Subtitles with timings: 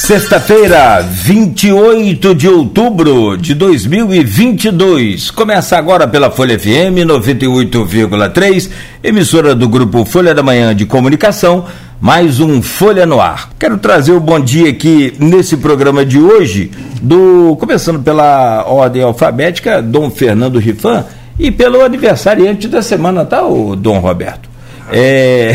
[0.00, 5.30] Sexta-feira, 28 de outubro de 2022.
[5.30, 8.70] Começa agora pela Folha FM 98,3,
[9.04, 11.66] emissora do grupo Folha da Manhã de Comunicação,
[12.00, 13.50] mais um Folha no Ar.
[13.58, 16.70] Quero trazer o bom dia aqui nesse programa de hoje,
[17.02, 21.04] do começando pela ordem alfabética, Dom Fernando Rifan,
[21.38, 24.49] e pelo aniversariante da semana, tá, o Dom Roberto?
[24.92, 25.52] É,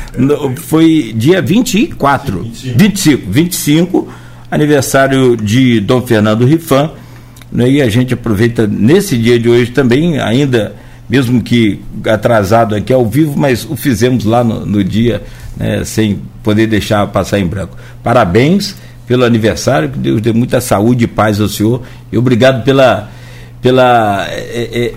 [0.56, 2.78] foi dia 24, 25.
[2.78, 4.08] 25, 25,
[4.50, 6.90] aniversário de Dom Fernando Rifan.
[7.50, 10.74] Né, e a gente aproveita nesse dia de hoje também, ainda,
[11.08, 15.22] mesmo que atrasado aqui ao vivo, mas o fizemos lá no, no dia,
[15.56, 17.76] né, sem poder deixar passar em branco.
[18.02, 18.74] Parabéns
[19.06, 21.82] pelo aniversário, que Deus dê muita saúde e paz ao senhor.
[22.10, 23.08] E obrigado pela
[23.62, 24.94] pela é, é,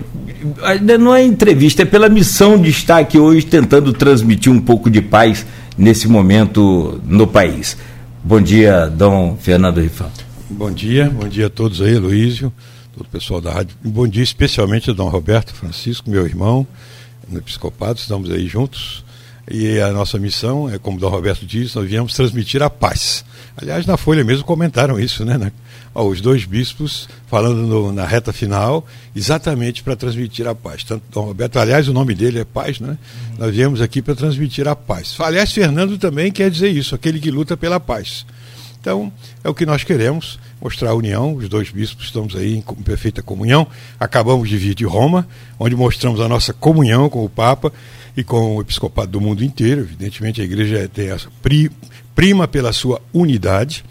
[0.98, 5.00] não é entrevista, é pela missão de estar aqui hoje tentando transmitir um pouco de
[5.00, 7.76] paz nesse momento no país.
[8.22, 10.10] Bom dia, Dom Fernando Rifan.
[10.48, 12.52] Bom dia, bom dia a todos aí, Luísio,
[12.92, 13.76] todo o pessoal da rádio.
[13.82, 16.66] Bom dia especialmente a Dom Roberto Francisco, meu irmão,
[17.28, 19.04] no Episcopado, estamos aí juntos.
[19.50, 23.24] E a nossa missão é, como o Dom Roberto diz, nós viemos transmitir a paz.
[23.56, 25.50] Aliás, na Folha mesmo comentaram isso, né?
[25.94, 30.84] Ó, os dois bispos falando no, na reta final, exatamente para transmitir a paz.
[30.84, 32.88] Tanto Dom Roberto, aliás, o nome dele é Paz, né?
[32.88, 33.36] Uhum.
[33.38, 35.16] Nós viemos aqui para transmitir a paz.
[35.18, 38.24] Aliás, Fernando também quer dizer isso, aquele que luta pela paz.
[38.80, 39.12] Então,
[39.44, 41.34] é o que nós queremos, mostrar a união.
[41.34, 43.66] Os dois bispos estamos aí em perfeita comunhão.
[43.98, 47.70] Acabamos de vir de Roma, onde mostramos a nossa comunhão com o Papa
[48.16, 49.82] e com o episcopado do mundo inteiro.
[49.82, 51.28] Evidentemente, a igreja tem essa
[52.14, 53.84] prima pela sua unidade,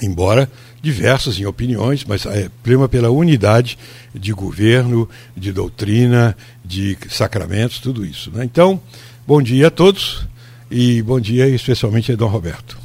[0.00, 0.48] embora
[0.82, 3.78] diversas em opiniões, mas é, prima pela unidade
[4.12, 8.30] de governo, de doutrina, de sacramentos, tudo isso.
[8.34, 8.44] Né?
[8.44, 8.80] Então,
[9.26, 10.26] bom dia a todos
[10.68, 12.76] e bom dia especialmente a Dom Roberto.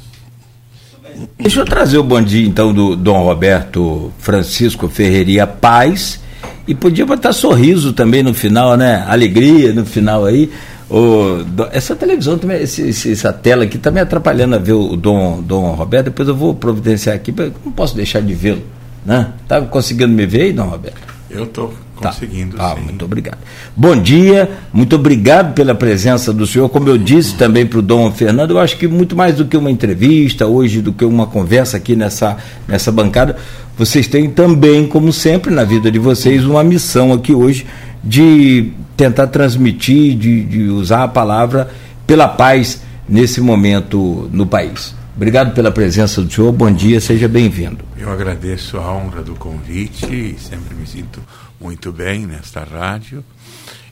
[1.36, 6.20] Deixa eu trazer o bom dia então do Dom Roberto Francisco Ferreira Paz
[6.68, 9.04] e podia botar sorriso também no final, né?
[9.08, 10.48] Alegria no final aí.
[10.90, 15.42] O, essa televisão também, esse, essa tela aqui está me atrapalhando a ver o Dom,
[15.42, 16.06] Dom Roberto.
[16.06, 17.34] Depois eu vou providenciar aqui,
[17.64, 18.62] não posso deixar de vê-lo.
[19.04, 19.32] Né?
[19.46, 21.08] Tá conseguindo me ver aí, Dom Roberto?
[21.30, 22.08] Eu estou tá.
[22.08, 22.56] conseguindo.
[22.56, 22.82] Tá, sim.
[22.82, 23.36] muito obrigado.
[23.76, 26.70] Bom dia, muito obrigado pela presença do senhor.
[26.70, 29.58] Como eu disse também para o Dom Fernando, eu acho que muito mais do que
[29.58, 33.36] uma entrevista hoje, do que uma conversa aqui nessa, nessa bancada,
[33.76, 37.66] vocês têm também, como sempre na vida de vocês, uma missão aqui hoje
[38.02, 41.70] de tentar transmitir, de, de usar a palavra
[42.06, 44.94] pela paz nesse momento no país.
[45.16, 47.84] Obrigado pela presença do senhor, bom dia, seja bem-vindo.
[47.96, 51.20] Eu agradeço a honra do convite sempre me sinto
[51.60, 53.24] muito bem nesta rádio.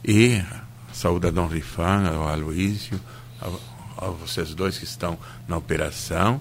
[0.05, 0.41] E
[0.93, 3.01] saúde a Dom Rifan, ao Aloísio,
[3.41, 5.19] a, a vocês dois que estão
[5.49, 6.41] na operação.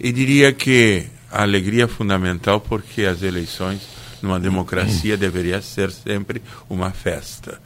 [0.00, 3.82] E diria que a alegria é fundamental porque as eleições
[4.22, 7.60] numa democracia deveria ser sempre uma festa.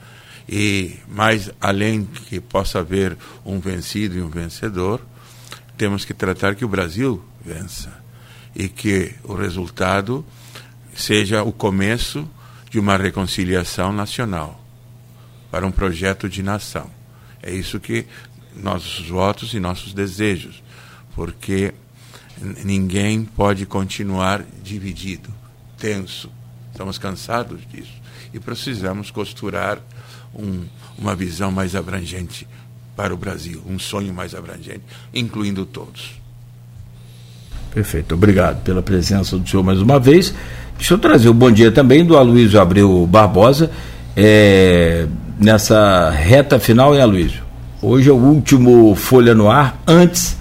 [0.48, 5.00] E mais além que possa haver um vencido e um vencedor,
[5.76, 7.92] temos que tratar que o Brasil vença
[8.54, 10.24] e que o resultado
[10.94, 12.28] seja o começo
[12.68, 14.62] de uma reconciliação nacional
[15.50, 16.90] para um projeto de nação.
[17.42, 18.06] É isso que
[18.54, 20.62] nossos votos e nossos desejos,
[21.14, 21.72] porque
[22.64, 25.30] ninguém pode continuar dividido,
[25.78, 26.30] tenso.
[26.80, 27.92] Estamos cansados disso
[28.32, 29.78] e precisamos costurar
[30.34, 30.62] um,
[30.96, 32.48] uma visão mais abrangente
[32.96, 34.80] para o Brasil, um sonho mais abrangente,
[35.12, 36.12] incluindo todos.
[37.70, 40.32] Perfeito, obrigado pela presença do senhor mais uma vez.
[40.78, 43.70] Deixa eu trazer o bom dia também do Aloysio Abreu Barbosa,
[44.16, 45.06] é,
[45.38, 47.42] nessa reta final, hein, Aloysio?
[47.82, 50.34] Hoje é o último Folha no Ar, antes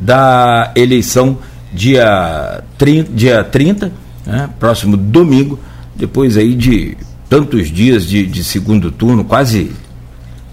[0.00, 1.38] da eleição,
[1.70, 3.92] dia 30, dia 30
[4.24, 5.58] né, próximo domingo,
[5.94, 6.96] depois aí de
[7.28, 9.72] tantos dias de, de segundo turno, quase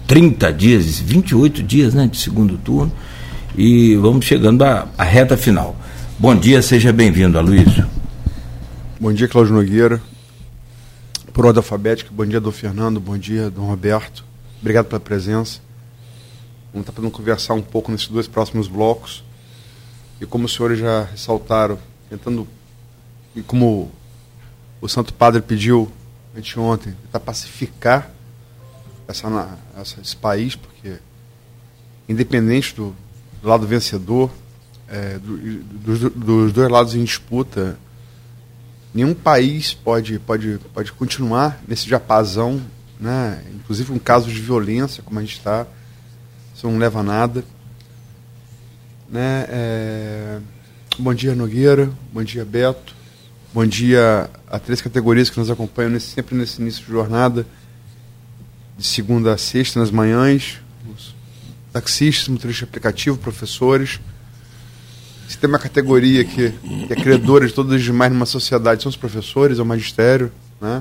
[0.06, 2.92] 30 dias, 28 dias né, de segundo turno,
[3.56, 5.76] e vamos chegando à, à reta final.
[6.18, 7.86] Bom dia, seja bem-vindo, Aloysio.
[8.98, 10.00] Bom dia, Cláudio Nogueira.
[11.32, 14.24] Por ordem alfabética, bom dia, Dom Fernando, bom dia, Dom Roberto.
[14.60, 15.60] Obrigado pela presença.
[16.72, 19.24] Vamos estar podendo conversar um pouco nesses dois próximos blocos.
[20.20, 21.78] E como os senhores já ressaltaram,
[22.08, 22.46] tentando,
[23.34, 23.90] e como
[24.80, 25.90] o Santo Padre pediu
[26.36, 28.10] anteontem, tentar pacificar
[29.06, 30.98] essa, essa, esse país, porque
[32.08, 32.94] independente do,
[33.42, 34.30] do lado vencedor,
[34.88, 37.78] é, do, do, dos dois lados em disputa,
[38.94, 42.60] nenhum país pode, pode, pode continuar nesse diapasão,
[42.98, 43.44] né?
[43.54, 45.66] inclusive em casos de violência, como a gente está,
[46.54, 47.44] isso não leva a nada.
[49.08, 49.46] Né?
[49.48, 50.40] É,
[51.00, 51.90] Bom dia, Nogueira.
[52.12, 52.94] Bom dia, Beto.
[53.52, 57.44] Bom dia a três categorias que nos acompanham nesse, sempre nesse início de jornada,
[58.78, 60.58] de segunda a sexta, nas manhãs.
[61.72, 63.98] Taxistas, motoristas aplicativo, professores.
[65.28, 68.90] Se tem uma categoria que, que é credora de todos os demais numa sociedade, são
[68.90, 70.30] os professores, é o magistério.
[70.60, 70.80] Né?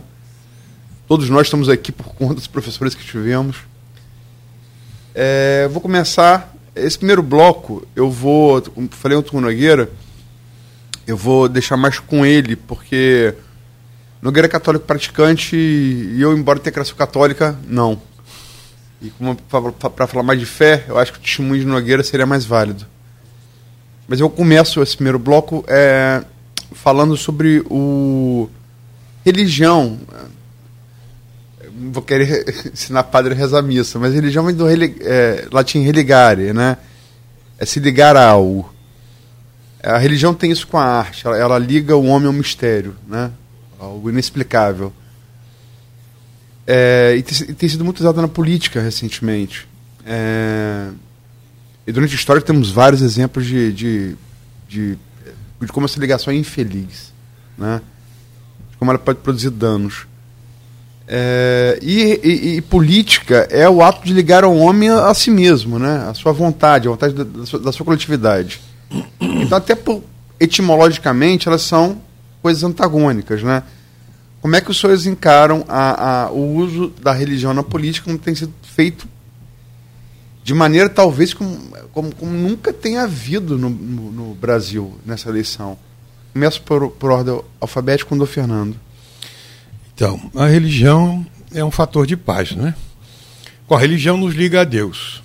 [1.07, 3.57] Todos nós estamos aqui por conta dos professores que tivemos.
[5.15, 6.56] É, vou começar.
[6.75, 8.62] Esse primeiro bloco, eu vou.
[8.62, 9.89] Como falei ontem com o Nogueira,
[11.11, 13.33] eu vou deixar mais com ele, porque
[14.21, 18.01] Nogueira é católico praticante e eu, embora tenha criação católica, não.
[19.01, 19.11] E
[19.95, 22.85] para falar mais de fé, eu acho que o testemunho de Nogueira seria mais válido.
[24.07, 26.23] Mas eu começo esse primeiro bloco é,
[26.73, 28.50] falando sobre o
[29.23, 30.00] religião
[31.91, 36.77] vou querer ensinar padre a rezar missa, mas religião vem do é, latim religare, né?
[37.57, 38.73] É se ligar a algo.
[39.81, 43.31] A religião tem isso com a arte, ela, ela liga o homem ao mistério, né?
[43.79, 44.91] Algo inexplicável.
[46.67, 49.67] É, e, tem, tem, sido muito usada na política recentemente.
[50.05, 50.89] É,
[51.87, 54.15] e durante a história temos vários exemplos de, de,
[54.67, 54.97] de,
[55.61, 57.13] de como essa ligação é infeliz,
[57.57, 57.81] né?
[58.71, 60.05] De como ela pode produzir danos.
[61.11, 65.31] É, e, e, e, política é o ato de ligar ao homem a, a si
[65.31, 66.05] mesmo, né?
[66.07, 68.61] a sua vontade, a vontade da, da, sua, da sua, coletividade.
[69.19, 70.03] Então, até por,
[70.39, 72.01] etimologicamente, elas são
[72.41, 73.44] coisas antagônicas.
[73.44, 73.63] Né?
[74.41, 78.18] Como é que os senhores encaram a, a, o uso da religião na política como
[78.18, 79.07] tem sido feito
[80.44, 81.59] de maneira talvez como,
[81.91, 85.77] como, como nunca tenha havido no, no, no, Brasil nessa eleição?
[86.33, 88.75] Começo por, por ordem alfabética com o Fernando.
[89.94, 92.74] Então, a religião é um fator de paz, né?
[93.68, 95.21] Com a religião nos liga a Deus.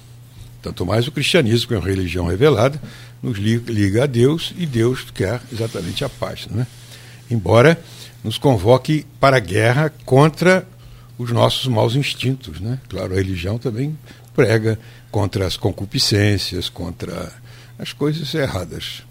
[0.61, 2.81] Tanto mais o cristianismo, que é uma religião revelada,
[3.25, 6.67] nos liga a Deus e Deus quer exatamente a paz, né?
[7.31, 7.83] Embora
[8.23, 10.69] nos convoque para a guerra contra
[11.17, 12.79] os nossos maus instintos, né?
[12.87, 13.99] Claro, a religião também
[14.35, 14.79] prega
[15.11, 17.33] contra as concupiscências, contra
[17.79, 19.03] as coisas erradas.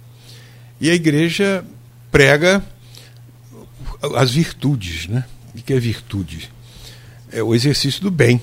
[0.80, 1.65] E a igreja
[2.12, 2.63] prega
[4.15, 5.25] as virtudes, né?
[5.56, 6.51] O que é virtude?
[7.31, 8.39] É o exercício do bem.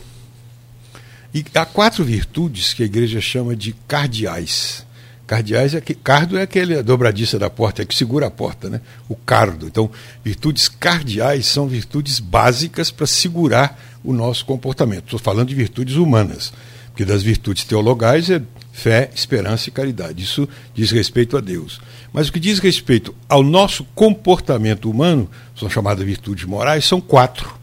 [1.32, 4.84] E há quatro virtudes que a igreja chama de cardeais.
[5.30, 8.80] Cardeais é que cardo é aquele dobradiça da porta, é que segura a porta, né?
[9.08, 9.68] O cardo.
[9.68, 9.88] Então,
[10.24, 15.04] virtudes cardeais são virtudes básicas para segurar o nosso comportamento.
[15.04, 16.52] Estou falando de virtudes humanas,
[16.86, 18.42] porque das virtudes teologais é
[18.72, 20.20] fé, esperança e caridade.
[20.20, 21.80] Isso diz respeito a Deus.
[22.12, 27.56] Mas o que diz respeito ao nosso comportamento humano, são chamadas virtudes morais, são quatro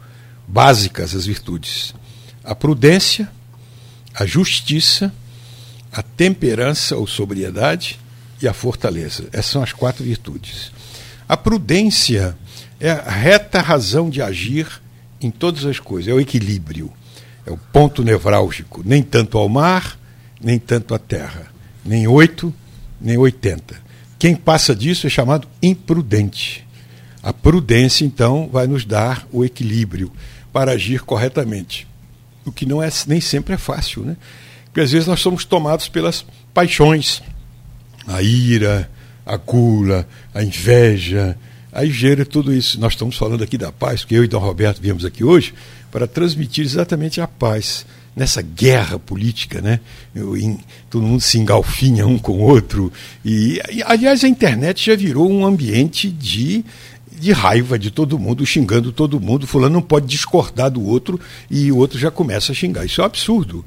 [0.48, 1.94] básicas as virtudes:
[2.46, 3.30] a prudência,
[4.16, 5.14] a justiça,
[5.98, 8.00] a temperança ou sobriedade
[8.40, 9.28] e a fortaleza.
[9.34, 10.72] Essas são as quatro virtudes.
[11.28, 12.38] A prudência
[12.80, 14.68] é a reta razão de agir
[15.20, 16.94] em todas as coisas, é o equilíbrio,
[17.48, 19.98] é o ponto nevrálgico, nem tanto ao mar,
[20.40, 21.48] nem tanto à terra,
[21.84, 22.54] nem oito,
[23.02, 23.82] nem oitenta.
[24.20, 26.64] Quem passa disso é chamado imprudente.
[27.24, 30.12] A prudência, então, vai nos dar o equilíbrio
[30.54, 31.88] para agir corretamente.
[32.46, 34.16] O que não é nem sempre é fácil, né?
[34.78, 37.24] Porque às vezes nós somos tomados pelas paixões,
[38.06, 38.88] a ira,
[39.26, 41.36] a gula, a inveja,
[41.74, 42.80] aí gera tudo isso.
[42.80, 45.52] Nós estamos falando aqui da paz, porque eu e Dom Roberto viemos aqui hoje
[45.90, 49.80] para transmitir exatamente a paz nessa guerra política, né?
[50.16, 50.60] Em,
[50.92, 52.94] todo mundo se engalfinha um com o outro.
[53.26, 56.64] E, e, aliás, a internet já virou um ambiente de,
[57.20, 59.48] de raiva de todo mundo, xingando todo mundo.
[59.48, 62.86] Fulano não pode discordar do outro e o outro já começa a xingar.
[62.86, 63.66] Isso é um absurdo.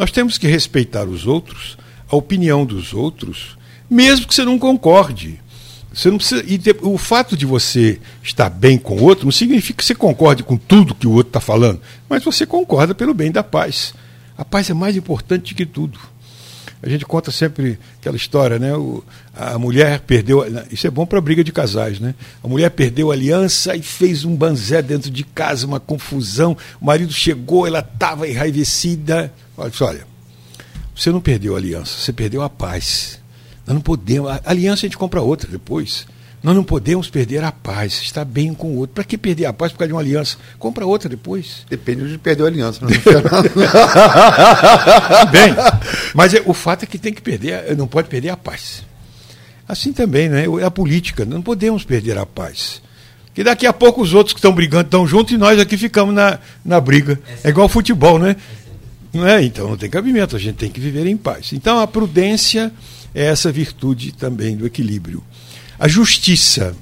[0.00, 1.76] Nós temos que respeitar os outros,
[2.10, 3.58] a opinião dos outros,
[3.90, 5.38] mesmo que você não concorde.
[5.92, 9.76] Você não precisa, e o fato de você estar bem com o outro não significa
[9.76, 13.30] que você concorde com tudo que o outro está falando, mas você concorda pelo bem
[13.30, 13.92] da paz.
[14.38, 16.00] A paz é mais importante que tudo.
[16.82, 18.74] A gente conta sempre aquela história, né?
[18.74, 20.44] O, a mulher perdeu.
[20.70, 22.14] Isso é bom para briga de casais, né?
[22.42, 26.56] A mulher perdeu a aliança e fez um banzé dentro de casa, uma confusão.
[26.80, 29.32] O marido chegou, ela estava enraivecida.
[29.56, 30.06] Olha,
[30.94, 33.20] você não perdeu a aliança, você perdeu a paz.
[33.66, 34.30] Nós não podemos.
[34.30, 36.06] A aliança a gente compra outra depois.
[36.42, 38.94] Nós não podemos perder a paz, estar bem com o outro.
[38.94, 40.38] Para que perder a paz por causa de uma aliança?
[40.58, 41.66] Compra outra depois.
[41.68, 42.80] Depende de perder a aliança.
[42.80, 42.88] Não
[45.30, 45.54] bem,
[46.14, 48.82] mas é, o fato é que tem que perder, não pode perder a paz.
[49.68, 50.44] Assim também, né?
[50.64, 52.80] A política, não podemos perder a paz.
[53.34, 56.14] Que daqui a pouco os outros que estão brigando estão juntos e nós aqui ficamos
[56.14, 57.20] na, na briga.
[57.44, 58.34] É igual futebol, né?
[59.12, 59.42] Não é?
[59.42, 61.52] Então não tem cabimento, a gente tem que viver em paz.
[61.52, 62.72] Então a prudência
[63.14, 65.22] é essa virtude também do equilíbrio.
[65.80, 66.76] A justiça.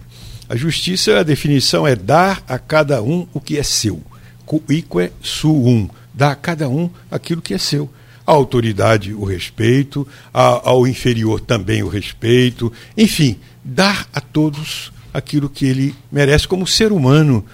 [0.48, 4.02] A justiça, a definição é dar a cada um o que é seu.
[4.44, 5.88] Cuique suum.
[6.12, 7.88] Dar a cada um aquilo que é seu.
[8.26, 12.72] A autoridade, o respeito, a, ao inferior também o respeito.
[12.96, 17.46] Enfim, dar a todos aquilo que ele merece como ser humano.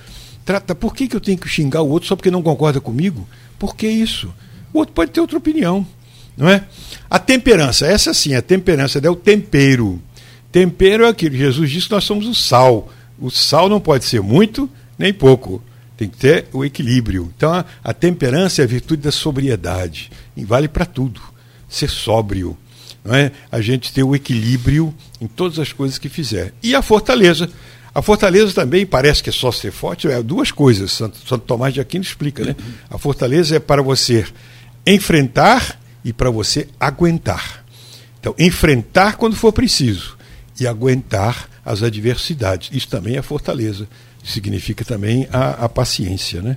[0.47, 3.29] Trata, por que, que eu tenho que xingar o outro só porque não concorda comigo?
[3.59, 4.33] Por que isso?
[4.73, 5.87] O outro pode ter outra opinião,
[6.39, 6.65] não é?
[7.11, 10.01] A temperança, essa sim, a temperança é o tempero.
[10.55, 11.35] Tempero é aquilo.
[11.35, 12.89] Jesus disse que nós somos o sal.
[13.19, 15.61] O sal não pode ser muito nem pouco.
[15.97, 17.33] Tem que ter o equilíbrio.
[17.37, 20.13] Então, a, a temperança é a virtude da sobriedade.
[20.37, 21.21] E vale para tudo.
[21.69, 22.57] Ser sóbrio.
[23.05, 23.33] Não é?
[23.51, 26.55] A gente ter o equilíbrio em todas as coisas que fizer.
[26.63, 27.51] E a fortaleza.
[27.93, 30.93] A fortaleza também parece que é só ser forte, é duas coisas.
[30.93, 32.55] Santo, Santo Tomás de Aquino explica, né?
[32.89, 34.25] A fortaleza é para você
[34.87, 37.65] enfrentar e para você aguentar.
[38.21, 40.17] Então, enfrentar quando for preciso
[40.59, 42.71] e aguentar as adversidades.
[42.73, 43.89] Isso também é fortaleza.
[44.23, 46.41] Significa também a, a paciência.
[46.41, 46.57] Né?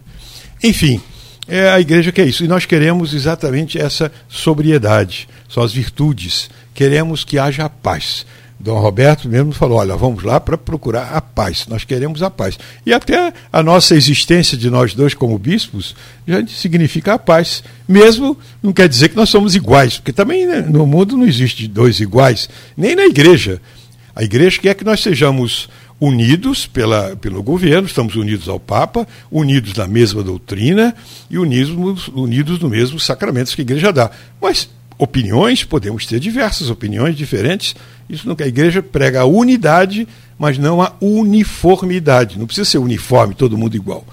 [0.63, 1.01] Enfim,
[1.47, 2.43] é a igreja que é isso.
[2.43, 6.49] E nós queremos exatamente essa sobriedade, são as virtudes.
[6.73, 8.25] Queremos que haja paz.
[8.59, 11.67] Dom Roberto mesmo falou: olha, vamos lá para procurar a paz.
[11.67, 12.57] Nós queremos a paz.
[12.85, 15.95] E até a nossa existência de nós dois como bispos
[16.27, 17.63] já significa a paz.
[17.87, 21.67] Mesmo não quer dizer que nós somos iguais, porque também né, no mundo não existe
[21.67, 23.61] dois iguais, nem na igreja.
[24.17, 25.69] A igreja quer que nós sejamos
[26.01, 30.95] unidos pela, pelo governo, estamos unidos ao Papa, unidos na mesma doutrina
[31.29, 34.09] e unidos, unidos no mesmo sacramentos que a igreja dá.
[34.41, 37.75] Mas opiniões, podemos ter diversas opiniões diferentes.
[38.09, 38.35] Isso não.
[38.39, 40.07] A igreja prega a unidade,
[40.39, 42.39] mas não a uniformidade.
[42.39, 44.03] Não precisa ser uniforme, todo mundo igual.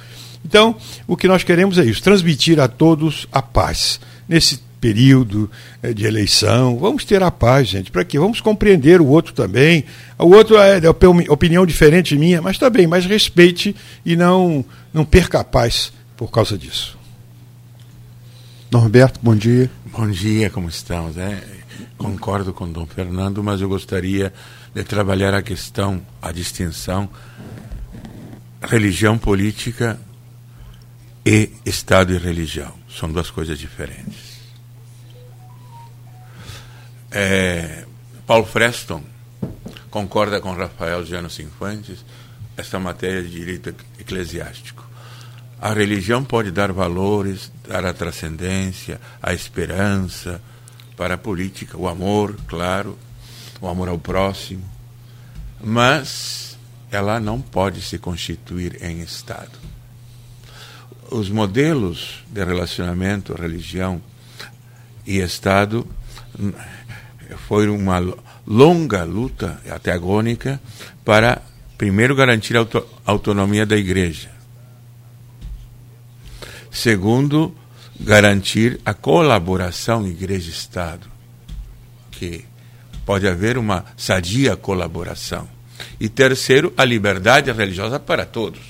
[0.44, 3.98] Então, o que nós queremos é isso: transmitir a todos a paz.
[4.28, 5.50] Nesse período
[5.82, 7.90] eh, de eleição, vamos ter a paz, gente.
[7.90, 8.18] Para quê?
[8.18, 9.86] Vamos compreender o outro também.
[10.18, 13.74] O outro é de opinião diferente minha, mas está bem, mas respeite
[14.04, 14.62] e não,
[14.92, 16.98] não perca a paz por causa disso.
[18.70, 19.70] Norberto, bom dia.
[19.86, 21.16] Bom dia, como estamos?
[21.16, 21.42] É,
[21.96, 24.34] concordo com o Dom Fernando, mas eu gostaria
[24.74, 27.08] de trabalhar a questão, a distinção
[28.60, 29.98] religião política
[31.24, 32.74] e Estado e religião.
[32.86, 34.33] São duas coisas diferentes.
[37.16, 37.84] É,
[38.26, 39.00] Paulo Freston
[39.88, 42.04] concorda com Rafael Janos Infantes
[42.56, 44.84] esta matéria de direito eclesiástico.
[45.60, 50.42] A religião pode dar valores, dar a transcendência, a esperança
[50.96, 52.98] para a política, o amor, claro,
[53.60, 54.68] o amor ao próximo,
[55.62, 56.58] mas
[56.90, 59.56] ela não pode se constituir em Estado.
[61.12, 64.02] Os modelos de relacionamento, religião
[65.06, 65.86] e Estado
[67.48, 68.02] foi uma
[68.46, 70.60] longa luta, até agônica,
[71.04, 71.42] para
[71.78, 72.66] primeiro garantir a
[73.04, 74.34] autonomia da igreja
[76.74, 77.54] Segundo,
[78.00, 81.06] garantir a colaboração igreja-estado,
[82.10, 82.44] que
[83.06, 85.48] pode haver uma sadia colaboração.
[86.00, 88.60] E terceiro, a liberdade religiosa para todos,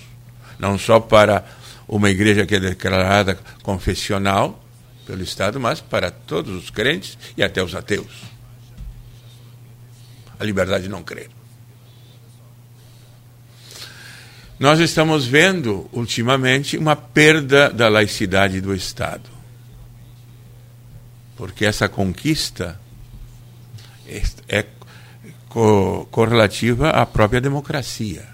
[0.58, 1.46] não só para
[1.88, 4.62] uma igreja que é declarada confessional
[5.06, 8.33] pelo Estado, mas para todos os crentes e até os ateus.
[10.38, 11.30] A liberdade de não crer.
[14.58, 19.28] Nós estamos vendo, ultimamente, uma perda da laicidade do Estado.
[21.36, 22.80] Porque essa conquista
[24.48, 24.64] é
[26.10, 28.26] correlativa à própria democracia.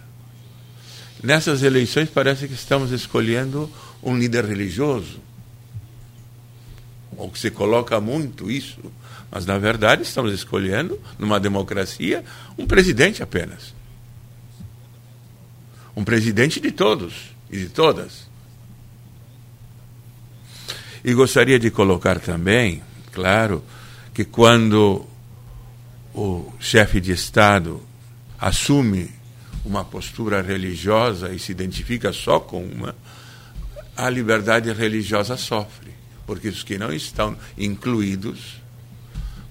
[1.22, 3.70] Nessas eleições parece que estamos escolhendo
[4.02, 5.20] um líder religioso,
[7.16, 8.80] ou que se coloca muito isso,
[9.30, 12.24] mas na verdade estamos escolhendo, numa democracia,
[12.58, 13.80] um presidente apenas
[15.96, 18.28] um presidente de todos e de todas.
[21.04, 22.82] E gostaria de colocar também,
[23.12, 23.64] claro,
[24.12, 25.06] que quando
[26.14, 27.82] o chefe de Estado
[28.38, 29.10] assume
[29.64, 32.94] uma postura religiosa e se identifica só com uma,
[33.96, 35.92] a liberdade religiosa sofre,
[36.26, 38.59] porque os que não estão incluídos,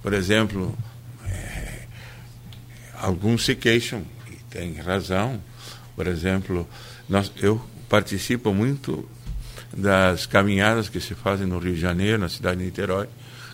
[0.01, 0.77] por exemplo,
[1.25, 1.85] é,
[2.95, 5.41] alguns se queixam, e têm razão,
[5.95, 6.67] por exemplo,
[7.07, 9.07] nós, eu participo muito
[9.75, 13.07] das caminhadas que se fazem no Rio de Janeiro, na cidade de Niterói,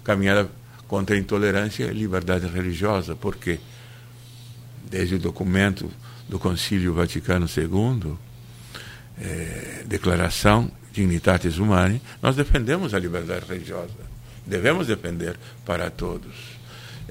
[0.04, 0.50] caminhada
[0.88, 3.60] contra a intolerância e liberdade religiosa, porque
[4.90, 5.92] desde o documento
[6.30, 8.14] do Concílio Vaticano II,
[9.20, 14.15] eh, declaração Dignitatis Humanae, nós defendemos a liberdade religiosa.
[14.46, 16.34] Devemos defender para todos.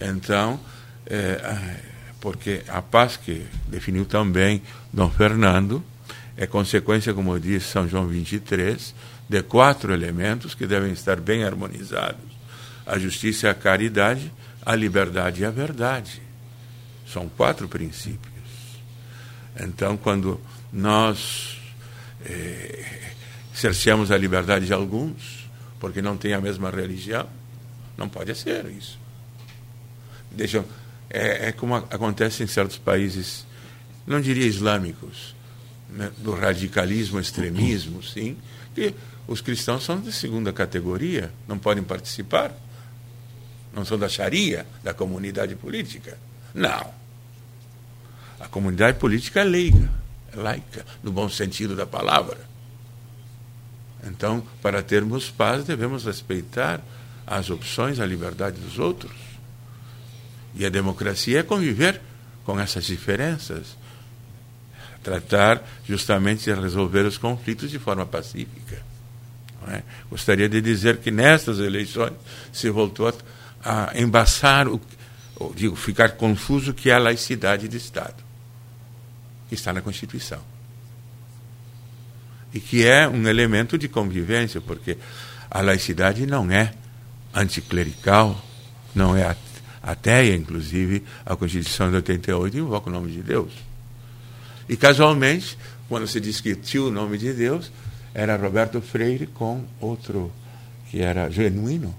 [0.00, 0.60] Então,
[1.06, 1.76] eh,
[2.20, 4.62] porque a paz que definiu também
[4.92, 5.84] Dom Fernando
[6.36, 8.94] é consequência, como diz São João 23,
[9.28, 12.24] de quatro elementos que devem estar bem harmonizados:
[12.86, 14.32] a justiça, a caridade,
[14.64, 16.22] a liberdade e a verdade.
[17.06, 18.32] São quatro princípios.
[19.60, 20.40] Então, quando
[20.72, 21.58] nós
[22.24, 22.84] eh,
[23.54, 25.43] cerceamos a liberdade de alguns,
[25.84, 27.28] porque não têm a mesma religião,
[27.94, 28.98] não pode ser isso.
[30.30, 30.64] Deixa,
[31.10, 33.44] é, é como acontece em certos países,
[34.06, 35.36] não diria islâmicos,
[35.90, 38.34] né, do radicalismo, extremismo, sim,
[38.74, 38.94] que
[39.28, 42.50] os cristãos são de segunda categoria, não podem participar,
[43.74, 46.16] não são da Sharia, da comunidade política.
[46.54, 46.94] Não.
[48.40, 49.90] A comunidade política é leiga,
[50.32, 52.53] é laica, no bom sentido da palavra.
[54.06, 56.80] Então, para termos paz, devemos respeitar
[57.26, 59.12] as opções, a liberdade dos outros.
[60.54, 62.00] E a democracia é conviver
[62.44, 63.76] com essas diferenças,
[65.02, 68.82] tratar justamente de resolver os conflitos de forma pacífica.
[69.68, 69.82] É?
[70.11, 72.12] Gostaria de dizer que nestas eleições
[72.52, 73.08] se voltou
[73.64, 74.78] a, a embaçar, o,
[75.54, 78.23] digo, ficar confuso que é a laicidade de Estado,
[79.49, 80.53] que está na Constituição.
[82.54, 84.96] E que é um elemento de convivência, porque
[85.50, 86.73] a laicidade não é
[87.34, 88.40] anticlerical,
[88.94, 89.37] não é
[89.82, 93.52] ateia, inclusive, a Constituição de 88 invoca o nome de Deus.
[94.68, 95.58] E casualmente,
[95.88, 97.70] quando se discutiu o nome de Deus,
[98.14, 100.32] era Roberto Freire com outro
[100.90, 101.94] que era genuíno.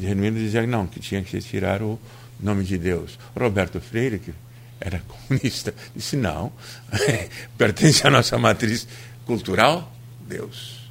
[0.00, 1.98] Genuíno dizia não, que tinha que tirar o
[2.40, 3.18] nome de Deus.
[3.36, 4.32] Roberto Freire, que
[4.80, 6.52] era comunista, disse não,
[7.58, 8.86] pertence à nossa matriz
[9.26, 9.92] cultural,
[10.26, 10.90] Deus.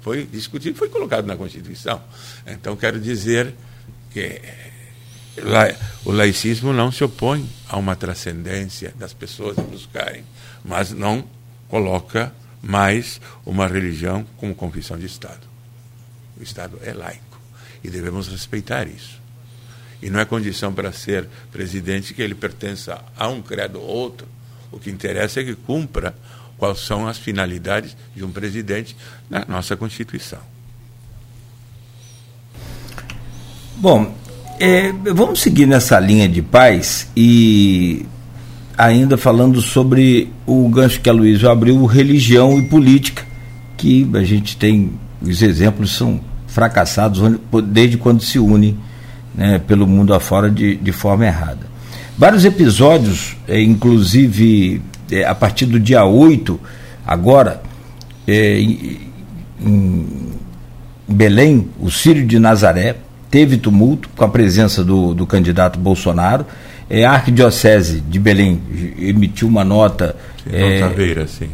[0.00, 2.02] Foi discutido, foi colocado na Constituição.
[2.46, 3.54] Então quero dizer
[4.12, 4.40] que
[6.04, 10.24] o laicismo não se opõe a uma transcendência das pessoas buscarem,
[10.64, 11.24] mas não
[11.68, 15.48] coloca mais uma religião como confissão de Estado.
[16.38, 17.40] O Estado é laico
[17.82, 19.20] e devemos respeitar isso.
[20.02, 24.26] E não é condição para ser presidente que ele pertença a um credo ou outro.
[24.72, 26.14] O que interessa é que cumpra
[26.60, 28.94] quais são as finalidades de um presidente
[29.30, 30.38] na nossa Constituição.
[33.76, 34.14] Bom,
[34.58, 38.04] é, vamos seguir nessa linha de paz e
[38.76, 43.24] ainda falando sobre o gancho que a Luísa abriu, religião e política,
[43.78, 44.92] que a gente tem,
[45.22, 48.76] os exemplos são fracassados desde quando se unem
[49.34, 51.70] né, pelo mundo afora de, de forma errada.
[52.18, 56.58] Vários episódios, é, inclusive é, a partir do dia 8,
[57.06, 57.62] agora,
[58.26, 59.00] é, em,
[59.60, 60.06] em
[61.08, 62.96] Belém, o Sírio de Nazaré,
[63.30, 66.44] teve tumulto com a presença do, do candidato Bolsonaro.
[66.88, 68.60] É, a Arquidiocese de Belém
[68.98, 70.16] emitiu uma nota.
[70.42, 71.48] Sim, é, Dom Taveira, sim.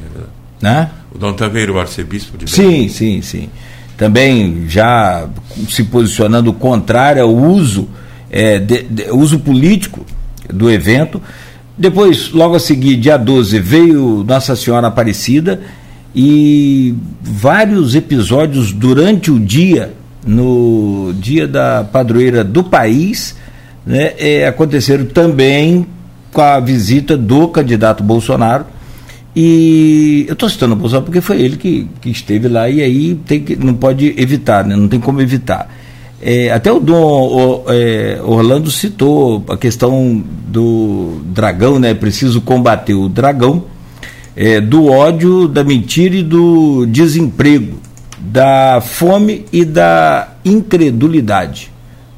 [0.60, 0.90] Né?
[1.14, 2.88] O Dom Taveira, o arcebispo de Belém.
[2.88, 3.50] Sim, sim, sim.
[3.96, 5.28] Também já
[5.68, 7.88] se posicionando contrário ao uso,
[8.30, 10.04] é, de, de, uso político
[10.48, 11.20] do evento.
[11.78, 15.60] Depois, logo a seguir, dia 12, veio Nossa Senhora Aparecida
[16.14, 19.92] e vários episódios durante o dia
[20.26, 23.36] no dia da padroeira do país,
[23.86, 25.86] né, é, aconteceram também
[26.32, 28.66] com a visita do candidato Bolsonaro.
[29.34, 33.14] E eu estou citando o Bolsonaro porque foi ele que, que esteve lá e aí
[33.26, 35.70] tem que, não pode evitar, né, não tem como evitar.
[36.20, 41.92] É, até o Dom o, é, Orlando citou a questão do dragão, né?
[41.94, 43.64] Preciso combater o dragão,
[44.34, 47.86] é, do ódio, da mentira e do desemprego
[48.18, 51.70] da fome e da incredulidade.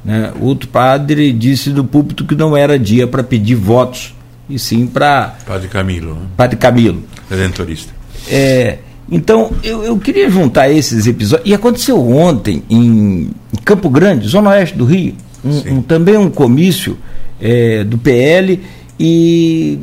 [0.03, 0.31] Né?
[0.41, 4.13] Outro padre disse no púlpito que não era dia para pedir votos,
[4.49, 5.35] e sim para.
[5.45, 6.15] Padre Camilo.
[6.15, 6.21] Né?
[6.35, 7.03] Padre Camilo.
[7.29, 7.93] Redentorista.
[8.29, 8.79] É,
[9.11, 11.49] então, eu, eu queria juntar esses episódios.
[11.49, 13.29] E aconteceu ontem em,
[13.65, 16.97] Campo Grande, Zona Oeste do Rio, um, um, também um comício
[17.41, 18.61] é, do PL,
[18.99, 19.79] e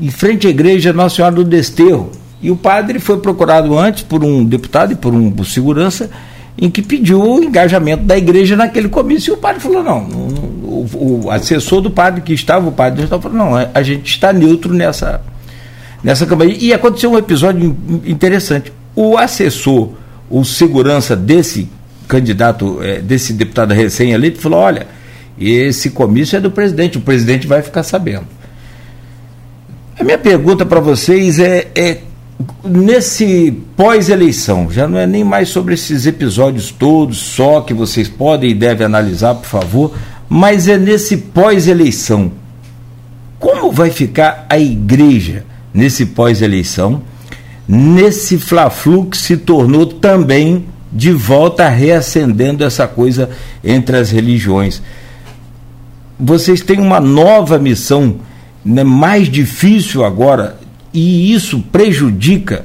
[0.00, 2.10] em frente à igreja Nossa Senhora do Desterro
[2.42, 6.10] e o padre foi procurado antes por um deputado e por um por segurança,
[6.58, 9.32] em que pediu o engajamento da igreja naquele comício.
[9.32, 13.22] E o padre falou: não, o, o assessor do padre que estava, o padre estava
[13.22, 15.20] falou: não, a gente está neutro nessa,
[16.06, 16.56] nessa campanha.
[16.56, 18.72] E aconteceu um episódio interessante.
[18.94, 19.90] O assessor,
[20.30, 21.68] o segurança desse
[22.06, 24.86] candidato, é, desse deputado recém-eleito, falou: olha,
[25.38, 28.26] esse comício é do presidente, o presidente vai ficar sabendo.
[29.98, 31.98] A minha pergunta para vocês é, é
[32.62, 38.50] nesse pós-eleição, já não é nem mais sobre esses episódios todos só que vocês podem
[38.50, 39.94] e devem analisar, por favor,
[40.28, 42.30] mas é nesse pós-eleição.
[43.38, 45.44] Como vai ficar a igreja
[45.76, 47.02] nesse pós-eleição,
[47.68, 53.28] nesse fla-flu que se tornou também de volta reacendendo essa coisa
[53.62, 54.80] entre as religiões?
[56.18, 58.16] Vocês têm uma nova missão,
[58.64, 60.58] né, mais difícil agora,
[60.94, 62.64] e isso prejudica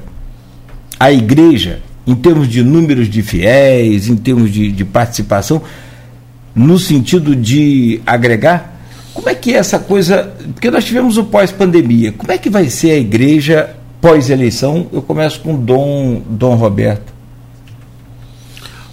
[0.98, 5.60] a igreja em termos de números de fiéis, em termos de, de participação,
[6.54, 8.71] no sentido de agregar?
[9.22, 10.34] Como é que é essa coisa?
[10.52, 12.10] Porque nós tivemos o pós-pandemia.
[12.10, 14.90] Como é que vai ser a igreja pós-eleição?
[14.92, 17.12] Eu começo com Dom, Dom Roberto.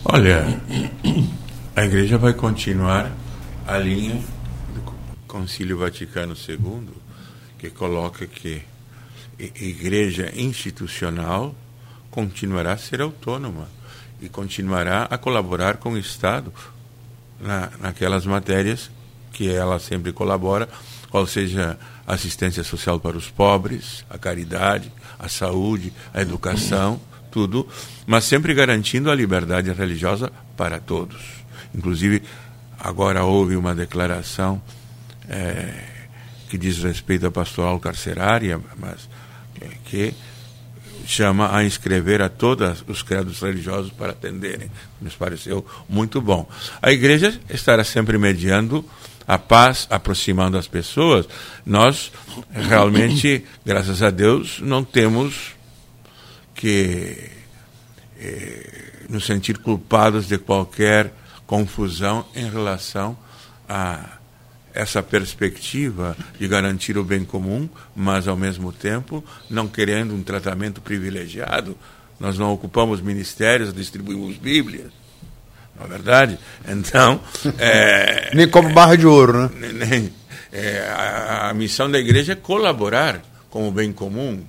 [0.06, 0.62] Olha,
[1.76, 3.12] a igreja vai continuar
[3.66, 4.22] a linha
[4.76, 4.94] do
[5.28, 6.90] Concílio Vaticano II,
[7.58, 8.62] que coloca que
[9.40, 11.56] igreja institucional
[12.12, 13.68] continuará a ser autônoma
[14.22, 16.54] e continuará a colaborar com o Estado
[17.42, 18.92] na, naquelas matérias
[19.32, 20.68] que ela sempre colabora,
[21.10, 27.00] qual seja a assistência social para os pobres, a caridade, a saúde, a educação,
[27.32, 27.68] tudo,
[28.06, 31.22] mas sempre garantindo a liberdade religiosa para todos.
[31.74, 32.24] Inclusive,
[32.80, 34.62] agora houve uma declaração
[35.28, 35.84] é,
[36.50, 39.08] que diz respeito à pastoral carcerária, mas
[39.86, 40.14] que
[41.06, 44.70] chama a inscrever a todos os credos religiosos para atenderem.
[45.02, 46.48] Nos pareceu muito bom.
[46.82, 48.86] A igreja estará sempre mediando
[49.30, 51.30] a paz, aproximando as pessoas.
[51.64, 52.12] Nós,
[52.52, 55.52] realmente, graças a Deus, não temos
[56.56, 57.30] que
[58.20, 61.14] eh, nos sentir culpados de qualquer
[61.46, 63.16] confusão em relação
[63.68, 64.18] a
[64.74, 70.82] essa perspectiva de garantir o bem comum, mas ao mesmo tempo não querendo um tratamento
[70.82, 71.78] privilegiado.
[72.20, 74.92] Nós não ocupamos ministérios, distribuímos Bíblias.
[75.80, 76.38] Não é verdade?
[76.68, 77.22] Então.
[77.58, 79.50] É, nem como barra de ouro, né?
[79.74, 80.14] Nem,
[80.52, 84.44] é, a, a missão da igreja é colaborar com o bem comum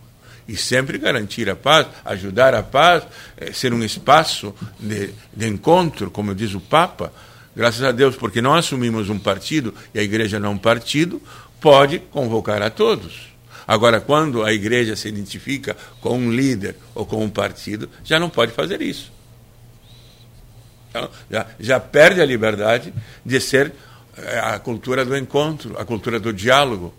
[0.47, 3.05] e sempre garantir a paz, ajudar a paz,
[3.37, 7.12] é, ser um espaço de, de encontro, como diz o Papa,
[7.55, 11.23] graças a Deus, porque não assumimos um partido e a igreja não é um partido,
[11.61, 13.31] pode convocar a todos.
[13.66, 18.29] Agora, quando a igreja se identifica com um líder ou com um partido, já não
[18.29, 19.12] pode fazer isso.
[20.90, 22.92] Então, já, já perde a liberdade
[23.24, 23.72] de ser
[24.16, 26.92] eh, a cultura do encontro, a cultura do diálogo,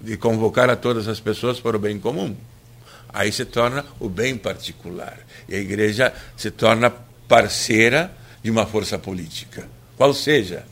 [0.00, 2.34] de convocar a todas as pessoas para o bem comum.
[3.12, 5.18] Aí se torna o bem particular.
[5.48, 6.90] E a igreja se torna
[7.28, 8.10] parceira
[8.42, 10.64] de uma força política, qual seja.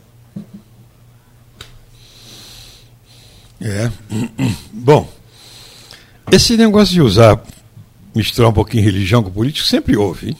[3.60, 3.90] É.
[4.72, 5.10] Bom,
[6.30, 7.42] esse negócio de usar,
[8.14, 10.36] misturar um pouquinho religião com político, sempre houve.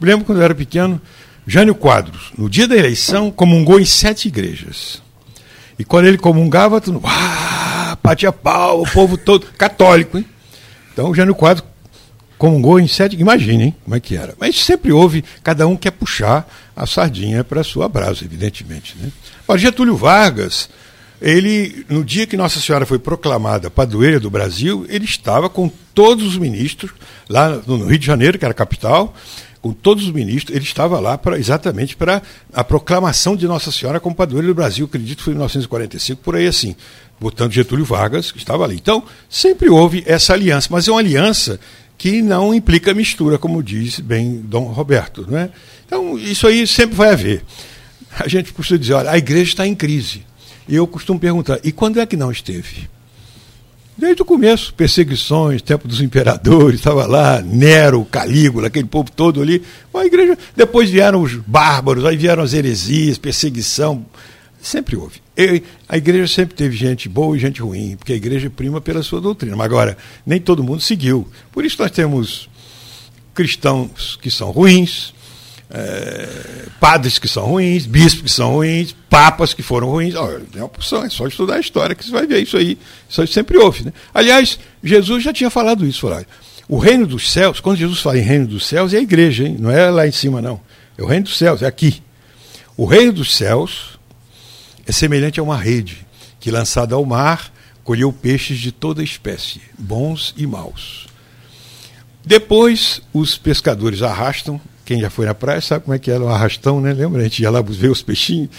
[0.00, 1.00] Me lembro quando eu era pequeno,
[1.46, 5.02] Jânio Quadros, no dia da eleição, comungou em sete igrejas.
[5.78, 10.24] E quando ele comungava, tudo, ah, batia pau, o povo todo, católico, hein?
[10.92, 11.66] Então, Jânio Quadros
[12.38, 13.16] comungou em sete.
[13.16, 14.34] Imaginem como é que era.
[14.38, 18.96] Mas sempre houve, cada um quer puxar a sardinha para a sua brasa, evidentemente.
[18.98, 19.10] Né?
[19.46, 20.68] Mas Getúlio Vargas,
[21.20, 26.26] ele, no dia que Nossa Senhora foi proclamada padroeira do Brasil, ele estava com todos
[26.26, 26.92] os ministros,
[27.28, 29.14] lá no Rio de Janeiro, que era a capital,
[29.64, 32.20] com todos os ministros, ele estava lá pra, exatamente para
[32.52, 36.36] a proclamação de Nossa Senhora como padroeira do Brasil, acredito que foi em 1945, por
[36.36, 36.76] aí assim,
[37.18, 38.74] botando Getúlio Vargas, que estava ali.
[38.74, 41.58] Então, sempre houve essa aliança, mas é uma aliança
[41.96, 45.26] que não implica mistura, como diz bem Dom Roberto.
[45.26, 45.48] Não é?
[45.86, 47.42] Então, isso aí sempre vai haver.
[48.18, 50.26] A gente costuma dizer, olha, a igreja está em crise.
[50.68, 52.86] E eu costumo perguntar, e quando é que não esteve?
[53.96, 59.62] Desde o começo, perseguições, tempo dos imperadores, estava lá, Nero, Calígula, aquele povo todo ali.
[59.94, 64.04] A igreja, depois vieram os bárbaros, aí vieram as heresias, perseguição,
[64.64, 65.20] Sempre houve.
[65.36, 69.02] Eu, a igreja sempre teve gente boa e gente ruim, porque a igreja prima pela
[69.02, 69.54] sua doutrina.
[69.54, 71.28] Mas agora, nem todo mundo seguiu.
[71.52, 72.48] Por isso nós temos
[73.34, 75.13] cristãos que são ruins,
[75.74, 76.28] é,
[76.78, 80.14] padres que são ruins, bispos que são ruins, papas que foram ruins.
[80.14, 82.78] Olha, tem uma opção, é só estudar a história que você vai ver isso aí.
[83.08, 83.86] Isso sempre houve.
[83.86, 83.92] Né?
[84.14, 86.00] Aliás, Jesus já tinha falado isso.
[86.00, 86.24] Falou,
[86.68, 89.56] o reino dos céus, quando Jesus fala em reino dos céus, é a igreja, hein?
[89.58, 90.60] não é lá em cima, não.
[90.96, 92.00] É o reino dos céus, é aqui.
[92.76, 93.98] O reino dos céus
[94.86, 96.06] é semelhante a uma rede
[96.38, 101.06] que, lançada ao mar, colheu peixes de toda espécie, bons e maus.
[102.24, 104.60] Depois, os pescadores arrastam.
[104.84, 106.92] Quem já foi na praia sabe como é que era o arrastão, né?
[106.92, 107.20] Lembra?
[107.20, 108.50] A gente ia lá ver os peixinhos.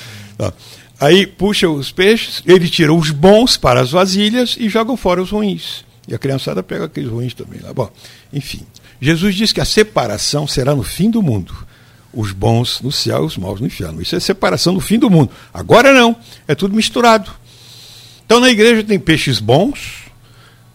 [0.99, 5.31] Aí puxa os peixes, ele tira os bons para as vasilhas e jogam fora os
[5.31, 5.83] ruins.
[6.07, 7.73] E a criançada pega aqueles ruins também lá.
[7.73, 7.89] Bom,
[8.31, 8.61] enfim.
[9.01, 11.53] Jesus diz que a separação será no fim do mundo.
[12.13, 14.01] Os bons no céu e os maus no inferno.
[14.01, 15.31] Isso é separação no fim do mundo.
[15.53, 16.15] Agora não.
[16.47, 17.29] É tudo misturado.
[18.25, 20.04] Então na igreja tem peixes bons,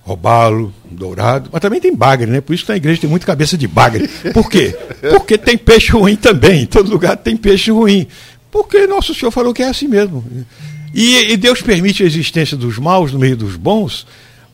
[0.03, 2.41] robalo, dourado, mas também tem bagre, né?
[2.41, 4.09] Por isso que na igreja tem muita cabeça de bagre.
[4.33, 4.77] Por quê?
[5.11, 6.63] Porque tem peixe ruim também.
[6.63, 8.07] Em todo lugar tem peixe ruim.
[8.51, 10.25] Porque nosso Senhor falou que é assim mesmo.
[10.93, 14.07] E, e Deus permite a existência dos maus no meio dos bons,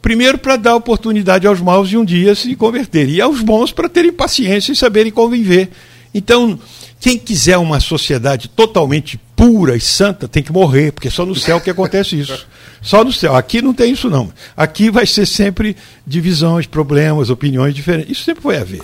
[0.03, 3.89] primeiro para dar oportunidade aos maus de um dia se converterem, e aos bons para
[3.89, 5.71] terem paciência e saberem conviver.
[6.13, 6.59] Então,
[7.01, 11.61] quem quiser uma sociedade totalmente pura e santa tem que morrer, porque só no céu
[11.61, 12.47] que acontece isso.
[12.81, 13.37] Só no céu.
[13.37, 14.33] Aqui não tem isso, não.
[14.57, 18.13] Aqui vai ser sempre divisões, problemas, opiniões diferentes.
[18.13, 18.83] Isso sempre vai haver.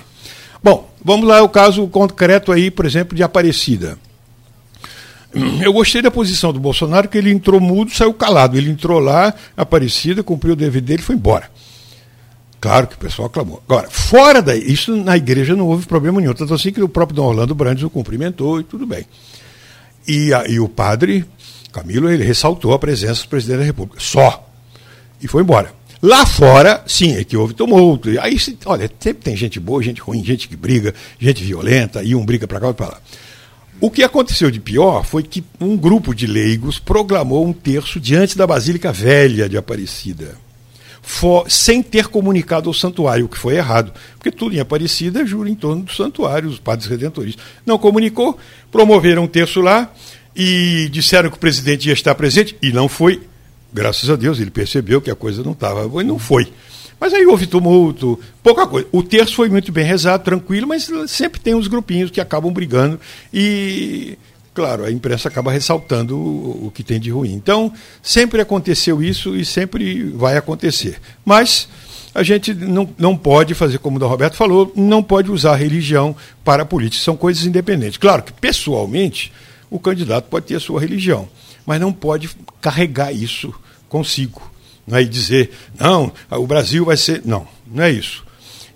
[0.63, 3.99] Bom, vamos lá, o caso concreto aí, por exemplo, de Aparecida.
[5.63, 8.57] Eu gostei da posição do Bolsonaro, que ele entrou mudo, saiu calado.
[8.57, 11.51] Ele entrou lá, Aparecida, cumpriu o dever dele e foi embora.
[12.61, 13.63] Claro que o pessoal aclamou.
[13.69, 16.35] Agora, fora daí, isso na igreja não houve problema nenhum.
[16.35, 19.05] Tanto assim que o próprio Dom Orlando Brandes o cumprimentou e tudo bem.
[20.07, 21.25] E, a, e o padre
[21.73, 23.99] Camilo, ele ressaltou a presença do presidente da República.
[23.99, 24.47] Só.
[25.21, 25.73] E foi embora.
[26.03, 28.09] Lá fora, sim, é que houve tumulto.
[28.21, 28.37] Aí,
[28.67, 32.47] olha, sempre tem gente boa, gente ruim, gente que briga, gente violenta, e um briga
[32.47, 33.01] para cá e para lá.
[33.81, 38.37] O que aconteceu de pior foi que um grupo de leigos proclamou um terço diante
[38.37, 40.37] da Basílica Velha de Aparecida
[41.13, 43.93] for, sem ter comunicado ao santuário, o que foi errado.
[44.15, 47.45] Porque tudo em Aparecida jura em torno do santuário, os padres redentoristas.
[47.67, 48.39] Não comunicou,
[48.71, 49.93] promoveram um texto lá
[50.35, 53.23] e disseram que o presidente ia estar presente, e não foi.
[53.73, 56.53] Graças a Deus, ele percebeu que a coisa não estava boa e não foi.
[56.99, 58.87] Mas aí houve tumulto, pouca coisa.
[58.93, 63.01] O terço foi muito bem rezado, tranquilo, mas sempre tem uns grupinhos que acabam brigando
[63.35, 64.17] e
[64.55, 67.33] claro, a imprensa acaba ressaltando o, que tem de ruim.
[67.33, 71.01] Então, sempre aconteceu isso e sempre vai acontecer.
[71.25, 71.69] Mas
[72.15, 76.15] a gente não, não pode fazer, como o da Roberto falou, não pode usar religião
[76.45, 77.05] para a política.
[77.05, 77.97] São coisas independentes.
[77.97, 79.33] Claro que, pessoalmente,
[79.71, 81.29] o candidato pode ter a sua religião,
[81.65, 82.29] mas não pode
[82.61, 83.55] carregar isso
[83.89, 84.51] consigo.
[84.91, 87.23] É dizer, não, o Brasil vai ser.
[87.25, 88.25] Não, não é isso.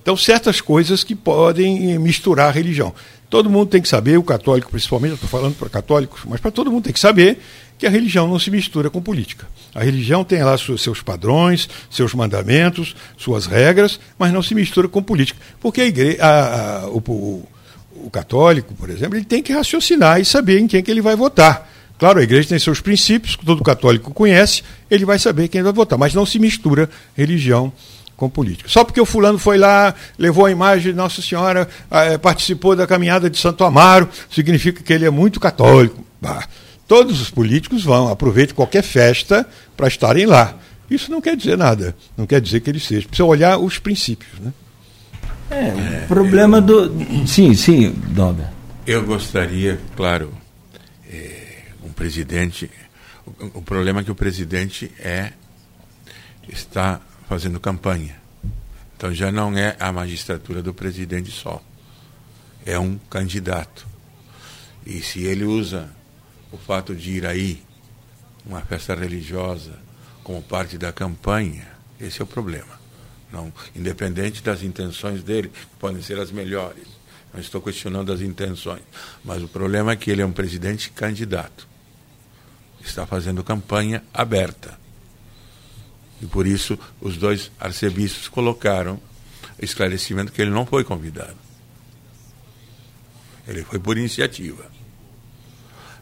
[0.00, 2.94] Então, certas coisas que podem misturar a religião.
[3.28, 6.50] Todo mundo tem que saber, o católico principalmente, eu estou falando para católicos, mas para
[6.50, 7.40] todo mundo tem que saber
[7.78, 9.46] que a religião não se mistura com política.
[9.74, 15.02] A religião tem lá seus padrões, seus mandamentos, suas regras, mas não se mistura com
[15.02, 15.38] política.
[15.60, 15.82] Porque
[16.20, 17.48] a a, a, o, o,
[18.06, 21.16] o, católico, por exemplo, ele tem que raciocinar e saber em quem que ele vai
[21.16, 21.70] votar.
[21.98, 25.98] Claro, a igreja tem seus princípios, todo católico conhece, ele vai saber quem vai votar,
[25.98, 27.72] mas não se mistura religião
[28.16, 28.68] com política.
[28.68, 32.86] Só porque o fulano foi lá, levou a imagem de Nossa Senhora, eh, participou da
[32.86, 36.04] caminhada de Santo Amaro, significa que ele é muito católico.
[36.20, 36.46] Bah,
[36.88, 40.56] todos os políticos vão, aproveitem qualquer festa para estarem lá.
[40.90, 43.06] Isso não quer dizer nada, não quer dizer que ele seja.
[43.06, 44.32] Precisa olhar os princípios.
[44.40, 44.52] Né?
[45.50, 46.90] É, o problema do.
[47.26, 48.50] Sim, sim, Doga.
[48.86, 50.32] Eu gostaria, claro,
[51.10, 52.70] é, um presidente.
[53.26, 55.32] O, o problema é que o presidente é
[56.48, 58.20] está fazendo campanha.
[58.96, 61.62] Então já não é a magistratura do presidente só.
[62.64, 63.86] É um candidato.
[64.84, 65.90] E se ele usa
[66.50, 67.62] o fato de ir aí,
[68.44, 69.78] uma festa religiosa,
[70.22, 71.68] como parte da campanha,
[72.00, 72.80] esse é o problema.
[73.32, 76.86] Não, independente das intenções dele, que podem ser as melhores.
[77.34, 78.82] Não estou questionando as intenções.
[79.24, 81.68] Mas o problema é que ele é um presidente candidato.
[82.80, 84.78] Está fazendo campanha aberta.
[86.20, 89.00] E por isso os dois arcebispos colocaram
[89.58, 91.36] esclarecimento que ele não foi convidado.
[93.46, 94.66] Ele foi por iniciativa.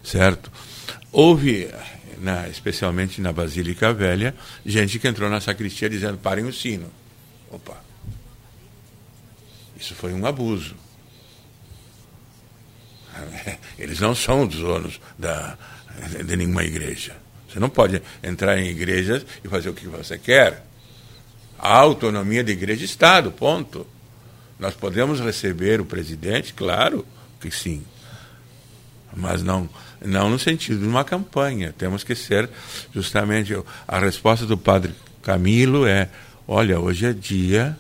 [0.03, 0.50] Certo?
[1.12, 1.70] Houve,
[2.18, 6.90] na, especialmente na Basílica Velha, gente que entrou na sacristia dizendo: parem o sino.
[7.50, 7.83] Opa!
[9.79, 10.74] Isso foi um abuso.
[13.79, 15.57] Eles não são os donos da,
[16.24, 17.16] de nenhuma igreja.
[17.55, 20.67] Você não pode entrar em igrejas e fazer o que você quer.
[21.57, 23.87] A autonomia de igreja e Estado, ponto.
[24.59, 27.07] Nós podemos receber o presidente, claro
[27.40, 27.85] que sim.
[29.17, 29.71] Mas não,
[30.05, 31.73] não no sentido de uma campanha.
[31.79, 32.51] Temos que ser
[32.93, 33.57] justamente.
[33.87, 36.11] A resposta do padre Camilo é:
[36.49, 37.79] olha, hoje é dia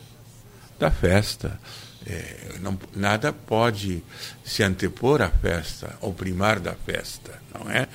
[0.78, 1.58] da festa.
[2.06, 4.04] É, não, nada pode
[4.44, 7.88] se antepor à festa, ou primar da festa, não é?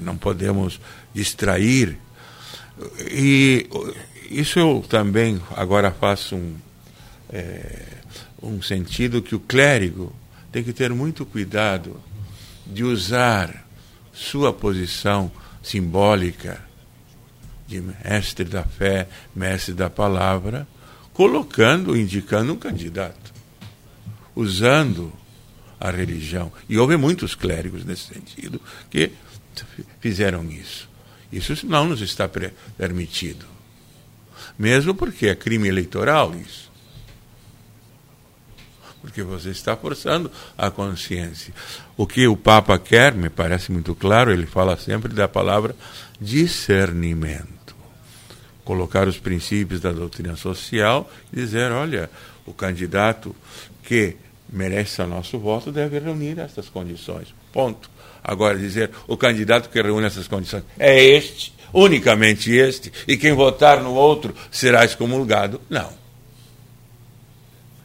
[0.00, 0.80] Não podemos
[1.14, 1.98] distrair.
[3.10, 3.66] E
[4.30, 6.56] isso eu também agora faço um,
[7.30, 7.82] é,
[8.42, 10.12] um sentido que o clérigo
[10.50, 12.00] tem que ter muito cuidado
[12.66, 13.66] de usar
[14.12, 15.30] sua posição
[15.62, 16.60] simbólica
[17.66, 20.66] de mestre da fé, mestre da palavra,
[21.14, 23.32] colocando, indicando um candidato,
[24.34, 25.12] usando
[25.80, 26.52] a religião.
[26.68, 29.10] E houve muitos clérigos nesse sentido que
[30.00, 30.88] fizeram isso.
[31.32, 32.28] Isso não nos está
[32.76, 33.46] permitido.
[34.58, 36.70] Mesmo porque é crime eleitoral isso.
[39.00, 41.52] Porque você está forçando a consciência.
[41.96, 45.74] O que o Papa quer, me parece muito claro, ele fala sempre da palavra
[46.20, 47.74] discernimento.
[48.64, 52.08] Colocar os princípios da doutrina social e dizer: olha,
[52.46, 53.34] o candidato
[53.82, 54.16] que
[54.48, 57.34] merece o nosso voto deve reunir essas condições.
[57.52, 57.90] Ponto.
[58.22, 63.82] Agora, dizer o candidato que reúne essas condições é este, unicamente este, e quem votar
[63.82, 65.60] no outro será excomulgado.
[65.68, 65.92] Não.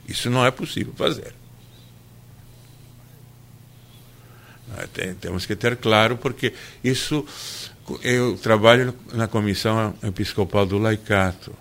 [0.08, 1.34] Isso não é possível fazer.
[4.94, 7.26] Tem, temos que ter claro, porque isso.
[8.04, 11.56] Eu trabalho na Comissão Episcopal do Laicato.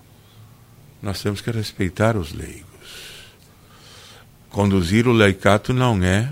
[1.01, 2.67] Nós temos que respeitar os leigos.
[4.51, 6.29] Conduzir o laicato não é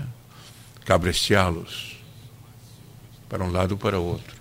[0.83, 1.94] cabresteá-los
[3.29, 4.35] para um lado ou para o outro.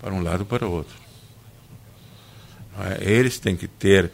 [0.00, 0.94] Para um lado ou para o outro.
[2.78, 3.10] É?
[3.10, 4.10] Eles têm que ter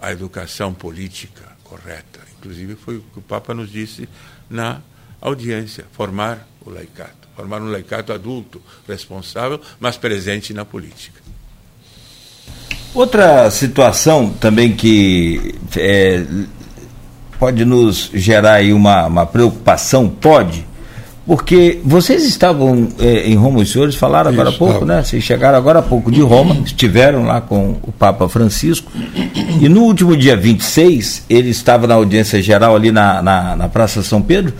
[0.00, 2.20] a educação política correta.
[2.38, 4.08] Inclusive foi o que o Papa nos disse
[4.48, 4.80] na
[5.20, 11.20] audiência, formar o laicato, formar um laicato adulto, responsável, mas presente na política.
[12.94, 16.24] Outra situação também que é,
[17.38, 20.66] pode nos gerar aí uma, uma preocupação, pode,
[21.26, 25.02] porque vocês estavam é, em Roma, os senhores falaram agora há pouco, né?
[25.02, 28.92] Vocês chegaram agora há pouco de Roma, estiveram lá com o Papa Francisco,
[29.60, 34.04] e no último dia 26, ele estava na audiência geral ali na, na, na Praça
[34.04, 34.54] São Pedro,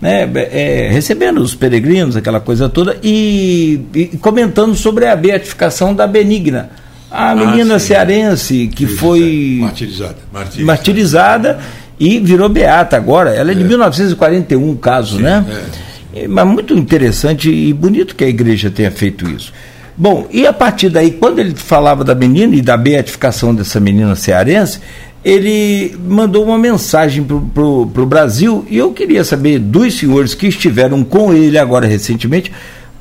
[0.00, 6.06] né, é, recebendo os peregrinos, aquela coisa toda, e, e, comentando sobre a beatificação da
[6.06, 6.70] Benigna,
[7.10, 10.16] a ah, menina ah, cearense que Isso, foi martirizada.
[10.32, 10.66] martirizada.
[10.66, 11.58] martirizada
[11.98, 13.30] e virou beata agora.
[13.30, 13.56] Ela é, é.
[13.56, 15.44] de 1941, caso, Sim, né?
[15.48, 15.87] É.
[16.14, 16.26] é.
[16.26, 19.52] Mas muito interessante e bonito que a igreja tenha feito isso.
[19.96, 24.14] Bom, e a partir daí, quando ele falava da menina e da beatificação dessa menina
[24.14, 24.80] cearense,
[25.24, 31.02] ele mandou uma mensagem para o Brasil e eu queria saber dos senhores que estiveram
[31.02, 32.52] com ele agora recentemente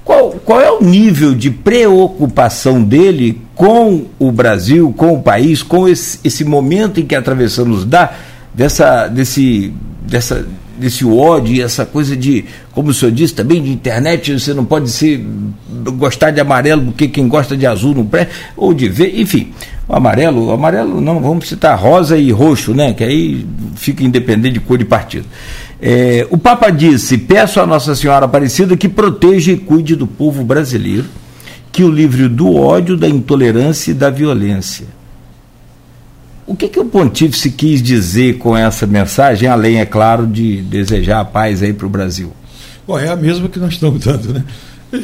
[0.03, 5.87] qual, qual é o nível de preocupação dele com o Brasil, com o país, com
[5.87, 8.13] esse, esse momento em que atravessamos da
[8.53, 13.71] dessa, desse, dessa, desse ódio e essa coisa de, como o senhor disse também, de
[13.71, 15.25] internet, você não pode ser
[15.97, 19.51] gostar de amarelo porque quem gosta de azul não pré, ou de ver, enfim.
[19.87, 22.93] O amarelo, o amarelo não, vamos citar rosa e roxo, né?
[22.93, 25.25] Que aí fica independente de cor de partido.
[25.81, 30.43] É, o Papa disse: peço a Nossa Senhora Aparecida que proteja e cuide do povo
[30.43, 31.05] brasileiro,
[31.71, 34.96] que o livre do ódio, da intolerância e da violência
[36.47, 41.19] o que, que o pontífice quis dizer com essa mensagem, além, é claro, de desejar
[41.19, 42.33] a paz aí para o Brasil?
[42.87, 44.45] Bom, é a mesma que nós estamos dando, né?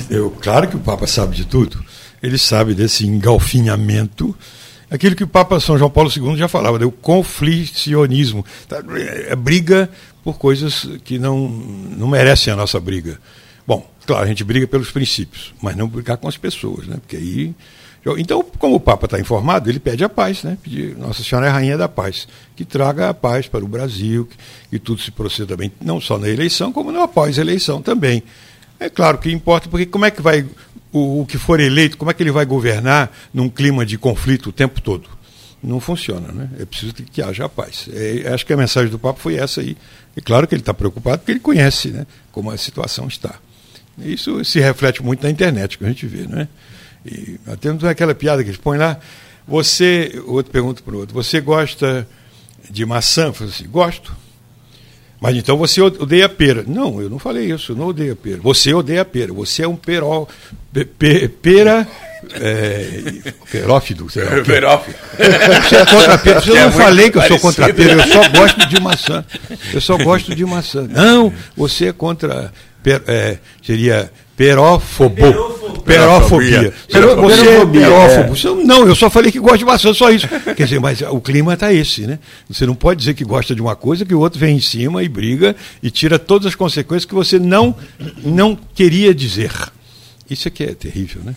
[0.09, 1.83] Eu, claro que o Papa sabe de tudo.
[2.21, 4.33] Ele sabe desse engalfinhamento,
[4.89, 6.85] aquilo que o Papa São João Paulo II já falava, né?
[6.85, 8.45] o conflicionismo.
[8.69, 8.81] Tá?
[9.27, 9.89] É briga
[10.23, 13.19] por coisas que não, não merecem a nossa briga.
[13.67, 16.95] Bom, claro, a gente briga pelos princípios, mas não brigar com as pessoas, né?
[17.01, 17.53] Porque aí
[18.17, 20.57] então, como o Papa está informado, ele pede a paz, né?
[20.61, 24.37] Pede, Nossa Senhora é Rainha da Paz, que traga a paz para o Brasil, que,
[24.71, 28.21] que tudo se proceda bem, não só na eleição, como no após-eleição também.
[28.77, 30.45] É claro que importa, porque como é que vai,
[30.91, 34.49] o, o, que for eleito, como é que ele vai governar num clima de conflito
[34.49, 35.07] o tempo todo?
[35.63, 36.49] Não funciona, né?
[36.59, 37.87] É preciso que, que haja paz.
[37.93, 39.77] É, acho que a mensagem do Papa foi essa aí.
[40.17, 43.35] E claro que ele está preocupado porque ele conhece né, como a situação está.
[43.97, 46.49] Isso se reflete muito na internet, que a gente vê, né?
[47.05, 48.97] E temos aquela piada que eles põem lá.
[49.47, 52.07] Você, outro pergunta para o outro, você gosta
[52.69, 53.33] de maçã?
[53.39, 54.15] Eu assim, gosto.
[55.23, 56.65] Mas então você odeia pera.
[56.67, 58.39] Não, eu não falei isso, eu não odeio pera.
[58.41, 59.31] Você odeia pera.
[59.31, 60.27] Você é um peró,
[60.73, 61.87] pe, pera.
[62.33, 64.05] É, perófido.
[64.45, 64.97] Perófido.
[65.69, 66.41] Você é contra pera.
[66.45, 69.25] Eu é não falei que eu sou contra pera, eu só gosto de maçã.
[69.73, 70.87] Eu só gosto de maçã.
[70.89, 72.51] Não, você é contra.
[72.83, 75.53] Per, é, seria perófobo.
[75.85, 76.73] Perofobia.
[76.89, 78.61] Você é perófobo.
[78.61, 78.65] É.
[78.65, 80.27] Não, eu só falei que gosta de maçã, só isso.
[80.55, 82.19] Quer dizer, mas o clima está esse, né?
[82.49, 85.03] Você não pode dizer que gosta de uma coisa que o outro vem em cima
[85.03, 87.75] e briga e tira todas as consequências que você não,
[88.23, 89.51] não queria dizer.
[90.29, 91.35] Isso aqui é terrível, né?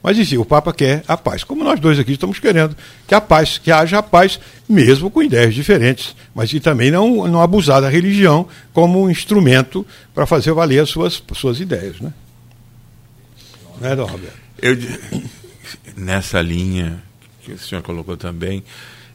[0.00, 1.42] Mas enfim, o Papa quer a paz.
[1.42, 2.76] Como nós dois aqui estamos querendo
[3.06, 4.38] que a paz, que haja a paz,
[4.68, 9.84] mesmo com ideias diferentes, mas e também não, não abusar da religião como um instrumento
[10.14, 12.00] para fazer valer as suas, suas ideias.
[12.00, 12.12] Né?
[13.80, 14.38] Né, Dom Roberto?
[14.60, 14.76] Eu,
[15.96, 17.02] nessa linha
[17.42, 18.64] que o senhor colocou também,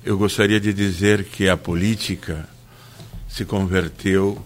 [0.03, 2.47] eu gostaria de dizer que a política
[3.27, 4.43] se converteu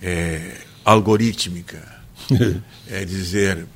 [0.00, 2.00] é, algorítmica.
[2.88, 3.66] é dizer,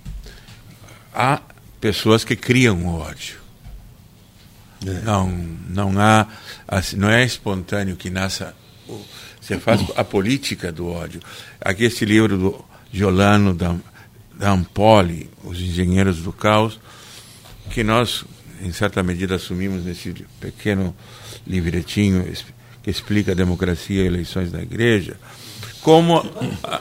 [1.13, 1.41] há
[1.81, 3.39] pessoas que criam o ódio.
[4.87, 5.01] É.
[5.03, 5.29] Não,
[5.69, 6.27] não há,
[6.67, 8.55] assim, não é espontâneo que nasça.
[9.41, 11.21] Você faz a política do ódio.
[11.61, 13.77] Aqui esse livro do Giolano da,
[14.39, 16.79] da Ampoli, Os Engenheiros do Caos,
[17.71, 18.25] que nós,
[18.61, 20.95] em certa medida, assumimos nesse pequeno
[21.47, 22.25] livretinho
[22.83, 25.17] que explica a democracia e eleições da igreja,
[25.81, 26.19] como.
[26.63, 26.81] A...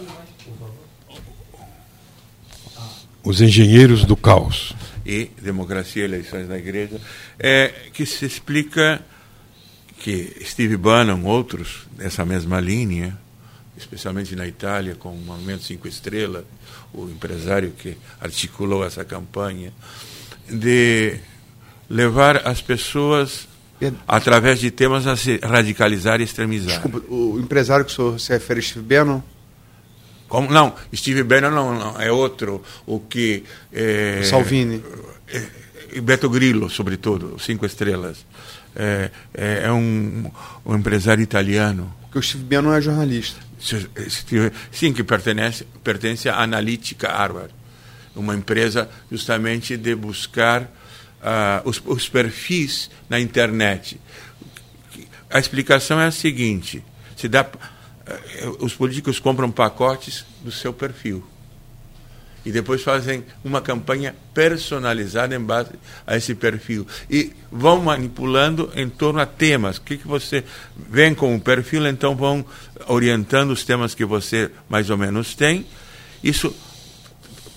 [3.23, 7.01] Os Engenheiros do Caos e Democracia e Eleições na Igreja,
[7.39, 9.03] é, que se explica
[9.99, 13.17] que Steve Bannon, outros dessa mesma linha,
[13.77, 16.45] especialmente na Itália, com o Movimento Cinco Estrelas,
[16.93, 19.73] o empresário que articulou essa campanha,
[20.49, 21.19] de
[21.89, 23.47] levar as pessoas
[24.07, 26.81] através de temas a se radicalizar e extremizar.
[26.81, 29.21] Desculpa, o empresário que o senhor se refere a Steve Bannon?
[30.27, 30.51] Como?
[30.51, 32.63] Não, Steve Bannon não, não, é outro.
[32.85, 33.43] O que.
[33.71, 34.83] É, Salvini.
[35.27, 38.25] É, Beto Grillo, sobretudo, Cinco Estrelas.
[38.75, 40.29] É, é, é um,
[40.65, 41.93] um, empresário italiano.
[42.01, 43.39] Porque o Steve Bannon é jornalista.
[44.71, 47.53] Sim, que pertence, pertence à Analytica Harvard,
[48.15, 53.99] uma empresa justamente de buscar uh, os, os perfis na internet.
[55.29, 56.83] A explicação é a seguinte:
[57.15, 57.45] se dá
[58.05, 61.25] eh, os políticos compram pacotes do seu perfil
[62.45, 65.71] e depois fazem uma campanha personalizada em base
[66.05, 69.77] a esse perfil e vão manipulando em torno a temas.
[69.77, 70.43] O que, que você
[70.77, 72.45] vem com o perfil, então vão
[72.87, 75.65] orientando os temas que você mais ou menos tem.
[76.23, 76.55] Isso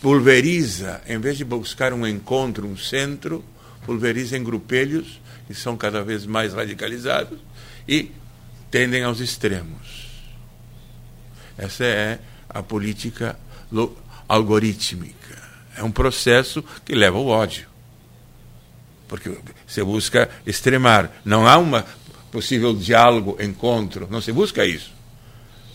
[0.01, 3.45] pulveriza, em vez de buscar um encontro, um centro,
[3.85, 7.39] pulveriza em grupelhos que são cada vez mais radicalizados
[7.87, 8.11] e
[8.71, 10.09] tendem aos extremos.
[11.57, 12.19] Essa é
[12.49, 13.39] a política
[14.29, 15.39] algorítmica.
[15.77, 17.67] É um processo que leva ao ódio.
[19.07, 19.31] Porque
[19.67, 21.11] você busca extremar.
[21.25, 21.83] Não há um
[22.31, 24.07] possível diálogo, encontro.
[24.11, 24.93] Não se busca isso.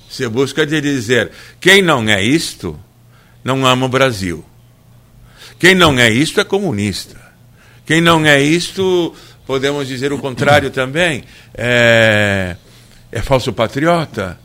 [0.09, 2.79] Se busca de dizer: quem não é isto,
[3.43, 4.45] não ama o Brasil.
[5.57, 7.19] Quem não é isto é comunista.
[7.85, 11.23] Quem não é isto, podemos dizer o contrário também,
[11.53, 12.55] é,
[13.11, 14.39] é falso patriota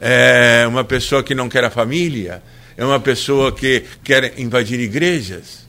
[0.00, 2.42] é uma pessoa que não quer a família,
[2.80, 5.66] é uma pessoa que quer invadir igrejas.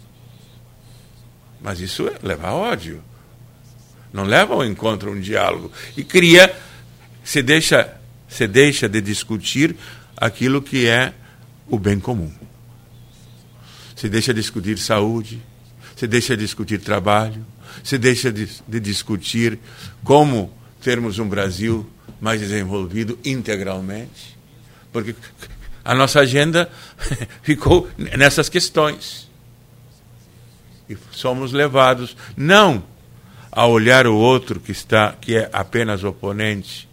[1.61, 3.03] Mas isso leva a ódio.
[4.13, 5.69] Não leva ao encontro um diálogo.
[5.97, 6.55] E cria,
[7.21, 7.97] se deixa,
[8.29, 9.75] se deixa de discutir
[10.15, 11.13] aquilo que é
[11.67, 12.31] o bem comum.
[13.93, 15.41] Se deixa de discutir saúde,
[15.97, 17.45] se deixa de discutir trabalho,
[17.83, 19.59] se deixa de, de discutir
[20.01, 20.49] como
[20.81, 21.85] termos um Brasil
[22.21, 24.37] mais desenvolvido integralmente,
[24.93, 25.13] porque
[25.83, 26.69] a nossa agenda
[27.41, 29.29] ficou nessas questões.
[30.89, 32.83] E somos levados não
[33.51, 36.87] a olhar o outro que está que é apenas oponente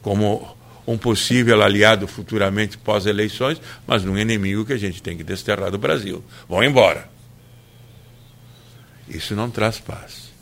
[0.00, 0.56] como
[0.86, 5.78] um possível aliado futuramente pós-eleições, mas num inimigo que a gente tem que desterrar do
[5.78, 6.24] Brasil.
[6.48, 7.08] Vão embora.
[9.08, 10.32] Isso não traz paz.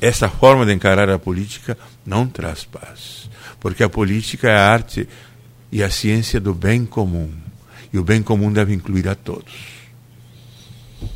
[0.00, 3.28] Essa forma de encarar a política não traz paz.
[3.60, 5.08] Porque a política é a arte
[5.76, 7.30] e a ciência do bem comum.
[7.92, 9.52] E o bem comum deve incluir a todos.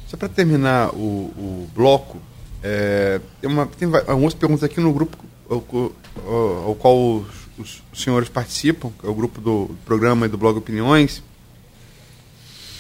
[0.06, 2.20] Só para terminar o, o bloco,
[2.62, 5.16] é, tem, uma, tem algumas perguntas aqui no grupo
[5.48, 5.64] ao,
[6.26, 7.26] ao, ao qual os,
[7.58, 11.22] os, senhores participam, é o grupo do, do programa e do blog Opiniões.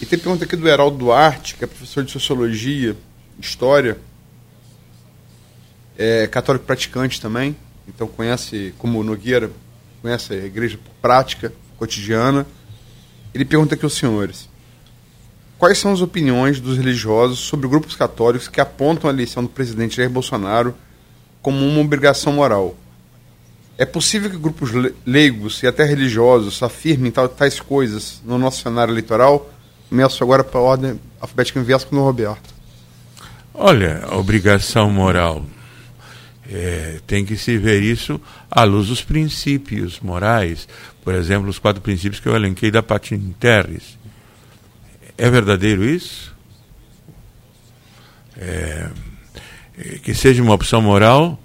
[0.02, 2.94] E tem pergunta aqui do Heraldo Duarte, que é professor de Sociologia,
[3.38, 3.96] História,
[5.96, 7.56] é católico praticante também,
[7.88, 9.50] então conhece, como Nogueira,
[10.02, 11.50] conhece a igreja por prática
[11.80, 12.46] cotidiana.
[13.34, 14.48] Ele pergunta aqui aos senhores:
[15.58, 19.96] quais são as opiniões dos religiosos sobre grupos católicos que apontam a eleição do presidente
[19.96, 20.74] Jair Bolsonaro
[21.40, 22.76] como uma obrigação moral?
[23.78, 24.70] É possível que grupos
[25.06, 29.50] leigos e até religiosos afirmem tais coisas no nosso cenário eleitoral?
[29.88, 32.54] Começo agora para a ordem alfabética inversa com o Roberto.
[33.54, 35.46] Olha, obrigação moral
[36.50, 38.20] é, tem que se ver isso
[38.50, 40.68] à luz dos princípios morais.
[41.02, 43.98] Por exemplo, os quatro princípios que eu elenquei da Patin Terres.
[45.16, 46.34] É verdadeiro isso?
[48.36, 48.88] É,
[50.02, 51.38] que seja uma opção moral,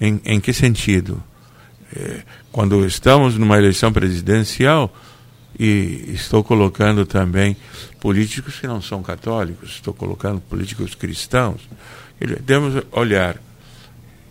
[0.00, 1.22] em, em que sentido?
[1.94, 4.92] É, quando estamos numa eleição presidencial,
[5.58, 7.56] e estou colocando também
[8.00, 11.60] políticos que não são católicos, estou colocando políticos cristãos.
[12.18, 13.36] Devemos olhar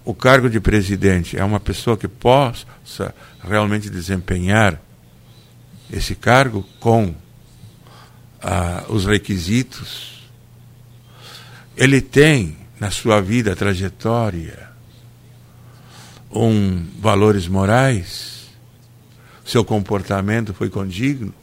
[0.03, 4.81] o cargo de presidente é uma pessoa que possa realmente desempenhar
[5.91, 7.13] esse cargo com
[8.41, 10.21] ah, os requisitos.
[11.77, 14.69] Ele tem na sua vida, trajetória,
[16.31, 18.49] um valores morais,
[19.45, 21.33] seu comportamento foi condigno.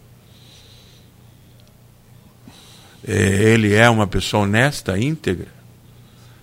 [3.06, 5.48] É, ele é uma pessoa honesta, íntegra.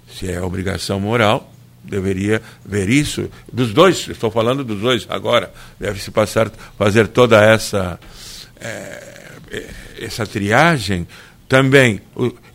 [0.07, 1.54] Se é obrigação moral,
[1.87, 3.29] deveria ver isso.
[3.51, 7.99] Dos dois, estou falando dos dois agora, deve-se passar fazer toda essa
[8.59, 9.15] é,
[9.99, 11.07] essa triagem.
[11.47, 12.01] Também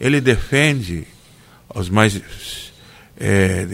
[0.01, 1.07] ele defende
[1.75, 2.21] os mais,
[3.19, 3.67] é,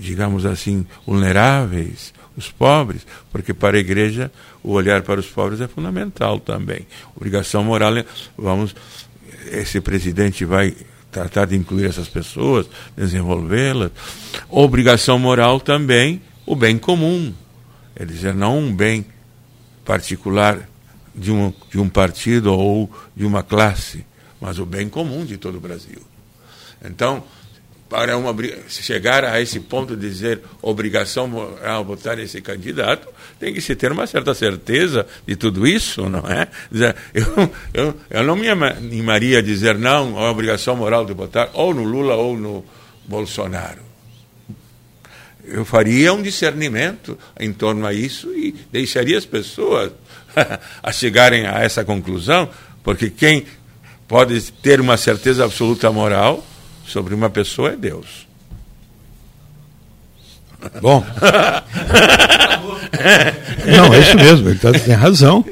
[0.00, 4.30] digamos assim, vulneráveis, os pobres, porque para a igreja
[4.62, 6.86] o olhar para os pobres é fundamental também.
[7.16, 7.94] Obrigação moral,
[8.36, 8.74] vamos,
[9.50, 10.74] esse presidente vai
[11.10, 13.90] tratar de incluir essas pessoas, desenvolvê-las.
[14.48, 17.32] Obrigação moral também, o bem comum,
[17.94, 19.04] é dizer, não um bem
[19.84, 20.68] particular
[21.14, 24.04] de um, de um partido ou de uma classe,
[24.40, 26.00] mas o bem comum de todo o Brasil.
[26.84, 27.24] Então,
[27.88, 28.34] para uma,
[28.68, 33.08] chegar a esse ponto de dizer obrigação moral votar esse candidato,
[33.40, 36.48] tem que se ter uma certa certeza de tudo isso, não é?
[37.14, 41.72] Eu, eu, eu não me animaria a dizer não, a obrigação moral de votar ou
[41.72, 42.64] no Lula ou no
[43.06, 43.88] Bolsonaro.
[45.44, 49.92] Eu faria um discernimento em torno a isso e deixaria as pessoas
[50.82, 52.50] a chegarem a essa conclusão,
[52.84, 53.46] porque quem
[54.06, 56.44] pode ter uma certeza absoluta moral
[56.88, 58.26] sobre uma pessoa é Deus.
[60.80, 61.04] Bom.
[63.66, 65.44] Não, é isso mesmo, ele tá, tem razão.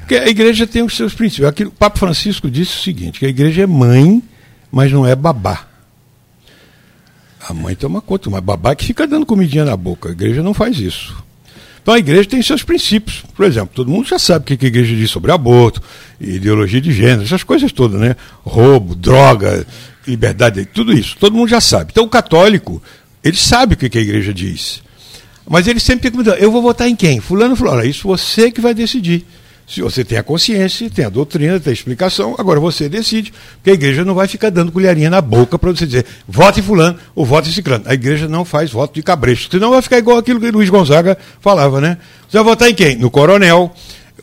[0.00, 1.48] Porque a igreja tem os seus princípios.
[1.48, 4.22] Aqui, o Papa Francisco disse o seguinte: que a igreja é mãe,
[4.70, 5.66] mas não é babá.
[7.48, 10.08] A mãe toma conta, mas babá que fica dando comidinha na boca.
[10.08, 11.16] A igreja não faz isso.
[11.82, 13.24] Então a igreja tem seus princípios.
[13.34, 15.82] Por exemplo, todo mundo já sabe o que a igreja diz sobre aborto,
[16.20, 18.14] ideologia de gênero, essas coisas todas, né?
[18.44, 19.66] Roubo, droga,
[20.06, 21.16] liberdade, tudo isso.
[21.18, 21.90] Todo mundo já sabe.
[21.90, 22.80] Então o católico,
[23.22, 24.82] ele sabe o que a igreja diz.
[25.48, 26.38] Mas ele sempre tem que mudar.
[26.38, 27.20] Eu vou votar em quem?
[27.20, 29.26] Fulano falou, olha, isso você que vai decidir.
[29.66, 33.70] Se você tem a consciência, tem a doutrina, tem a explicação, agora você decide, porque
[33.70, 37.24] a igreja não vai ficar dando colherinha na boca para você dizer vote fulano ou
[37.24, 37.84] vote ciclano.
[37.86, 41.16] A igreja não faz voto de cabresto, senão vai ficar igual aquilo que Luiz Gonzaga
[41.40, 41.96] falava, né?
[42.28, 42.96] Você vai votar em quem?
[42.96, 43.72] No coronel,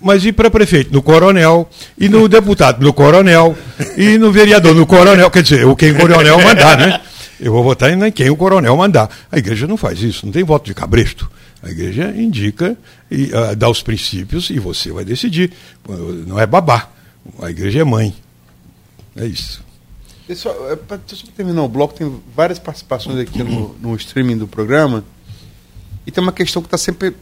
[0.01, 0.93] mas e para prefeito?
[0.93, 1.67] No coronel,
[1.97, 2.83] e no deputado?
[2.83, 3.57] No coronel,
[3.97, 4.75] e no vereador?
[4.75, 7.01] No coronel, quer dizer, o quem o coronel mandar, né?
[7.39, 9.09] Eu vou votar em quem o coronel mandar.
[9.31, 11.29] A igreja não faz isso, não tem voto de cabresto.
[11.61, 12.77] A igreja indica
[13.11, 15.51] e uh, dá os princípios e você vai decidir.
[16.25, 16.89] Não é babá.
[17.41, 18.15] A igreja é mãe.
[19.15, 19.63] É isso.
[20.35, 20.99] Só, é, para
[21.35, 25.03] terminar o bloco, tem várias participações aqui no, no streaming do programa.
[26.05, 27.15] E tem uma questão que está sempre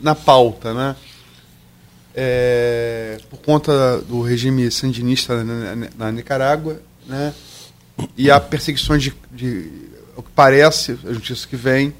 [0.00, 0.96] na pauta, né?
[2.16, 7.34] É, por conta do regime sandinista na, na, na, Nicarágua, né?
[8.16, 9.70] E há perseguições de, de,
[10.16, 11.92] o que parece, a justiça que vem,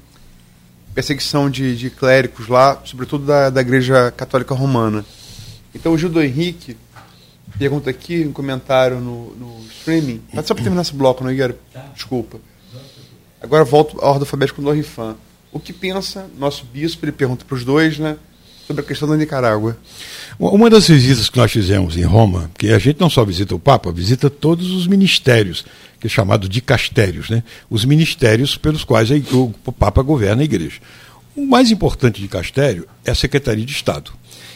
[0.95, 5.05] perseguição de, de clérigos lá, sobretudo da, da Igreja Católica Romana.
[5.73, 6.77] Então o Gildo Henrique
[7.59, 10.21] pergunta aqui, um comentário no, no streaming.
[10.33, 11.57] Mas só para terminar esse bloco, não, Igueira?
[11.93, 12.39] Desculpa.
[13.41, 15.15] Agora volto à ordem alfabética do Rifan.
[15.51, 18.17] O que pensa nosso bispo, ele pergunta para os dois, né?
[18.65, 19.77] Sobre a questão da Nicarágua.
[20.37, 23.59] Uma das visitas que nós fizemos em Roma, que a gente não só visita o
[23.59, 25.65] Papa, visita todos os ministérios
[25.99, 27.41] que é chamado de castérios, né?
[27.69, 30.79] os ministérios pelos quais o Papa governa a igreja.
[31.35, 34.11] O mais importante de castério é a Secretaria de Estado.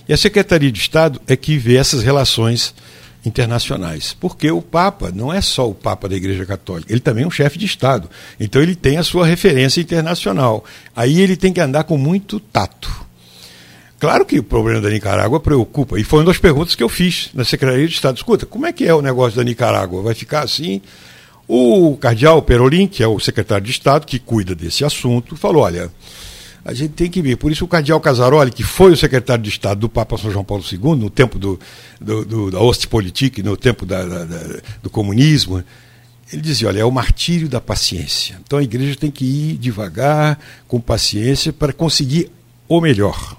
[0.08, 2.74] E a Secretaria de Estado é que vê essas relações
[3.26, 4.16] internacionais.
[4.20, 7.32] Porque o Papa não é só o Papa da Igreja Católica, ele também é um
[7.32, 8.10] chefe de Estado.
[8.40, 10.64] Então ele tem a sua referência internacional.
[10.96, 13.09] Aí ele tem que andar com muito tato.
[14.00, 17.32] Claro que o problema da Nicarágua preocupa, e foi uma das perguntas que eu fiz
[17.34, 18.16] na Secretaria de Estado.
[18.16, 20.02] Escuta, como é que é o negócio da Nicarágua?
[20.02, 20.82] Vai ficar assim?
[21.46, 25.92] O cardeal Perolin, que é o secretário de Estado que cuida desse assunto, falou: olha,
[26.64, 27.36] a gente tem que ver.
[27.36, 30.46] Por isso, o cardeal Casaroli, que foi o secretário de Estado do Papa São João
[30.46, 31.60] Paulo II, no tempo do,
[32.00, 35.62] do, do da Ostpolitik, no tempo da, da, da, do comunismo,
[36.32, 38.40] ele dizia: olha, é o martírio da paciência.
[38.46, 40.40] Então a igreja tem que ir devagar,
[40.70, 42.32] com paciência, para conseguir
[42.68, 43.39] o melhor.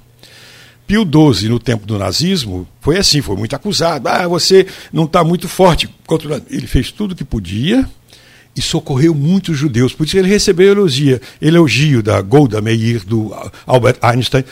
[0.90, 4.08] Pio XII, no tempo do nazismo, foi assim, foi muito acusado.
[4.08, 5.88] Ah, você não está muito forte.
[6.50, 7.88] Ele fez tudo o que podia
[8.56, 9.92] e socorreu muitos judeus.
[9.92, 13.32] Por isso ele recebeu elogio, elogio da Golda Meir, do
[13.64, 14.44] Albert Einstein.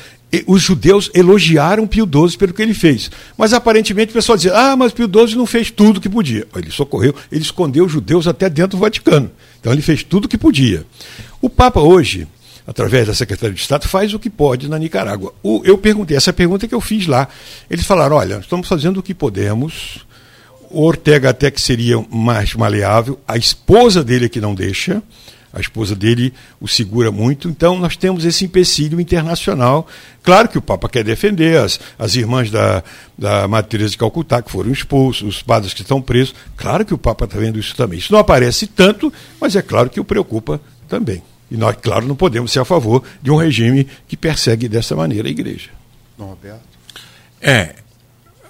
[0.47, 3.11] os judeus elogiaram Pio XII pelo que ele fez.
[3.36, 6.47] Mas aparentemente o pessoal dizia: ah, mas Pio XII não fez tudo o que podia.
[6.55, 9.28] Ele socorreu, ele escondeu os judeus até dentro do Vaticano.
[9.59, 10.86] Então ele fez tudo o que podia.
[11.43, 12.28] O Papa hoje,
[12.69, 15.33] através da Secretaria de Estado, faz o que pode na Nicarágua.
[15.43, 17.27] O, eu perguntei, essa pergunta que eu fiz lá.
[17.71, 20.07] Eles falaram: olha, estamos fazendo o que podemos.
[20.71, 25.03] O Ortega até que seria mais maleável, a esposa dele é que não deixa
[25.51, 27.49] a esposa dele o segura muito.
[27.49, 29.87] Então, nós temos esse empecilho internacional.
[30.23, 32.83] Claro que o Papa quer defender as, as irmãs da,
[33.16, 36.35] da Teresa de Calcutá, que foram expulsos, os padres que estão presos.
[36.55, 37.99] Claro que o Papa está vendo isso também.
[37.99, 39.11] Isso não aparece tanto,
[39.41, 41.23] mas é claro que o preocupa também.
[41.51, 45.28] E nós, claro, não podemos ser a favor de um regime que persegue dessa maneira
[45.28, 45.70] a igreja.
[46.18, 46.62] Não, Roberto?
[47.40, 47.76] É,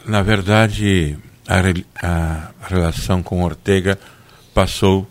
[0.05, 1.61] na verdade, a,
[2.03, 3.99] a relação com Ortega
[4.53, 5.07] passou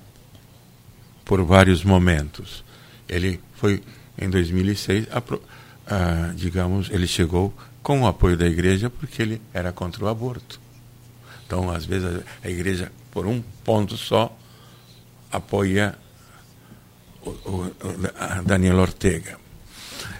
[1.24, 2.64] por vários momentos.
[3.08, 3.82] Ele foi
[4.18, 5.22] em 2006, a,
[5.94, 10.60] a, digamos, ele chegou com o apoio da igreja porque ele era contra o aborto.
[11.46, 14.36] Então, às vezes, a, a igreja, por um ponto só,
[15.32, 15.98] apoia
[17.24, 19.40] o, o, o Daniel Ortega.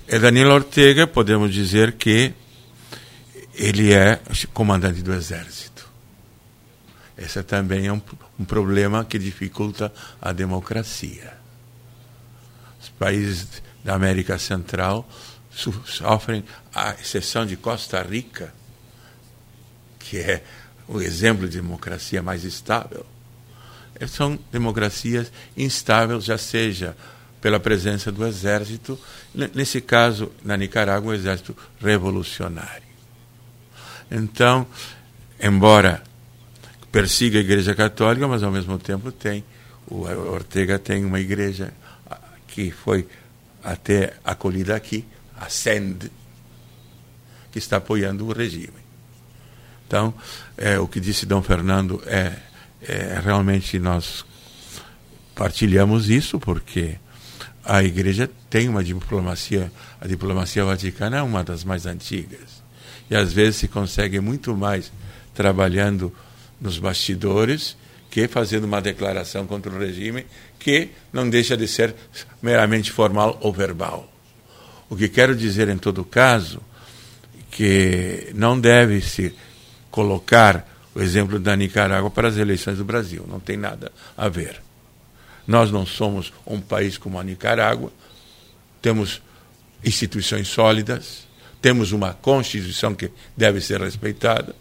[0.08, 2.34] E Daniel Ortega, podemos dizer que
[3.54, 4.22] ele é
[4.54, 5.90] comandante do exército.
[7.18, 8.02] Esse também é um,
[8.40, 9.92] um problema que dificulta
[10.22, 11.34] a democracia.
[12.80, 13.48] Os países
[13.84, 15.10] da América Central
[15.86, 16.44] sofrem,
[16.74, 18.54] à exceção de Costa Rica,
[19.98, 20.44] que é
[20.88, 23.06] o exemplo de democracia mais estável,
[24.06, 26.96] são democracias instáveis, já seja
[27.42, 29.00] pela presença do exército,
[29.54, 32.88] nesse caso, na Nicarágua, o exército revolucionário.
[34.12, 34.68] Então,
[35.42, 36.04] embora
[36.92, 39.44] persiga a Igreja Católica, mas ao mesmo tempo tem
[39.90, 41.74] o Ortega tem uma igreja
[42.48, 43.08] que foi
[43.64, 45.06] até acolhida aqui,
[45.40, 46.10] a SEND,
[47.52, 48.86] que está apoiando o regime.
[49.88, 50.14] Então,
[50.58, 52.34] é, o que disse Dom Fernando é,
[52.88, 54.26] é realmente nós
[55.36, 56.96] partilhamos isso porque
[57.64, 62.64] a igreja tem uma diplomacia, a diplomacia vaticana é uma das mais antigas.
[63.10, 64.92] E às vezes se consegue muito mais
[65.34, 66.14] trabalhando
[66.60, 67.78] nos bastidores
[68.10, 70.26] que fazendo uma declaração contra o regime
[70.58, 71.94] que não deixa de ser
[72.42, 74.12] meramente formal ou verbal.
[74.90, 76.62] O que quero dizer em todo caso
[77.52, 79.36] que não deve se
[79.92, 80.66] colocar
[80.98, 84.64] o exemplo da Nicarágua para as eleições do Brasil, não tem nada a ver.
[85.46, 87.92] Nós não somos um país como a Nicarágua,
[88.82, 89.22] temos
[89.86, 91.28] instituições sólidas,
[91.62, 94.56] temos uma constituição que deve ser respeitada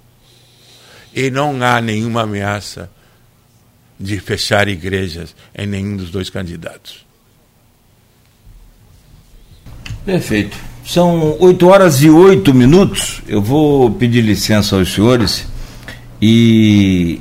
[1.14, 2.90] e não há nenhuma ameaça
[3.98, 7.06] de fechar igrejas em nenhum dos dois candidatos.
[10.04, 10.54] Perfeito.
[10.84, 13.22] São 8 horas e 8 minutos.
[13.26, 15.55] Eu vou pedir licença aos senhores
[16.20, 17.20] e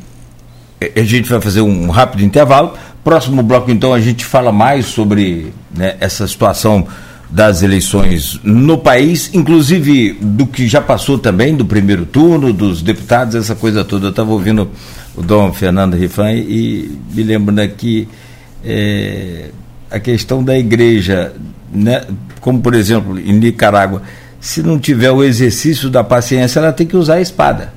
[0.95, 2.73] a gente vai fazer um rápido intervalo.
[3.03, 6.87] Próximo bloco, então, a gente fala mais sobre né, essa situação
[7.29, 13.35] das eleições no país, inclusive do que já passou também, do primeiro turno, dos deputados,
[13.35, 14.07] essa coisa toda.
[14.07, 14.69] Eu estava ouvindo
[15.15, 18.07] o Dom Fernando Rifan e me lembrando aqui
[18.63, 19.49] é,
[19.89, 21.33] a questão da igreja,
[21.71, 22.05] né,
[22.39, 24.01] como por exemplo em Nicarágua,
[24.39, 27.73] se não tiver o exercício da paciência, ela tem que usar a espada.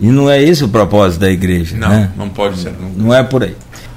[0.00, 1.76] E não é esse o propósito da igreja.
[1.76, 2.10] Não, né?
[2.16, 2.72] não pode ser.
[2.72, 3.02] Nunca.
[3.02, 3.54] Não é por aí.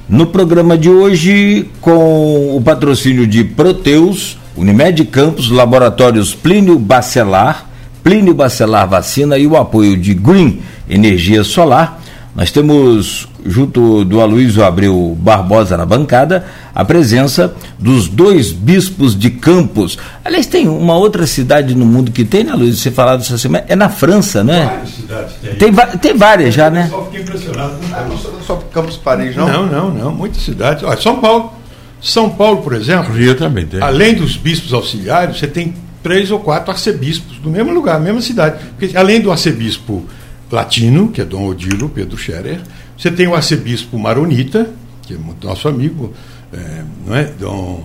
[0.08, 7.70] No programa de hoje, com o patrocínio de Proteus, Unimed Campos, Laboratórios Plínio Bacelar,
[8.04, 11.99] Plínio Bacelar Vacina e o apoio de Green Energia Solar.
[12.36, 19.32] Nós temos, junto do Aloysio Abreu Barbosa na bancada, a presença dos dois bispos de
[19.32, 19.98] Campos.
[20.24, 22.78] Aliás, tem uma outra cidade no mundo que tem, né, Luiz?
[22.78, 24.66] Você falou dessa semana, é na França, né?
[24.66, 25.74] Várias cidades tem.
[25.74, 26.88] Tem, tem várias já, né?
[26.90, 27.74] Só fiquei impressionado.
[27.92, 29.48] Ah, não, só, só Campos Paris, não?
[29.48, 30.12] Não, não, não.
[30.12, 30.84] Muitas cidades.
[30.84, 31.54] Olha, São Paulo.
[32.02, 33.82] São Paulo, por exemplo, Rio também tem.
[33.82, 38.58] além dos bispos auxiliares, você tem três ou quatro arcebispos do mesmo lugar, mesma cidade.
[38.78, 40.06] Porque, além do arcebispo
[40.52, 42.60] latino, que é Dom Odilo Pedro Scherer,
[42.98, 44.70] você tem o arcebispo maronita,
[45.04, 46.14] que é nosso amigo,
[46.52, 47.24] é, não é?
[47.40, 47.84] Dom,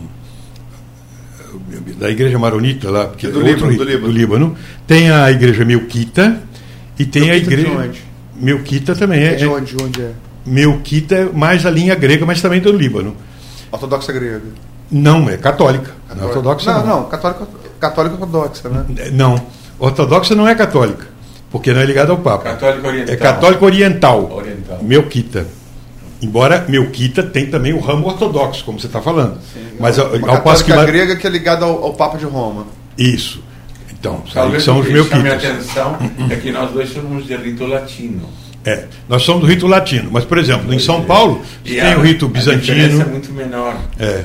[1.99, 4.07] da igreja maronita lá, que é do, outro, Líbano, do, Líbano.
[4.07, 4.57] do Líbano.
[4.87, 6.41] Tem a igreja Melquita
[6.99, 7.69] e tem Melquita a igreja.
[7.69, 8.05] De onde?
[8.37, 9.33] Melquita também é.
[9.33, 10.13] é de onde, de onde é?
[10.45, 13.17] Melquita é mais a linha grega, mas também do Líbano.
[13.71, 14.43] Ortodoxa grega.
[14.91, 15.93] Não, é católica.
[16.09, 16.15] católica.
[16.15, 16.73] Não é ortodoxa.
[16.73, 17.47] Não, não, não católica,
[17.81, 18.85] católica ortodoxa, né?
[19.13, 19.47] Não.
[19.79, 21.07] Ortodoxa não é católica,
[21.55, 22.43] porque não é ligada ao Papa.
[22.51, 23.15] Católica oriental.
[23.15, 24.33] É católica oriental.
[24.33, 24.79] Oriental.
[24.83, 25.47] Melquita.
[26.21, 29.39] Embora Melquita tem também o ramo ortodoxo, como você está falando.
[29.55, 32.67] Sim, Mas ao, ao passo que grega que é ligada ao, ao Papa de Roma.
[32.99, 33.41] Isso.
[33.93, 34.25] Então,
[34.59, 35.97] são os meus A atenção
[36.29, 38.29] é que nós dois somos de rito latino.
[38.65, 42.03] É, nós somos do rito latino, mas, por exemplo, em São Paulo, tem a, o
[42.03, 43.01] rito bizantino.
[43.01, 43.77] A é muito menor.
[43.97, 44.25] É.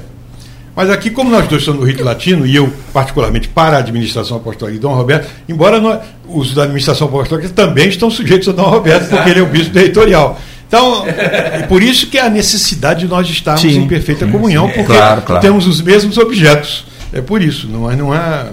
[0.80, 4.38] Mas aqui, como nós dois somos do rito latino, e eu, particularmente, para a administração
[4.38, 8.63] apostólica e Dom Roberto, embora nós, os da administração apostólica também estão sujeitos a Dom
[8.63, 9.15] Roberto, Exato.
[9.17, 10.39] porque ele é o bispo territorial.
[10.69, 13.77] Então, é por isso que é a necessidade de nós estarmos Sim.
[13.77, 15.41] em perfeita comunhão, porque claro, claro.
[15.41, 16.86] temos os mesmos objetos.
[17.11, 18.45] É por isso, não é, não é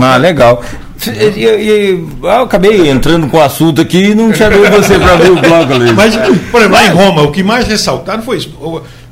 [0.00, 0.62] ah, legal.
[1.06, 5.30] E, e, eu acabei entrando com o assunto aqui e não chamei você para ver
[5.30, 5.92] o blog ali.
[5.92, 6.16] Mas,
[6.50, 8.50] por exemplo, lá em Roma, o que mais ressaltaram foi isso.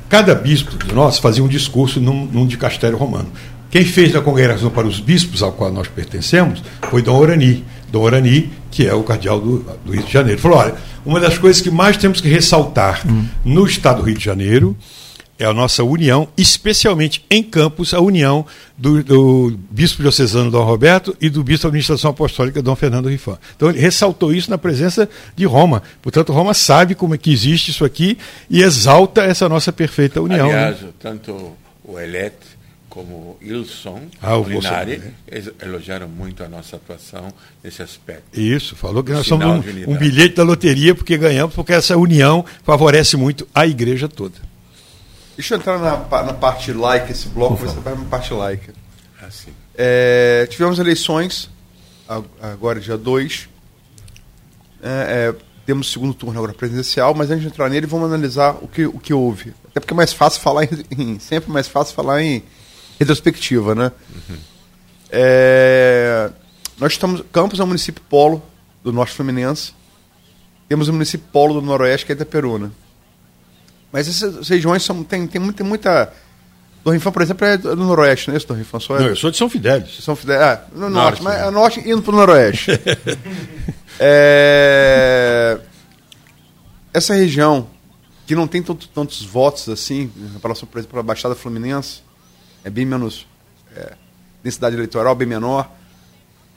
[0.09, 3.31] Cada bispo de nós fazia um discurso num, num de castelo romano.
[3.69, 7.63] Quem fez a congregação para os bispos ao qual nós pertencemos foi Dom Orani.
[7.91, 10.41] Dom Orani, que é o cardeal do, do Rio de Janeiro.
[10.41, 10.73] Falou: olha,
[11.05, 13.25] uma das coisas que mais temos que ressaltar hum.
[13.45, 14.75] no estado do Rio de Janeiro
[15.39, 18.45] é a nossa união, especialmente em Campos, a união
[18.77, 23.37] do, do bispo diocesano Dom Roberto e do bispo da administração apostólica Dom Fernando Rifan.
[23.55, 25.81] Então ele ressaltou isso na presença de Roma.
[26.01, 28.17] Portanto, Roma sabe como é que existe isso aqui
[28.49, 30.47] e exalta essa nossa perfeita união.
[30.47, 30.89] Aliás, né?
[30.99, 31.53] tanto
[31.85, 32.35] o Elet
[32.89, 35.01] como Ilson ah, Molinari
[35.61, 37.31] elogiaram muito a nossa atuação
[37.63, 38.37] nesse aspecto.
[38.37, 42.43] Isso, falou que nós somos um, um bilhete da loteria porque ganhamos, porque essa união
[42.63, 44.48] favorece muito a igreja toda.
[45.39, 48.71] Deixa eu entrar na, na parte like, esse bloco vai ser na parte like.
[49.25, 49.53] Assim.
[49.73, 51.49] É, tivemos eleições,
[52.41, 53.47] agora dia 2.
[54.83, 54.89] É,
[55.33, 55.35] é,
[55.65, 58.85] temos o segundo turno agora presidencial, mas antes de entrar nele, vamos analisar o que,
[58.85, 59.53] o que houve.
[59.69, 62.43] Até porque é mais fácil falar em, em sempre mais fácil falar em
[62.99, 63.93] retrospectiva, né?
[64.13, 64.37] Uhum.
[65.09, 66.31] É,
[66.77, 67.23] nós estamos.
[67.31, 68.43] Campos é um município polo
[68.83, 69.71] do norte fluminense.
[70.67, 72.73] Temos o um município polo do noroeste, que é Itaperuna.
[73.91, 76.13] Mas essas regiões são, tem, tem, muita, muita.
[76.83, 78.79] Dom Rifão, por exemplo, é do Noroeste, não é isso, Dom Rifão?
[78.79, 78.99] Só é...
[78.99, 80.03] Não, eu sou de São Fidélis.
[80.03, 82.71] São Fidélis, ah, no Norte, norte mas é Norte indo para o Noroeste.
[83.99, 85.59] é...
[86.93, 87.67] Essa região,
[88.25, 92.01] que não tem tanto, tantos votos assim, em relação, por exemplo, à Baixada Fluminense,
[92.63, 93.27] é bem menos.
[93.75, 93.93] É,
[94.43, 95.69] densidade eleitoral bem menor.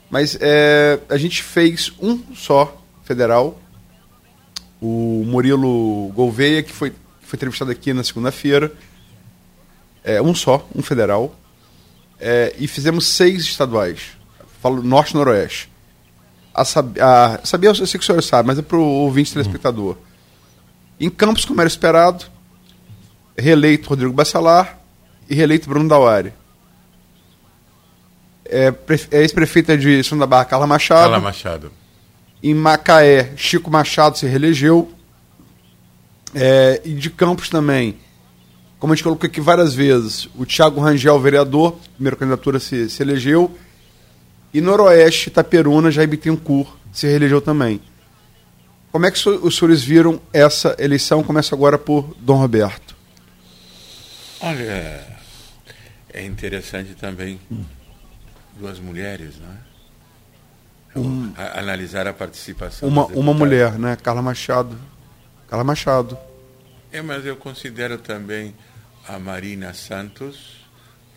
[0.09, 3.59] Mas é, a gente fez um só federal,
[4.81, 6.93] o Murilo Gouveia, que foi
[7.33, 8.71] foi entrevistado aqui na segunda-feira.
[10.03, 11.35] É, um só, um federal.
[12.19, 14.11] É, e fizemos seis estaduais.
[14.61, 15.71] Falo norte e noroeste.
[16.53, 19.33] A, sab a, sabia, eu sei que o senhor sabe, mas é para o ouvinte
[19.33, 19.97] telespectador.
[20.99, 22.25] Em Campos, como era esperado,
[23.35, 24.79] reeleito Rodrigo Bacelar
[25.27, 26.31] e reeleito Bruno Dauari.
[28.45, 28.71] É,
[29.09, 31.01] é ex-prefeita de São da Barra, Carla Machado.
[31.01, 31.71] Carla Machado.
[32.43, 34.92] Em Macaé, Chico Machado se reelegeu.
[36.35, 37.97] É, e de Campos também,
[38.79, 43.01] como a gente colocou aqui várias vezes, o Tiago Rangel, vereador, primeira candidatura se, se
[43.01, 43.55] elegeu,
[44.53, 47.81] e Noroeste, Itaperuna, Jair Bittencourt se reelegeu também.
[48.91, 51.23] Como é que os senhores viram essa eleição?
[51.23, 52.95] Começa agora por Dom Roberto.
[54.39, 55.03] Olha,
[56.13, 57.39] é interessante também
[58.59, 60.99] duas mulheres, não é?
[60.99, 62.87] Um, a, analisar a participação.
[62.87, 63.95] Uma, uma mulher, né?
[63.95, 64.77] Carla Machado
[65.53, 66.17] Carla Machado.
[66.91, 68.55] É, mas eu considero também
[69.07, 70.65] a Marina Santos.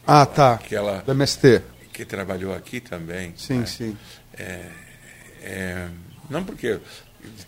[0.07, 0.59] Ah, tá.
[0.59, 1.63] Que ela, do MST.
[1.91, 3.33] Que trabalhou aqui também.
[3.35, 3.67] Sim, né?
[3.67, 3.97] sim.
[4.39, 4.67] É,
[5.41, 5.89] é,
[6.29, 6.79] não porque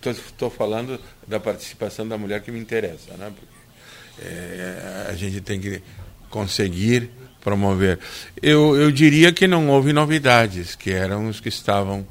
[0.02, 3.30] estou falando da participação da mulher que me interessa, né?
[3.36, 5.82] Porque é, a gente tem que
[6.30, 7.10] conseguir
[7.42, 7.98] promover.
[8.40, 12.08] Eu, eu diria que não houve novidades, que eram os que estavam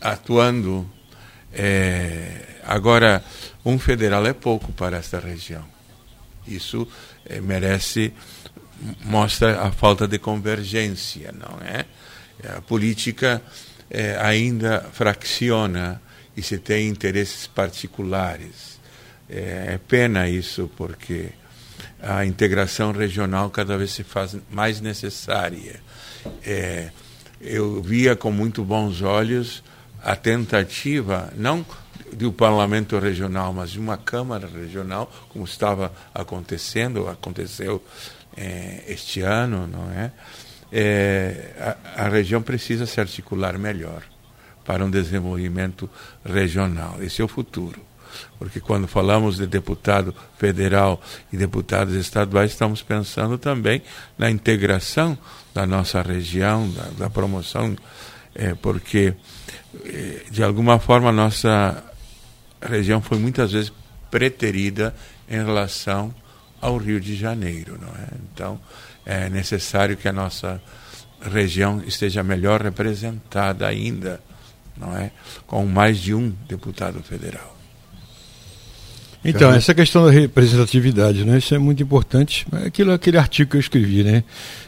[0.00, 0.90] atuando.
[2.64, 3.24] Agora,
[3.64, 5.64] um federal é pouco para esta região.
[6.46, 6.86] Isso
[7.24, 8.12] é, merece,
[9.04, 11.84] mostra a falta de convergência, não é?
[12.56, 13.42] A política
[13.90, 16.00] é, ainda fracciona
[16.36, 18.80] e se tem interesses particulares.
[19.28, 21.30] É, é pena isso, porque
[22.02, 25.80] a integração regional cada vez se faz mais necessária.
[26.44, 26.90] É,
[27.40, 29.62] eu via com muito bons olhos
[30.02, 31.64] a tentativa, não
[32.16, 37.82] do parlamento regional, mas de uma Câmara regional, como estava acontecendo, aconteceu
[38.36, 40.12] é, este ano, não é?
[40.72, 44.02] é a, a, região precisa se articular melhor
[44.64, 45.88] para um desenvolvimento
[46.24, 46.96] regional.
[47.02, 47.80] Esse é o futuro.
[48.38, 51.00] Porque quando falamos de deputado federal
[51.32, 53.82] e deputados estaduais, estamos pensando também
[54.18, 55.16] na integração
[55.54, 57.76] da nossa região, da, da promoção,
[58.34, 59.14] é, porque
[60.30, 61.84] de alguma forma a nossa
[62.60, 63.72] a região foi muitas vezes
[64.10, 64.94] preterida
[65.28, 66.14] em relação
[66.60, 68.08] ao Rio de Janeiro, não é?
[68.32, 68.60] Então
[69.04, 70.60] é necessário que a nossa
[71.20, 74.20] região esteja melhor representada ainda,
[74.76, 75.10] não é?
[75.46, 77.56] Com mais de um deputado federal.
[79.22, 81.36] Então, essa questão da representatividade, né?
[81.36, 82.46] Isso é muito importante.
[82.64, 84.24] Aquilo, aquele artigo que eu escrevi, né?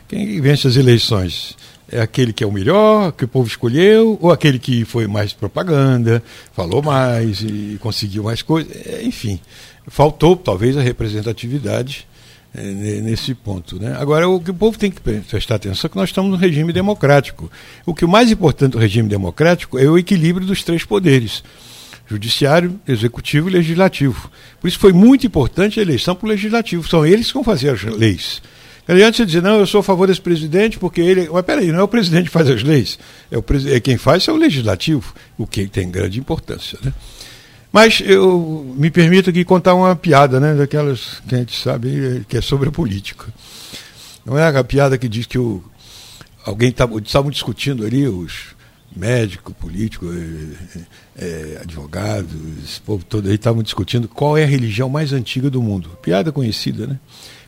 [0.07, 1.57] Quem vence as eleições
[1.93, 5.33] é aquele que é o melhor, que o povo escolheu, ou aquele que foi mais
[5.33, 6.23] propaganda,
[6.53, 8.75] falou mais e conseguiu mais coisas.
[8.87, 9.39] É, enfim,
[9.87, 12.09] faltou talvez a representatividade
[12.55, 13.79] é, nesse ponto.
[13.79, 13.95] Né?
[13.99, 16.73] Agora, o que o povo tem que prestar atenção é que nós estamos num regime
[16.73, 17.51] democrático.
[17.85, 21.43] O que o mais importante do regime democrático é o equilíbrio dos três poderes
[22.07, 24.31] judiciário, executivo e legislativo.
[24.61, 26.87] Por isso foi muito importante a eleição para o legislativo.
[26.87, 28.43] São eles que vão fazer as leis.
[28.87, 31.29] Não adianta você dizer, não, eu sou a favor desse presidente porque ele.
[31.31, 32.99] Mas peraí, não é o presidente que faz as leis.
[33.31, 36.79] É, o é quem faz é o legislativo, o que tem grande importância.
[36.83, 36.93] Né?
[37.73, 40.55] Mas eu me permito aqui contar uma piada, né?
[40.55, 43.27] Daquelas que a gente sabe que é sobre a política.
[44.27, 45.63] Não é a piada que diz que o,
[46.45, 48.53] alguém estava estavam discutindo ali, os
[48.95, 52.31] médico, político, é, é, advogados,
[52.63, 55.91] esse povo todo aí estavam discutindo qual é a religião mais antiga do mundo.
[56.03, 56.99] Piada conhecida, né?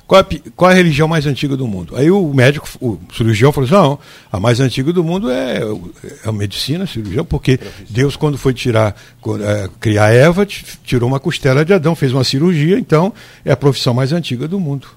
[0.07, 1.97] Qual a, qual a religião mais antiga do mundo?
[1.97, 3.99] Aí o médico, o cirurgião falou assim, não,
[4.31, 8.53] a mais antiga do mundo é, é a medicina, a cirurgião, porque Deus quando foi
[8.53, 8.95] tirar,
[9.41, 13.95] é, criar Eva, tirou uma costela de Adão, fez uma cirurgia, então é a profissão
[13.95, 14.89] mais antiga do mundo.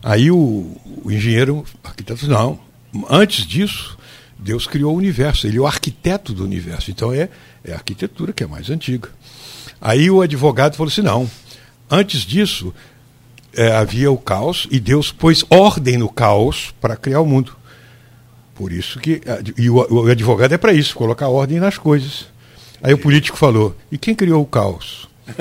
[0.00, 2.60] Aí o, o engenheiro, arquiteto, não,
[3.10, 3.98] antes disso,
[4.38, 7.28] Deus criou o universo, ele é o arquiteto do universo, então é,
[7.64, 9.08] é a arquitetura que é mais antiga.
[9.80, 11.28] Aí o advogado falou assim: não,
[11.90, 12.72] antes disso
[13.56, 17.56] é, havia o caos e Deus pôs ordem no caos para criar o mundo.
[18.54, 19.20] Por isso que.
[19.56, 22.26] E o, o advogado é para isso, colocar ordem nas coisas.
[22.82, 25.08] Aí o político falou: e quem criou o caos?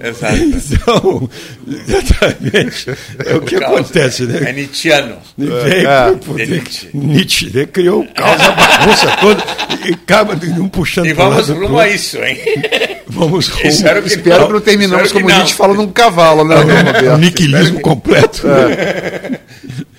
[0.00, 0.36] Exato.
[0.36, 1.30] Então,
[1.66, 2.90] exatamente.
[3.24, 4.50] É o que o acontece, né?
[4.50, 5.16] É Nietzscheano.
[5.40, 6.90] É, poder, Nietzsche.
[6.92, 7.66] Nietzsche né?
[7.66, 9.42] criou o caos, a bagunça toda,
[9.86, 12.38] e acaba um puxando E vamos rumo a isso, hein?
[13.18, 13.66] Vamos rumo.
[13.66, 16.56] Espero que, Espero que não terminamos como a gente fala num cavalo, né?
[17.04, 18.46] É, um niquilismo completo.
[18.46, 19.40] É.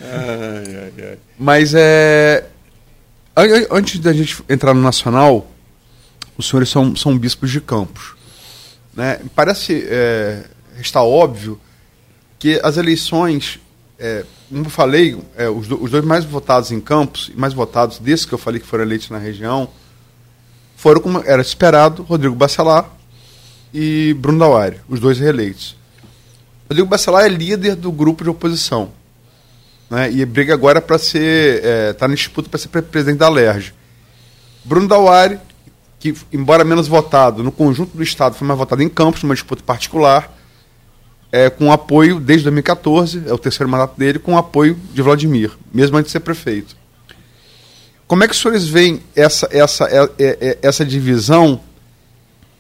[0.02, 1.18] ai, ai, ai.
[1.38, 2.46] Mas é
[3.72, 5.50] Antes da gente entrar no Nacional,
[6.38, 8.16] os senhores são, são bispos de campos.
[8.94, 9.20] Né?
[9.34, 10.44] Parece é,
[10.82, 11.60] está óbvio
[12.38, 13.60] que as eleições,
[13.98, 18.00] é, como eu falei, é, os, do, os, dois mais votados em Campos, mais votados
[18.00, 19.70] desses que eu falei que foram eleitos na região,
[20.76, 22.90] foram como era esperado, Rodrigo Bacelar
[23.74, 25.76] e Bruno Dauari, os dois reeleitos.
[26.70, 28.92] Rodrigo Bacelar é líder do grupo de oposição
[29.90, 31.56] né, e briga agora para ser.
[31.56, 33.74] está é, tá na disputa para ser presidente da LERJ.
[34.64, 35.40] Bruno Dauari,
[36.00, 39.64] que, embora menos votado no conjunto do Estado, foi mais votado em Campos, numa disputa
[39.64, 40.32] particular,
[41.32, 45.98] é, com apoio desde 2014, é o terceiro mandato dele, com apoio de Vladimir, mesmo
[45.98, 46.78] antes de ser prefeito.
[48.08, 51.62] Como é que os senhores veem essa, essa, é, é, é essa divisão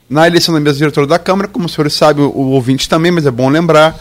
[0.09, 1.47] na eleição da mesa diretora da Câmara?
[1.47, 3.99] Como os senhores sabem, o, o ouvinte também, mas é bom lembrar,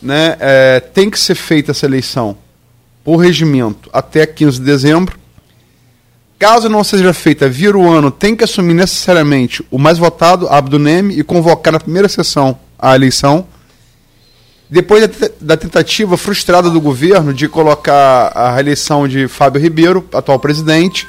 [0.00, 2.36] né, é, tem que ser feita essa eleição
[3.04, 5.18] por regimento até 15 de dezembro.
[6.38, 11.18] Caso não seja feita vira o ano, tem que assumir necessariamente o mais votado, Abduneme,
[11.18, 13.46] e convocar na primeira sessão a eleição.
[14.68, 15.08] Depois
[15.40, 21.06] da tentativa frustrada do governo de colocar a reeleição de Fábio Ribeiro, atual presidente,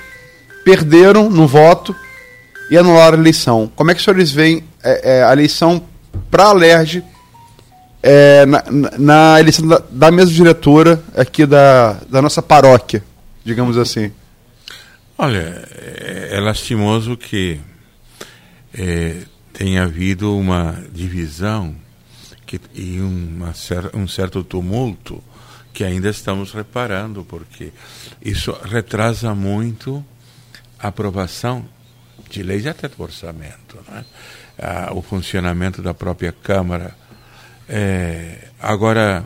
[0.63, 1.95] perderam no voto
[2.69, 3.71] e anularam a eleição.
[3.75, 5.83] Como é que os senhores veem é, é, a eleição
[6.29, 7.03] para a LERJ
[8.01, 8.63] é, na,
[8.97, 13.03] na, eleição da, da mesa diretora aqui da, da nossa paróquia,
[13.43, 14.11] digamos assim?
[15.17, 17.59] Olha, é, é lastimoso que
[18.73, 19.17] é,
[19.53, 21.75] tenha havido uma divisão
[22.45, 23.53] que, e uma,
[23.93, 25.23] um certo tumulto
[25.73, 27.71] que ainda estamos reparando, porque
[28.21, 30.05] isso retrasa muito
[30.77, 31.65] a aprovação
[32.33, 34.03] de leis até do orçamento, né?
[34.57, 36.95] ah, o funcionamento da própria Câmara
[37.69, 39.23] é, agora,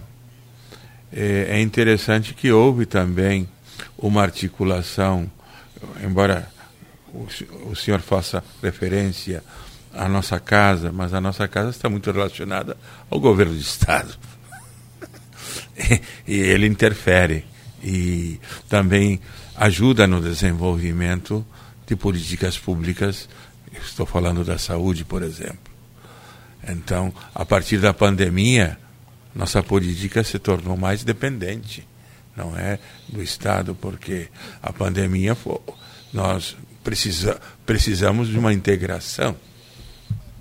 [1.11, 3.47] é, é, interessante que houve também
[3.97, 5.29] uma articulação,
[6.03, 6.47] embora
[7.65, 9.41] o, senhor faça referência
[9.93, 12.77] à nossa casa, mas a nossa casa está muito relacionada
[13.09, 14.15] ao governo do Estado.
[16.27, 17.45] e, e ele interfere
[17.81, 19.19] e também
[19.55, 21.45] ajuda no desenvolvimento
[21.87, 23.27] de políticas públicas.
[23.81, 25.71] Estou falando da saúde, por exemplo.
[26.67, 28.77] Então, a partir da pandemia,
[29.33, 31.87] nossa política se tornou mais dependente,
[32.35, 32.77] não é
[33.07, 34.27] do Estado, porque
[34.61, 35.59] a pandemia foi,
[36.11, 39.35] nós precisa, precisamos de uma integração.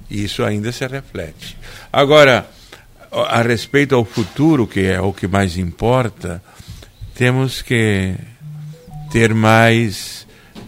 [0.09, 1.57] E isso ainda se reflete.
[1.93, 2.49] Agora,
[3.11, 6.43] a respeito ao futuro, que é o que mais importa,
[7.15, 8.15] temos que
[9.11, 10.16] ter mais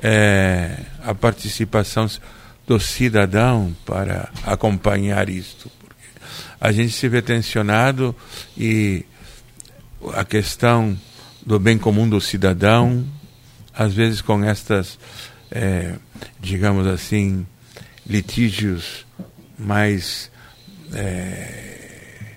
[0.03, 2.09] é, a participação
[2.67, 5.71] do cidadão para acompanhar isto.
[5.81, 6.05] Porque
[6.61, 8.15] a gente se vê tensionado
[8.57, 9.05] e
[10.15, 10.99] a questão
[11.45, 13.07] do bem comum do cidadão,
[13.75, 14.99] às vezes com estas,
[15.51, 15.95] é,
[16.41, 17.47] digamos assim,
[18.07, 19.07] litígios
[19.59, 20.31] mais
[20.93, 22.37] é,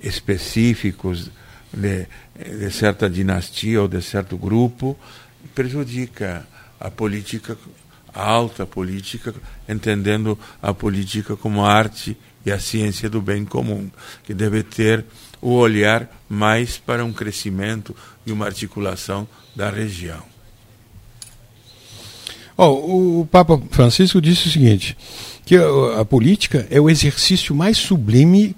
[0.00, 1.30] específicos
[1.72, 4.96] de, de certa dinastia ou de certo grupo,
[5.54, 6.46] prejudica
[6.78, 7.56] a política,
[8.12, 9.34] a alta política,
[9.68, 13.90] entendendo a política como a arte e a ciência do bem comum,
[14.24, 15.04] que deve ter
[15.40, 17.94] o olhar mais para um crescimento
[18.26, 20.22] e uma articulação da região.
[22.56, 24.96] Oh, o Papa Francisco disse o seguinte:
[25.44, 28.54] que a, a política é o exercício mais sublime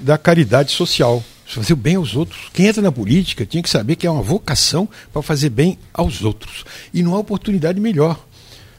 [0.00, 2.50] da caridade social fazer o bem aos outros.
[2.52, 6.22] Quem entra na política tinha que saber que é uma vocação para fazer bem aos
[6.22, 6.64] outros.
[6.92, 8.24] E não há oportunidade melhor.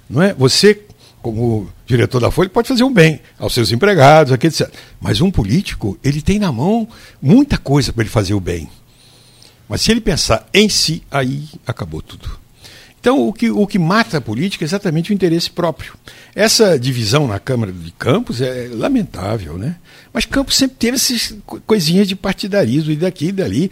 [0.10, 0.34] Não é?
[0.34, 0.82] Você,
[1.22, 4.72] como diretor da Folha, pode fazer um bem aos seus empregados, aqui, etc.
[5.02, 6.88] Mas um político, ele tem na mão
[7.22, 8.70] muita coisa para ele fazer o bem.
[9.68, 12.39] Mas se ele pensar em si, aí acabou tudo.
[13.00, 15.94] Então, o que, o que mata a política é exatamente o interesse próprio.
[16.36, 19.76] Essa divisão na Câmara de Campos é lamentável, né?
[20.14, 21.36] Mas Campos sempre teve essas
[21.66, 23.72] coisinhas de partidarismo, e daqui e dali.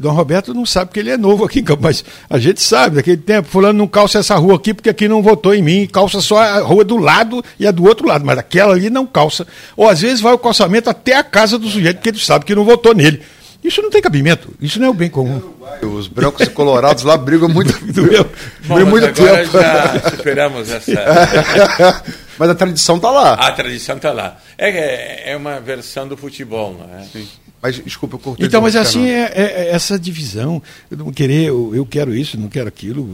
[0.00, 2.96] Dom Roberto não sabe que ele é novo aqui em Campos, mas a gente sabe,
[2.96, 6.20] daquele tempo, fulano não calça essa rua aqui porque aqui não votou em mim, calça
[6.20, 9.46] só a rua do lado e a do outro lado, mas aquela ali não calça.
[9.76, 12.54] Ou às vezes vai o calçamento até a casa do sujeito, porque ele sabe que
[12.54, 13.22] não votou nele.
[13.62, 15.42] Isso não tem cabimento, isso não é o bem comum.
[15.82, 17.72] Os brancos e colorados lá brigam muito,
[18.66, 19.52] Bom, muito tempo.
[19.52, 20.92] Já superamos essa.
[22.38, 23.34] mas a tradição está lá.
[23.34, 24.38] A tradição está lá.
[24.56, 27.04] É, é uma versão do futebol, não é?
[27.04, 27.28] Sim.
[27.66, 28.46] Mas, desculpa, eu cortei.
[28.46, 32.38] Então, mas assim, é, é, é, essa divisão, eu não querer, eu, eu, quero isso,
[32.38, 33.04] não quero aquilo,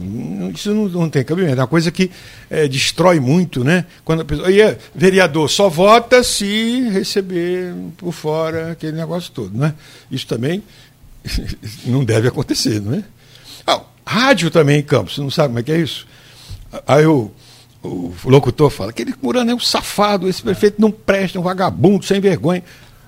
[0.53, 1.55] isso não, não tem cabimento.
[1.55, 2.11] É uma coisa que
[2.51, 3.83] é, destrói muito, né?
[4.05, 4.51] Quando a pessoa.
[4.51, 9.73] E vereador só vota se receber por fora aquele negócio todo, né?
[10.11, 10.61] Isso também
[11.83, 13.03] não deve acontecer, não é?
[13.65, 16.05] Ah, rádio também, Campos, você não sabe como é que é isso?
[16.85, 17.31] Aí o,
[17.81, 22.05] o locutor fala: aquele Murano é um safado, esse prefeito não presta, é um vagabundo,
[22.05, 22.63] sem vergonha.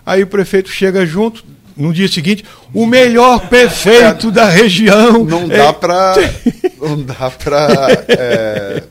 [0.06, 1.44] Aí o prefeito chega junto,
[1.76, 5.24] no dia seguinte, o melhor prefeito da região.
[5.26, 5.74] Não dá é...
[5.74, 6.16] para.
[6.80, 8.06] Não dá para.
[8.08, 8.84] É...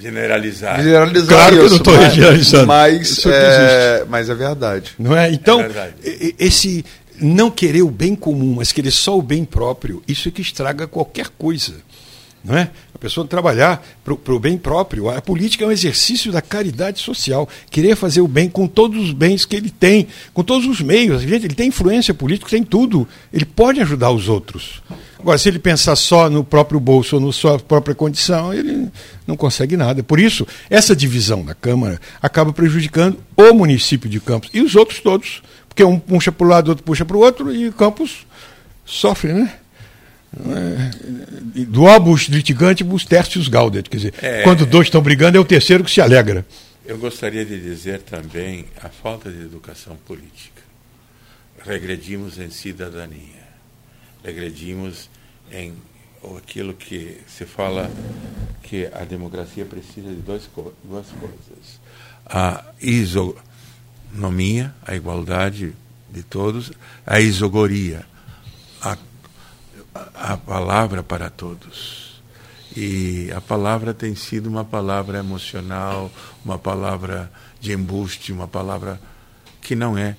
[0.00, 0.82] Generalizar.
[0.82, 2.66] Generalizar claro isso, que eu não estou generalizando.
[2.66, 4.92] Mas, é, mas é verdade.
[4.98, 5.32] Não é?
[5.32, 5.92] Então, é
[6.38, 6.84] esse
[7.20, 10.86] não querer o bem comum, mas querer só o bem próprio, isso é que estraga
[10.86, 11.74] qualquer coisa.
[12.44, 12.70] Não é?
[12.94, 15.10] A pessoa trabalhar para o bem próprio.
[15.10, 17.48] A política é um exercício da caridade social.
[17.70, 21.22] Querer fazer o bem com todos os bens que ele tem, com todos os meios.
[21.22, 23.06] Gente, ele tem influência política, tem tudo.
[23.32, 24.80] Ele pode ajudar os outros.
[25.18, 28.88] Agora, se ele pensar só no próprio bolso ou na sua própria condição, ele
[29.26, 30.02] não consegue nada.
[30.02, 35.00] Por isso, essa divisão da Câmara acaba prejudicando o município de Campos e os outros
[35.00, 35.42] todos.
[35.68, 38.26] Porque um puxa para o lado, outro puxa para o outro, e Campos
[38.84, 39.52] sofre, né?
[40.38, 45.44] É, do obus litigantibus tertius gaudet, quer dizer, é, quando dois estão brigando é o
[45.44, 46.44] terceiro que se alegra.
[46.84, 50.62] Eu gostaria de dizer também a falta de educação política.
[51.64, 53.42] Regredimos em cidadania,
[54.22, 55.08] regredimos
[55.50, 55.74] em
[56.36, 57.90] aquilo que se fala
[58.62, 60.48] que a democracia precisa de dois,
[60.84, 61.80] duas coisas:
[62.24, 65.72] a isonomia, a igualdade
[66.10, 66.72] de todos,
[67.06, 68.04] a isogoria,
[70.14, 72.20] a palavra para todos.
[72.76, 76.10] E a palavra tem sido uma palavra emocional,
[76.44, 79.00] uma palavra de embuste, uma palavra
[79.62, 80.16] que não é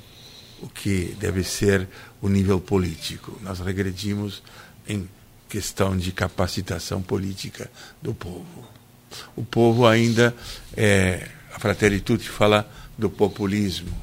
[0.61, 1.87] o que deve ser
[2.21, 3.37] o nível político.
[3.43, 4.41] Nós regredimos
[4.87, 5.07] em
[5.47, 7.69] questão de capacitação política
[8.01, 8.67] do povo.
[9.35, 10.35] O povo ainda,
[10.75, 13.95] é, a Fratelli Tutti fala do populismo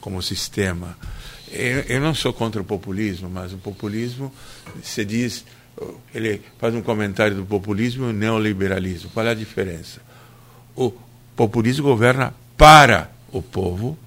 [0.00, 0.96] como sistema.
[1.52, 4.32] Eu, eu não sou contra o populismo, mas o populismo
[4.82, 5.44] se diz,
[6.14, 9.10] ele faz um comentário do populismo e o neoliberalismo.
[9.10, 10.00] Qual é a diferença?
[10.76, 10.92] O
[11.34, 13.98] populismo governa para o povo,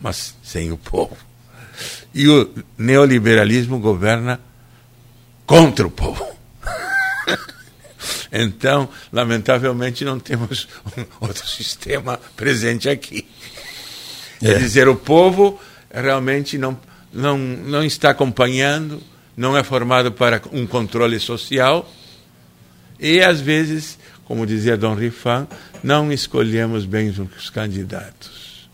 [0.00, 1.16] mas sem o povo.
[2.14, 4.40] E o neoliberalismo governa
[5.46, 6.24] contra o povo.
[8.36, 10.66] Então, lamentavelmente, não temos
[10.98, 13.28] um outro sistema presente aqui.
[14.42, 14.48] É.
[14.48, 15.60] Quer dizer, o povo
[15.94, 16.78] realmente não,
[17.12, 19.00] não, não está acompanhando,
[19.36, 21.90] não é formado para um controle social
[22.98, 25.46] e, às vezes, como dizia Dom Rifan,
[25.82, 28.68] não escolhemos bem os candidatos.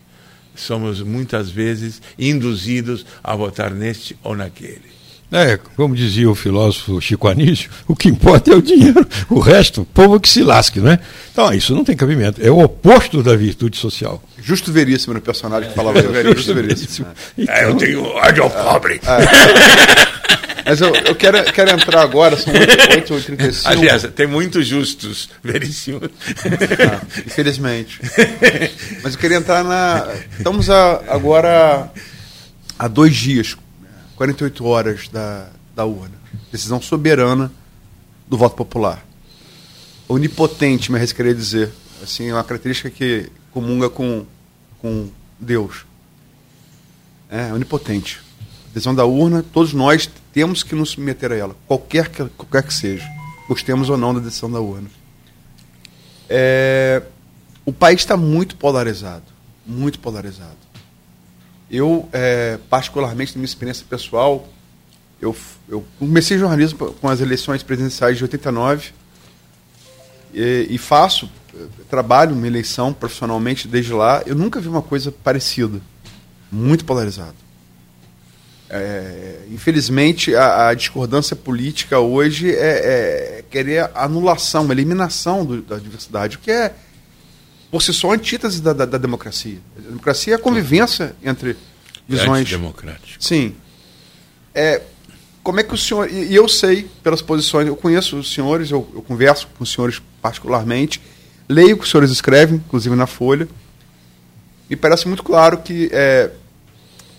[0.55, 5.00] somos muitas vezes induzidos a votar neste ou naquele.
[5.31, 9.81] É, como dizia o filósofo Chico Anísio, o que importa é o dinheiro, o resto,
[9.81, 10.99] o povo que se lasque, não é?
[11.31, 14.21] Então, isso não tem cabimento, é o oposto da virtude social.
[14.43, 17.07] Justo Veríssimo no personagem que falava é, Justo, Justo Veríssimo.
[17.37, 18.99] Então, é, eu tenho ódio ao pobre.
[19.05, 24.67] É, mas eu, eu quero, quero entrar agora, são 8 h 35 Aliás, tem muitos
[24.67, 26.01] justos, Veríssimo.
[26.03, 28.01] Ah, infelizmente.
[29.01, 30.09] Mas eu queria entrar na.
[30.37, 31.89] Estamos a, agora
[32.77, 33.55] há dois dias
[34.21, 36.13] 48 horas da, da urna.
[36.51, 37.51] Decisão soberana
[38.27, 39.03] do voto popular.
[40.07, 41.71] Onipotente, me arriscaria dizer.
[42.03, 44.23] Assim, é uma característica que comunga com,
[44.79, 45.09] com
[45.39, 45.87] Deus.
[47.31, 48.21] É, onipotente.
[48.71, 52.73] Decisão da urna, todos nós temos que nos submeter a ela, qualquer que, qualquer que
[52.75, 53.09] seja.
[53.47, 54.89] Gostemos ou não da decisão da urna.
[56.29, 57.01] É,
[57.65, 59.25] o país está muito polarizado.
[59.65, 60.70] Muito polarizado.
[61.71, 64.45] Eu, é, particularmente, na minha experiência pessoal,
[65.21, 65.33] eu,
[65.69, 68.91] eu comecei jornalismo com as eleições presidenciais de 89
[70.33, 71.31] e, e faço,
[71.89, 74.21] trabalho uma eleição profissionalmente desde lá.
[74.25, 75.79] Eu nunca vi uma coisa parecida.
[76.51, 77.35] Muito polarizado.
[78.69, 86.37] É, infelizmente, a, a, discordância política hoje é, é querer anulação, eliminação do, da diversidade,
[86.37, 86.73] o que é
[87.71, 89.57] por si só, antítese da, da, da democracia.
[89.77, 91.55] A democracia é a convivência entre
[92.05, 92.49] visões.
[92.49, 93.23] democrático.
[93.23, 93.55] Sim.
[94.53, 94.81] É,
[95.41, 96.11] como é que o senhor.
[96.11, 100.01] E, eu sei, pelas posições, eu conheço os senhores, eu, eu converso com os senhores
[100.21, 101.01] particularmente,
[101.47, 103.47] leio o que os senhores escrevem, inclusive na Folha.
[104.69, 106.29] Me parece muito claro que, é,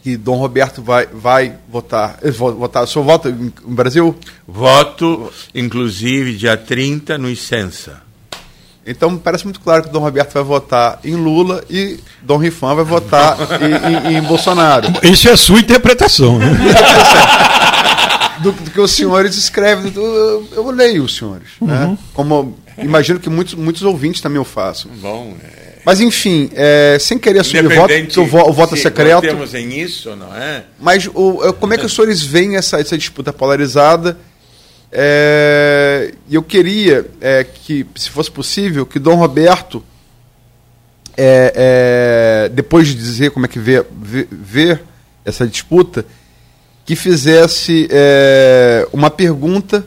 [0.03, 2.19] que Dom Roberto vai, vai votar.
[2.23, 2.85] Eh, votar.
[2.85, 4.15] O senhor vota no Brasil?
[4.47, 8.12] Voto, inclusive, dia 30 no Icensa.
[8.87, 12.75] Então parece muito claro que o Dom Roberto vai votar em Lula e Dom Rifan
[12.75, 14.89] vai votar em, em, em, Bolsonaro.
[15.03, 16.47] Isso é a sua interpretação, né?
[18.43, 19.93] do, do, que os senhores escrevem.
[19.95, 21.49] Eu, eu leio os senhores.
[21.61, 21.85] Né?
[21.85, 21.91] Uhum.
[21.93, 21.99] Né?
[22.13, 24.91] Como imagino que muitos, muitos ouvintes também o façam.
[25.01, 25.73] Bom, é...
[25.85, 29.21] Mas enfim, é, sem querer assumir voto, que o, o voto é secreto.
[29.21, 30.63] temos em isso, não é?
[30.79, 34.17] Mas o, como é que os senhores veem essa, essa disputa polarizada?
[34.95, 39.83] É, eu queria é, que, se fosse possível, que Dom Roberto,
[41.17, 44.79] é, é depois de dizer como é que vê, vê, vê
[45.25, 46.05] essa disputa,
[46.85, 49.87] que fizesse é, uma pergunta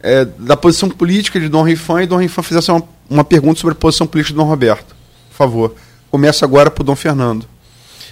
[0.00, 3.72] é, da posição política de Dom Rifan e Dom Rifan fizesse uma, uma pergunta sobre
[3.72, 4.94] a posição política de Dom Roberto.
[5.30, 5.74] Por favor.
[6.10, 7.46] Começa agora por Dom Fernando.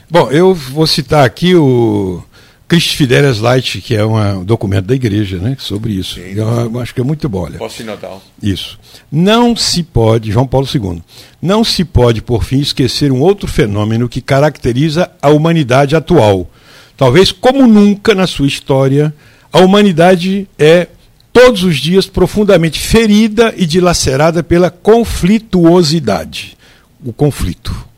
[0.09, 2.25] Bom, eu vou citar aqui o
[2.71, 6.14] Christ Fidelis Light, que é um documento da igreja né, sobre isso.
[6.14, 7.51] Sim, eu acho que é muito bom.
[7.59, 8.23] Posse natal.
[8.41, 8.79] Isso.
[9.11, 11.03] Não se pode, João Paulo II,
[11.43, 16.49] não se pode, por fim, esquecer um outro fenômeno que caracteriza a humanidade atual.
[16.97, 19.12] Talvez como nunca na sua história,
[19.53, 20.87] a humanidade é
[21.33, 26.57] todos os dias profundamente ferida e dilacerada pela conflituosidade.
[27.05, 27.89] O conflito.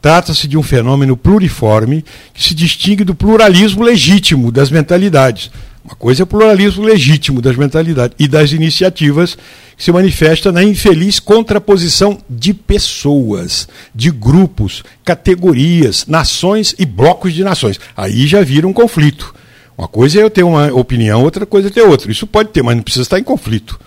[0.00, 5.50] Trata-se de um fenômeno pluriforme que se distingue do pluralismo legítimo das mentalidades.
[5.84, 9.36] Uma coisa é o pluralismo legítimo das mentalidades e das iniciativas
[9.76, 17.42] que se manifesta na infeliz contraposição de pessoas, de grupos, categorias, nações e blocos de
[17.42, 17.80] nações.
[17.96, 19.34] Aí já vira um conflito.
[19.78, 22.12] Uma coisa é eu ter uma opinião, outra coisa é ter outra.
[22.12, 23.80] Isso pode ter, mas não precisa estar em conflito.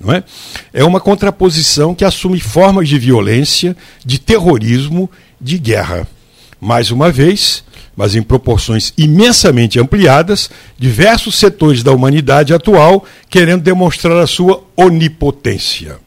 [0.00, 0.22] Não é?
[0.72, 5.10] é uma contraposição que assume formas de violência, de terrorismo
[5.40, 6.06] de guerra.
[6.60, 7.64] Mais uma vez,
[7.96, 15.98] mas em proporções imensamente ampliadas, diversos setores da humanidade atual querendo demonstrar a sua onipotência.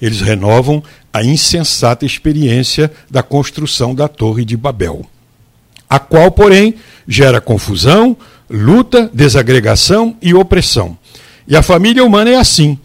[0.00, 0.82] Eles renovam
[1.12, 5.04] a insensata experiência da construção da Torre de Babel,
[5.88, 6.74] a qual, porém,
[7.06, 8.16] gera confusão,
[8.48, 10.96] luta, desagregação e opressão.
[11.46, 12.78] E a família humana é assim,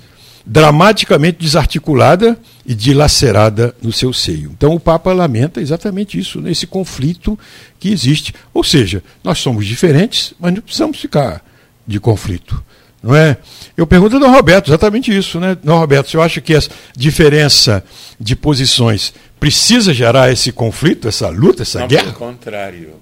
[0.46, 4.52] dramaticamente desarticulada e dilacerada no seu seio.
[4.52, 7.40] Então o Papa lamenta exatamente isso, nesse conflito
[7.80, 8.34] que existe.
[8.54, 11.44] Ou seja, nós somos diferentes, mas não precisamos ficar
[11.88, 12.64] de conflito.
[13.02, 13.38] Não é?
[13.76, 15.58] Eu pergunto ao Dom Roberto exatamente isso, né?
[15.62, 16.62] Dom Roberto, você acha que a
[16.96, 17.84] diferença
[18.18, 22.04] de posições precisa gerar esse conflito, essa luta, essa não, guerra?
[22.04, 22.96] Pelo contrário.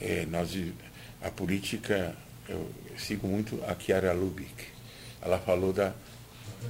[0.00, 0.48] É, nós,
[1.22, 2.12] a política,
[2.48, 2.68] eu
[2.98, 4.64] sigo muito a Chiara Lubick.
[5.22, 5.92] Ela falou da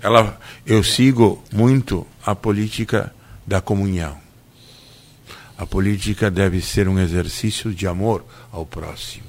[0.02, 3.14] ela, eu sigo muito a política
[3.46, 4.16] da comunhão.
[5.58, 9.26] A política deve ser um exercício de amor ao próximo,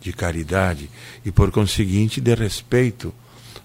[0.00, 0.90] de caridade
[1.24, 3.14] e, por conseguinte, de respeito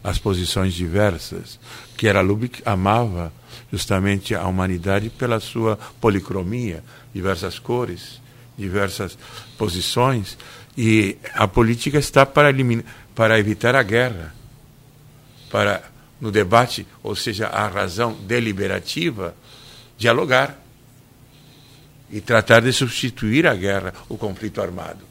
[0.03, 1.59] as posições diversas.
[1.97, 3.33] Kiera Lubick amava
[3.71, 6.83] justamente a humanidade pela sua policromia,
[7.13, 8.21] diversas cores,
[8.57, 9.17] diversas
[9.57, 10.37] posições,
[10.77, 14.33] e a política está para, eliminar, para evitar a guerra,
[15.51, 15.83] para,
[16.19, 19.35] no debate, ou seja, a razão deliberativa,
[19.97, 20.57] dialogar
[22.11, 25.07] e tratar de substituir a guerra, o conflito armado.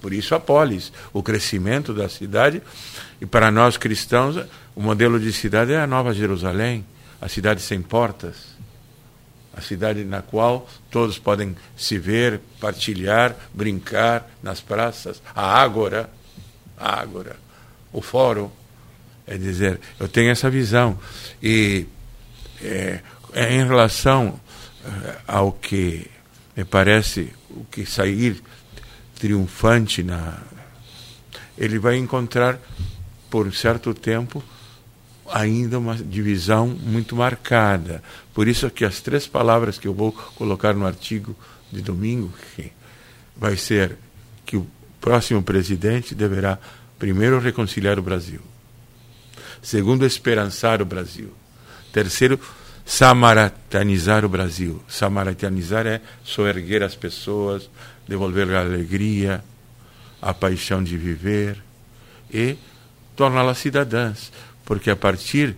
[0.00, 2.62] Por isso a polis, o crescimento da cidade,
[3.20, 4.36] e para nós cristãos,
[4.74, 6.84] o modelo de cidade é a Nova Jerusalém,
[7.20, 8.56] a cidade sem portas,
[9.56, 16.10] a cidade na qual todos podem se ver, partilhar, brincar nas praças, a ágora,
[16.76, 17.36] a ágora,
[17.90, 18.50] o fórum.
[19.26, 20.98] É dizer, eu tenho essa visão.
[21.42, 21.86] E
[22.62, 23.00] é,
[23.32, 24.38] é em relação
[24.84, 26.06] é, ao que
[26.56, 28.42] me parece o que sair
[29.18, 30.38] triunfante na
[31.58, 32.58] ele vai encontrar
[33.30, 34.44] por um certo tempo
[35.32, 38.02] ainda uma divisão muito marcada.
[38.32, 41.34] Por isso que as três palavras que eu vou colocar no artigo
[41.72, 42.70] de domingo, que
[43.36, 43.96] vai ser
[44.44, 44.66] que o
[45.00, 46.58] próximo presidente deverá
[46.98, 48.40] primeiro reconciliar o Brasil,
[49.66, 51.32] segundo esperançar o Brasil,
[51.92, 52.38] terceiro
[52.84, 54.80] samaritanizar o Brasil.
[54.86, 57.68] Samaritanizar é soerguer as pessoas,
[58.06, 59.42] devolver a alegria,
[60.22, 61.60] a paixão de viver
[62.32, 62.56] e
[63.16, 64.30] torná-las cidadãs
[64.64, 65.56] porque a partir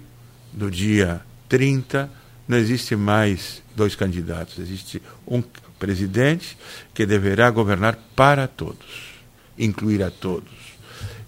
[0.55, 2.10] do dia 30
[2.48, 5.43] não existe mais dois candidatos, existe um
[5.78, 6.56] presidente
[6.94, 9.20] que deverá governar para todos,
[9.59, 10.78] incluir a todos.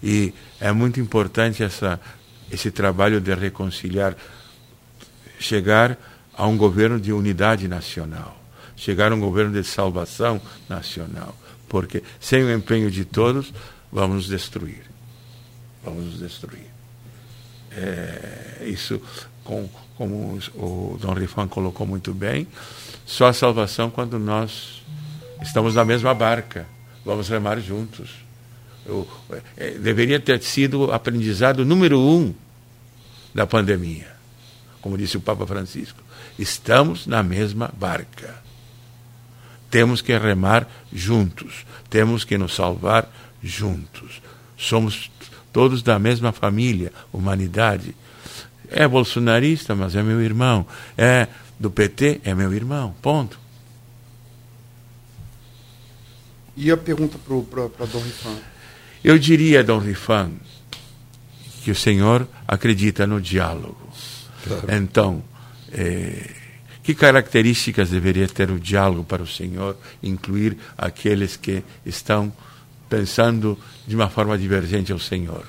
[0.01, 1.99] E é muito importante essa,
[2.51, 4.15] esse trabalho de reconciliar,
[5.39, 5.97] chegar
[6.33, 8.37] a um governo de unidade nacional,
[8.75, 11.35] chegar a um governo de salvação nacional,
[11.69, 13.53] porque sem o empenho de todos,
[13.91, 14.83] vamos nos destruir.
[15.83, 16.69] Vamos nos destruir.
[17.71, 19.01] É, isso,
[19.43, 22.47] com, como o Dom Rifan colocou muito bem,
[23.05, 24.81] só a salvação quando nós
[25.41, 26.67] estamos na mesma barca,
[27.05, 28.09] vamos remar juntos.
[28.85, 29.07] Eu,
[29.57, 32.33] é, deveria ter sido o aprendizado número um
[33.33, 34.11] da pandemia,
[34.81, 36.01] como disse o Papa Francisco.
[36.37, 38.41] Estamos na mesma barca.
[39.69, 43.09] Temos que remar juntos, temos que nos salvar
[43.41, 44.21] juntos.
[44.57, 45.09] Somos
[45.53, 47.95] todos da mesma família, humanidade.
[48.69, 50.65] É bolsonarista, mas é meu irmão.
[50.97, 51.27] É
[51.59, 52.95] do PT, é meu irmão.
[53.01, 53.39] Ponto.
[56.55, 58.37] E a pergunta para Dom Rifan?
[59.03, 60.31] Eu diria, Dom Rifan,
[61.63, 63.77] que o senhor acredita no diálogo.
[64.43, 64.67] Claro.
[64.69, 65.23] Então,
[65.71, 66.29] é,
[66.83, 72.33] que características deveria ter o diálogo para o senhor incluir aqueles que estão
[72.89, 73.57] pensando
[73.87, 75.45] de uma forma divergente ao Senhor.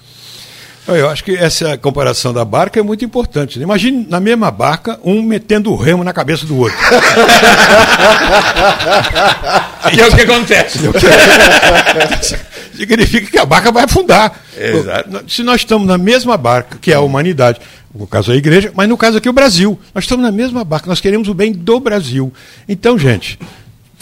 [0.87, 3.61] Eu acho que essa comparação da barca é muito importante.
[3.61, 6.77] Imagine na mesma barca, um metendo o remo na cabeça do outro.
[9.95, 10.81] e é o que acontece.
[12.83, 14.41] Significa que a barca vai afundar.
[14.57, 15.25] Exato.
[15.29, 17.61] Se nós estamos na mesma barca, que é a humanidade,
[17.95, 20.89] no caso a igreja, mas no caso aqui o Brasil, nós estamos na mesma barca,
[20.89, 22.33] nós queremos o bem do Brasil.
[22.69, 23.39] Então, gente,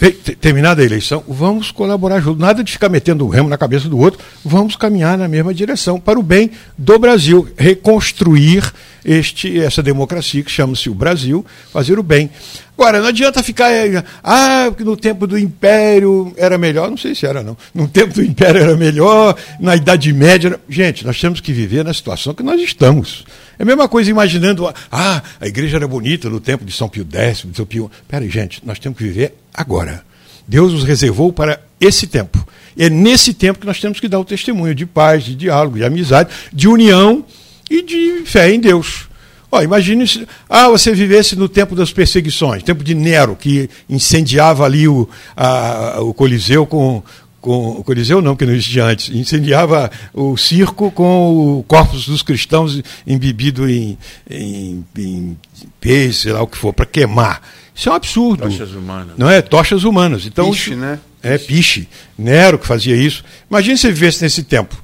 [0.09, 2.39] terminada a eleição, vamos colaborar junto.
[2.39, 5.99] Nada de ficar metendo o remo na cabeça do outro, vamos caminhar na mesma direção
[5.99, 8.73] para o bem do Brasil, reconstruir
[9.05, 12.31] este, essa democracia que chama-se o Brasil, fazer o bem.
[12.75, 13.71] Agora, não adianta ficar.
[13.71, 16.89] Eh, ah, no tempo do Império era melhor.
[16.89, 17.55] Não sei se era, não.
[17.75, 20.59] No tempo do Império era melhor, na Idade Média.
[20.67, 23.23] Gente, nós temos que viver na situação que nós estamos.
[23.57, 27.07] É a mesma coisa imaginando, ah, a igreja era bonita no tempo de São Pio
[27.11, 27.91] X, de São Pio.
[28.07, 30.03] Peraí, gente, nós temos que viver agora.
[30.47, 32.45] Deus nos reservou para esse tempo.
[32.77, 35.83] É nesse tempo que nós temos que dar o testemunho de paz, de diálogo, de
[35.83, 37.25] amizade, de união
[37.69, 39.09] e de fé em Deus.
[39.53, 44.63] Oh, imagine se ah, você vivesse no tempo das perseguições, tempo de Nero, que incendiava
[44.63, 47.03] ali o, a, o Coliseu com,
[47.41, 52.21] com o Coliseu não, que não existia antes, incendiava o circo com o corpos dos
[52.21, 53.97] cristãos embebido em,
[54.29, 55.37] em, em
[55.79, 57.41] peixe, sei lá o que for, para queimar.
[57.73, 58.43] Isso é um absurdo.
[58.43, 59.17] Tochas humanas.
[59.17, 59.41] Não é?
[59.41, 60.25] Tochas humanas.
[60.25, 60.99] Então, piche, né?
[61.23, 61.87] É, piche.
[62.17, 63.23] Nero que fazia isso.
[63.49, 64.81] Imagine se vivesse nesse tempo.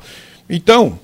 [0.49, 0.99] Então,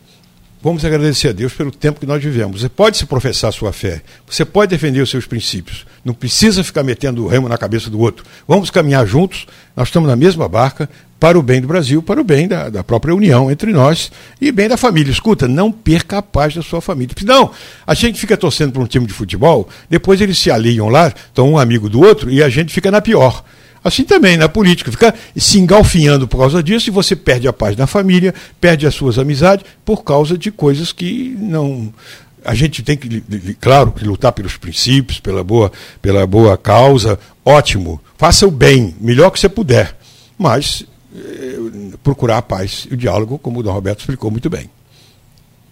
[0.63, 2.61] Vamos agradecer a Deus pelo tempo que nós vivemos.
[2.61, 6.83] Você pode se professar sua fé, você pode defender os seus princípios, não precisa ficar
[6.83, 8.23] metendo o remo na cabeça do outro.
[8.47, 9.45] Vamos caminhar juntos,
[9.75, 12.81] nós estamos na mesma barca, para o bem do Brasil, para o bem da, da
[12.81, 14.09] própria união entre nós
[14.39, 15.11] e bem da família.
[15.11, 17.13] Escuta, não perca a paz da sua família.
[17.23, 17.51] Não,
[17.85, 21.51] a gente fica torcendo para um time de futebol, depois eles se aliam lá, estão
[21.51, 23.43] um amigo do outro e a gente fica na pior.
[23.83, 27.75] Assim também na política, fica se engalfinhando por causa disso e você perde a paz
[27.75, 31.93] na família, perde as suas amizades por causa de coisas que não.
[32.45, 33.21] A gente tem que,
[33.59, 38.01] claro, lutar pelos princípios, pela boa, pela boa causa, ótimo.
[38.17, 39.97] Faça o bem, melhor que você puder.
[40.37, 40.85] Mas
[41.15, 41.57] eh,
[42.03, 44.69] procurar a paz e o diálogo, como o Dom Roberto explicou muito bem.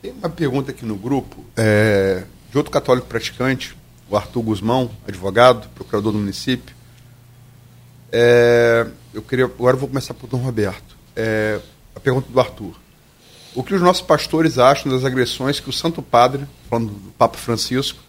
[0.02, 3.76] Tem uma pergunta aqui no grupo é, de outro católico praticante,
[4.10, 6.76] o Arthur Guzmão, advogado, procurador do município.
[8.12, 10.98] É, eu queria, agora eu vou começar por Dom Roberto.
[11.16, 11.60] É,
[11.96, 12.76] a pergunta do Arthur.
[13.54, 17.38] O que os nossos pastores acham das agressões que o Santo Padre, falando do Papa
[17.38, 18.00] Francisco,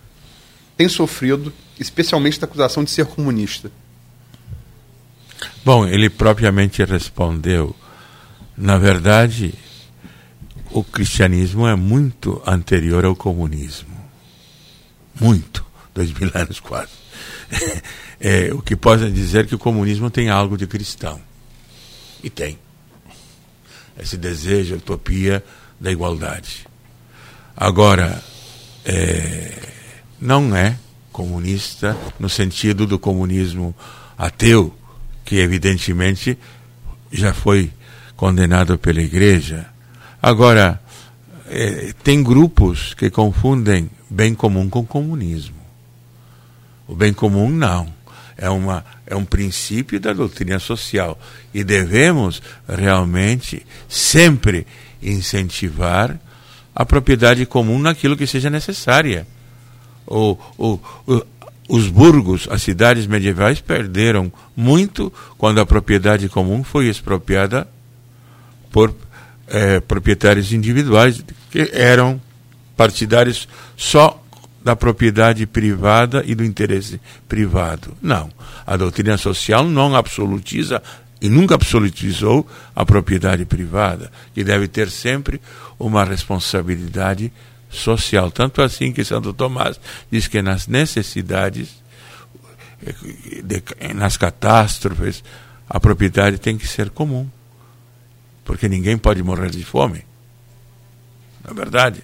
[0.76, 3.70] tem sofrido, especialmente da acusação de ser comunista?
[5.64, 7.74] Bom, ele propriamente respondeu.
[8.56, 9.54] Na verdade,
[10.70, 13.92] o cristianismo é muito anterior ao comunismo.
[15.20, 15.64] Muito.
[15.94, 17.01] Dois mil anos quase.
[18.24, 21.20] É, o que pode dizer que o comunismo tem algo de cristão.
[22.22, 22.56] E tem.
[23.98, 25.44] Esse desejo, a utopia
[25.80, 26.64] da igualdade.
[27.56, 28.22] Agora,
[28.84, 29.58] é,
[30.20, 30.78] não é
[31.10, 33.74] comunista no sentido do comunismo
[34.16, 34.72] ateu,
[35.24, 36.38] que evidentemente
[37.10, 37.72] já foi
[38.16, 39.66] condenado pela igreja.
[40.22, 40.80] Agora,
[41.48, 45.61] é, tem grupos que confundem bem comum com comunismo.
[46.86, 47.92] O bem comum não.
[48.36, 51.18] É, uma, é um princípio da doutrina social.
[51.52, 54.66] E devemos realmente sempre
[55.02, 56.18] incentivar
[56.74, 59.26] a propriedade comum naquilo que seja necessária.
[60.06, 61.22] O, o, o,
[61.68, 67.68] os burgos, as cidades medievais, perderam muito quando a propriedade comum foi expropriada
[68.70, 68.94] por
[69.46, 72.20] é, proprietários individuais que eram
[72.76, 74.21] partidários só
[74.64, 77.96] da propriedade privada e do interesse privado.
[78.00, 78.30] Não.
[78.66, 80.82] A doutrina social não absolutiza
[81.20, 85.40] e nunca absolutizou a propriedade privada, que deve ter sempre
[85.78, 87.32] uma responsabilidade
[87.70, 88.30] social.
[88.30, 89.80] Tanto assim que Santo Tomás
[90.10, 91.82] diz que nas necessidades,
[93.94, 95.22] nas catástrofes,
[95.68, 97.28] a propriedade tem que ser comum
[98.44, 100.04] porque ninguém pode morrer de fome.
[101.44, 102.02] Não é verdade?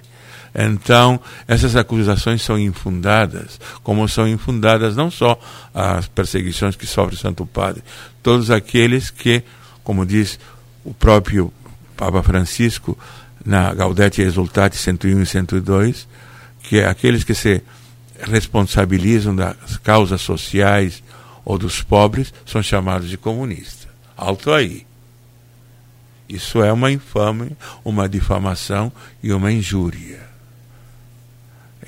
[0.61, 5.39] Então, essas acusações são infundadas, como são infundadas não só
[5.73, 7.85] as perseguições que sofre o Santo Padre,
[8.25, 9.45] todos aqueles que,
[9.85, 10.37] como diz
[10.85, 11.53] o próprio
[11.97, 12.99] Papa Francisco,
[13.45, 16.09] na Gaudete Exultate 101 e 102,
[16.65, 17.63] que é aqueles que se
[18.21, 21.05] responsabilizam das causas sociais
[21.45, 23.87] ou dos pobres são chamados de comunistas.
[24.17, 24.85] Alto aí.
[26.29, 30.28] Isso é uma infame, uma difamação e uma injúria.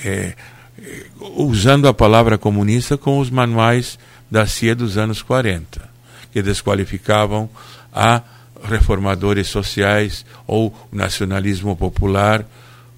[0.05, 0.35] É,
[0.79, 1.07] é,
[1.37, 3.99] usando a palavra comunista com os manuais
[4.31, 5.89] da CIA dos anos 40,
[6.33, 7.51] que desqualificavam
[7.93, 8.23] a
[8.63, 12.47] reformadores sociais ou nacionalismo popular,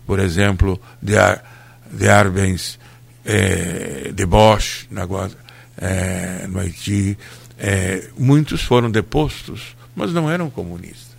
[0.07, 1.43] por exemplo, de, Ar,
[1.91, 2.79] de Arbenz,
[3.25, 5.07] é, de Bosch, na,
[5.79, 7.17] é, no Haiti.
[8.19, 11.13] Muitos foram depostos, mas não eram comunistas.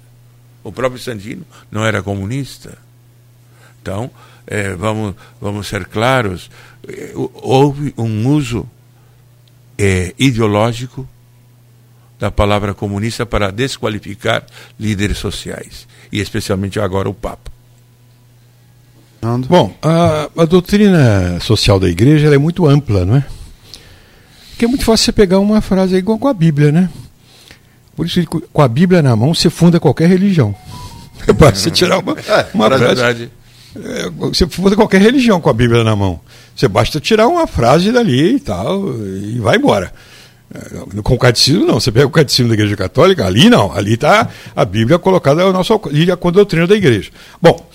[0.64, 2.78] O próprio Sandino não era comunista.
[3.82, 4.10] Então,
[4.48, 6.50] é, vamos, vamos ser claros,
[6.88, 8.68] é, houve um uso
[9.78, 11.08] é, ideológico
[12.20, 14.46] da palavra comunista para desqualificar
[14.80, 17.52] líderes sociais, e especialmente agora o Papa.
[19.48, 23.26] Bom, a, a doutrina social da igreja é muito ampla, não é?
[24.50, 26.90] Porque é muito fácil você pegar uma frase igual com a Bíblia, né?
[27.96, 30.54] Por isso, com a Bíblia na mão, você funda qualquer religião.
[31.40, 32.84] Basta você tirar uma, é, uma frase.
[32.84, 33.32] Verdade.
[33.76, 36.20] É, você funda qualquer religião com a Bíblia na mão.
[36.56, 39.92] Você basta tirar uma frase dali e tal, e vai embora.
[40.54, 41.80] É, com o catecismo, não.
[41.80, 43.72] Você pega o catecismo da Igreja Católica, ali não.
[43.74, 47.10] Ali está a Bíblia colocada ao nosso com a doutrina da Igreja.
[47.42, 47.68] Bom,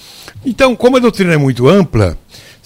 [0.47, 2.17] então, como a doutrina é muito ampla,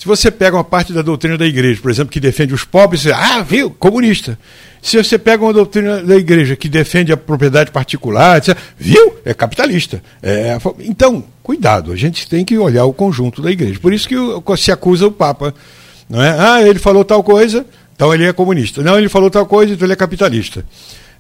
[0.03, 3.03] se você pega uma parte da doutrina da Igreja, por exemplo, que defende os pobres,
[3.03, 4.37] você, ah, viu, comunista.
[4.83, 9.15] Se você pega uma doutrina da igreja que defende a propriedade particular, etc., viu?
[9.25, 10.03] É capitalista.
[10.21, 13.79] É, então, cuidado, a gente tem que olhar o conjunto da igreja.
[13.79, 14.17] Por isso que
[14.57, 15.55] se acusa o Papa.
[16.11, 16.37] Não é?
[16.37, 17.65] Ah, ele falou tal coisa,
[17.95, 18.83] então ele é comunista.
[18.83, 20.67] Não, ele falou tal coisa, então ele é capitalista.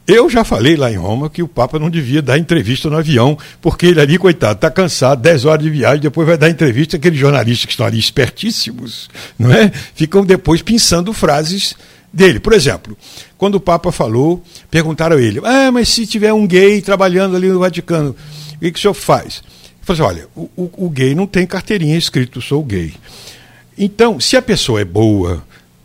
[0.07, 3.39] Eu já falei lá em Roma que o Papa não devia dar entrevista no avião,
[3.61, 7.19] porque ele ali, coitado, está cansado, 10 horas de viagem, depois vai dar entrevista, aqueles
[7.19, 9.09] jornalistas que estão ali espertíssimos,
[9.39, 9.71] não é?
[9.95, 11.77] Ficam depois pensando frases
[12.13, 12.41] dele.
[12.41, 12.99] Por exemplo,
[13.39, 17.49] quando o Papa falou, perguntaram a ele: ah, mas se tiver um gay trabalhando ali
[17.49, 18.11] no Vaticano,
[18.55, 19.37] o que, que o senhor faz?
[19.37, 22.93] Ele falou assim: olha, o, o, o gay não tem carteirinha escrito sou gay.
[23.79, 25.45] Então, se a pessoa é boa,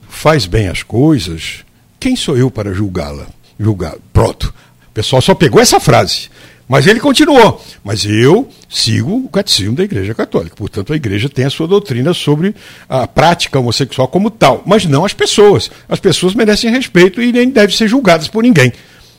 [0.09, 1.63] faz bem as coisas,
[1.99, 3.27] quem sou eu para julgá-la?
[3.59, 4.01] Julgado.
[4.11, 4.53] Pronto.
[4.89, 6.29] O pessoal só pegou essa frase.
[6.67, 7.63] Mas ele continuou.
[7.83, 10.55] Mas eu sigo o catecismo da Igreja Católica.
[10.55, 12.53] Portanto, a Igreja tem a sua doutrina sobre
[12.89, 15.71] a prática homossexual como tal, mas não as pessoas.
[15.87, 18.73] As pessoas merecem respeito e nem devem ser julgadas por ninguém.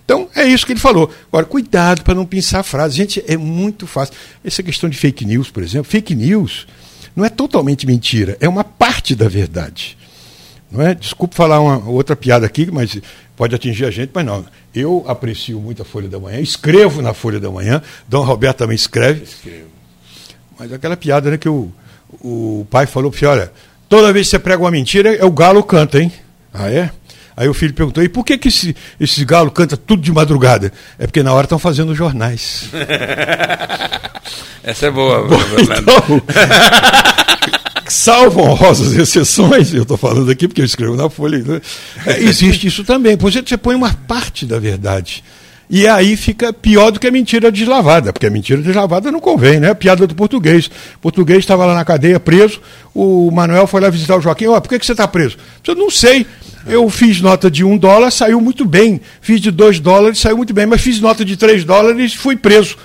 [0.04, 1.10] Então, é isso que ele falou.
[1.28, 2.96] Agora, cuidado para não pensar a frase.
[2.96, 4.14] Gente, é muito fácil.
[4.44, 6.66] Essa questão de fake news, por exemplo, fake news
[7.14, 9.98] não é totalmente mentira, é uma parte da verdade.
[10.70, 10.94] Não é?
[10.94, 12.98] Desculpe falar uma outra piada aqui, mas
[13.36, 14.44] pode atingir a gente, mas não.
[14.74, 18.76] Eu aprecio muito a Folha da Manhã, escrevo na Folha da Manhã, Dom Roberto também
[18.76, 19.24] escreve.
[19.24, 19.68] Escrevo.
[20.58, 21.72] Mas aquela piada né, que o,
[22.20, 23.52] o pai falou para olha,
[23.88, 26.12] toda vez que você prega uma mentira, é o galo canta, hein?
[26.52, 26.90] Ah, é?
[27.36, 30.72] Aí o filho perguntou, e por que, que esse, esse galo canta tudo de madrugada?
[30.98, 32.68] É porque na hora estão fazendo jornais.
[34.64, 36.22] Essa é boa, Bom, então,
[37.88, 41.60] salvo honrosas exceções, eu estou falando aqui porque eu escrevo na Folha, né?
[42.06, 43.16] É, existe isso também.
[43.16, 45.22] Por exemplo, você põe uma parte da verdade.
[45.70, 49.60] E aí fica pior do que a mentira deslavada, porque a mentira deslavada não convém,
[49.60, 49.70] né?
[49.70, 50.66] A piada do português.
[50.96, 52.60] O português estava lá na cadeia preso,
[52.94, 54.46] o Manuel foi lá visitar o Joaquim.
[54.46, 55.36] Ó, por que, que você está preso?
[55.66, 56.26] Eu não sei.
[56.66, 59.00] Eu fiz nota de um dólar, saiu muito bem.
[59.20, 60.66] Fiz de dois dólares, saiu muito bem.
[60.66, 62.76] Mas fiz nota de três dólares, fui preso.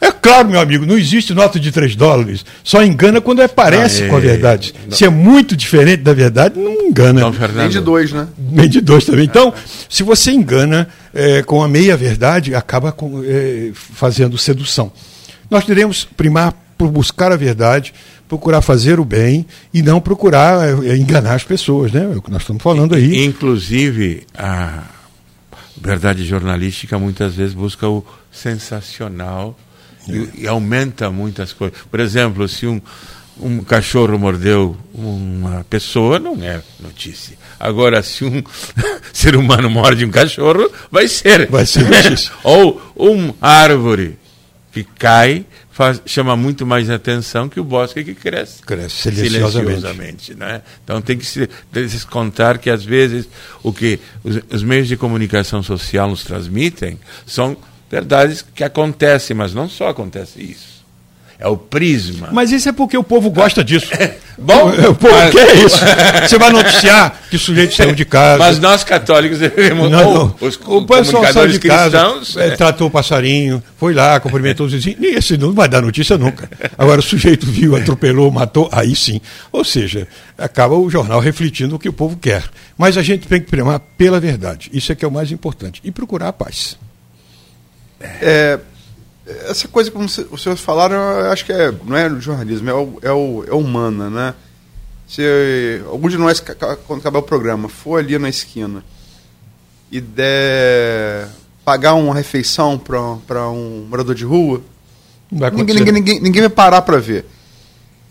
[0.00, 2.44] É claro, meu amigo, não existe nota de três dólares.
[2.62, 4.74] Só engana quando é parece ah, é, com a verdade.
[4.88, 4.96] Não.
[4.96, 7.20] Se é muito diferente da verdade, não engana.
[7.20, 8.28] Não, Nem de dois, né?
[8.38, 9.24] Nem de dois também.
[9.24, 9.52] Então,
[9.88, 14.92] se você engana é, com a meia verdade, acaba com, é, fazendo sedução.
[15.50, 17.94] Nós teremos primar por buscar a verdade
[18.28, 22.10] procurar fazer o bem e não procurar é, enganar as pessoas, né?
[22.12, 23.24] É o que nós estamos falando aí.
[23.24, 24.84] Inclusive, a
[25.80, 29.56] verdade jornalística muitas vezes busca o sensacional
[30.08, 30.12] é.
[30.12, 31.78] e, e, aumenta muitas coisas.
[31.90, 32.80] Por exemplo, se um,
[33.40, 37.36] um cachorro mordeu uma pessoa, não é notícia.
[37.60, 38.42] Agora, se um
[39.12, 41.48] ser humano morde um cachorro, vai ser.
[41.48, 42.32] Vai ser notícia.
[42.42, 44.18] Ou uma árvore
[44.72, 45.46] que cai
[45.76, 49.52] faz, chama muito mais atenção que o bosque que cresce, cresce silenciosamente.
[49.52, 50.62] silenciosamente né?
[50.82, 53.28] Então tem que se descontar que às vezes
[53.62, 57.54] o que os, os meios de comunicação social nos transmitem são
[57.90, 60.75] verdades que acontecem, mas não só acontece isso.
[61.38, 62.28] É o prisma.
[62.32, 63.90] Mas isso é porque o povo gosta disso.
[64.38, 65.34] Bom, o, povo mas...
[65.34, 65.78] quer isso.
[66.28, 68.38] Você vai noticiar que o sujeito saiu de casa.
[68.38, 69.90] Mas nós católicos devemos.
[69.90, 70.34] Não, não.
[70.40, 72.50] Os o pessoal saiu de cristãos, casa, é.
[72.56, 75.00] tratou o passarinho, foi lá, cumprimentou os vizinhos.
[75.00, 76.50] E esse não vai dar notícia nunca.
[76.76, 79.20] Agora o sujeito viu, atropelou, matou, aí sim.
[79.50, 80.06] Ou seja,
[80.36, 82.44] acaba o jornal refletindo o que o povo quer.
[82.76, 84.70] Mas a gente tem que primar pela verdade.
[84.72, 85.80] Isso é que é o mais importante.
[85.82, 86.76] E procurar a paz.
[88.20, 88.58] É
[89.26, 92.98] essa coisa como os senhores falaram, eu acho que é, não é jornalismo, é, o,
[93.02, 94.34] é, o, é humana, né?
[95.08, 95.22] Se
[95.86, 96.42] algum de nós,
[96.86, 98.84] quando acabar o programa, for ali na esquina
[99.90, 101.28] e der
[101.64, 104.62] pagar uma refeição para um morador de rua,
[105.30, 107.24] ninguém, ninguém, ninguém, ninguém vai parar para ver.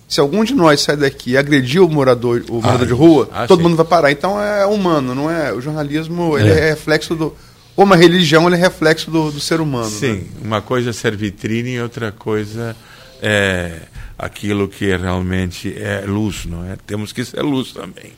[0.07, 3.29] Se algum de nós sair daqui e agredir o morador, o morador ah, de rua,
[3.31, 3.63] ah, todo sim.
[3.63, 4.11] mundo vai parar.
[4.11, 5.51] Então é humano, não é?
[5.51, 6.47] O jornalismo é.
[6.47, 7.35] é reflexo do,
[7.75, 9.89] como a religião é reflexo do, do ser humano.
[9.89, 10.27] Sim, né?
[10.41, 12.75] uma coisa é ser vitrine e outra coisa
[13.21, 13.81] é
[14.17, 16.77] aquilo que realmente é luz, não é?
[16.87, 18.13] Temos que ser luz também.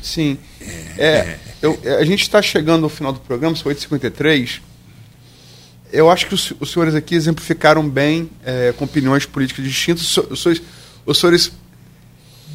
[0.00, 0.38] Sim.
[0.96, 4.60] É, é, eu, a gente está chegando ao final do programa, são 8h53.
[5.92, 10.16] Eu acho que os, os senhores aqui exemplificaram bem, é, com opiniões políticas distintas.
[10.16, 10.62] Os, senhores,
[11.04, 11.52] os senhores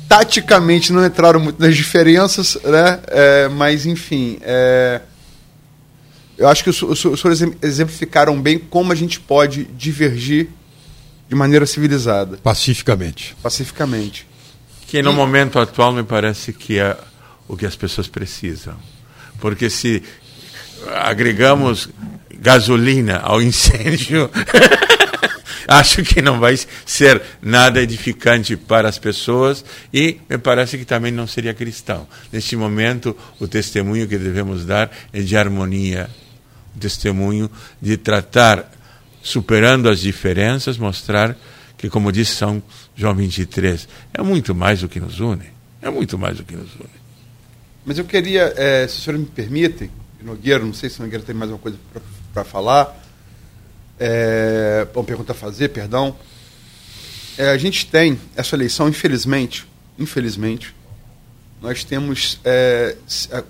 [0.09, 2.99] taticamente não entraram muito nas diferenças, né?
[3.07, 5.01] É, mas, enfim, é,
[6.38, 10.49] eu acho que os, os, os senhores exemplificaram bem como a gente pode divergir
[11.27, 12.38] de maneira civilizada.
[12.38, 13.35] Pacificamente.
[13.41, 14.27] Pacificamente.
[14.88, 15.15] Que no e...
[15.15, 16.95] momento atual me parece que é
[17.47, 18.76] o que as pessoas precisam.
[19.39, 20.03] Porque se
[20.95, 21.89] agregamos
[22.39, 24.30] gasolina ao incêndio,
[25.68, 31.11] acho que não vai ser nada edificante para as pessoas e me parece que também
[31.11, 32.07] não seria cristão.
[32.31, 36.09] Neste momento, o testemunho que devemos dar é de harmonia
[36.77, 37.49] testemunho
[37.81, 38.71] de tratar,
[39.21, 41.37] superando as diferenças, mostrar
[41.77, 42.61] que, como disse São
[42.95, 45.45] João 23, é muito mais o que nos une.
[45.81, 46.89] É muito mais o que nos une.
[47.85, 49.89] Mas eu queria, é, se o senhor me permite,
[50.21, 51.77] Nogueira, não sei se o Nogueira tem mais uma coisa
[52.33, 52.97] para falar,
[53.99, 56.15] é, uma pergunta a fazer, perdão.
[57.37, 59.67] É, a gente tem essa eleição, infelizmente,
[59.97, 60.75] infelizmente,
[61.61, 62.95] nós temos é,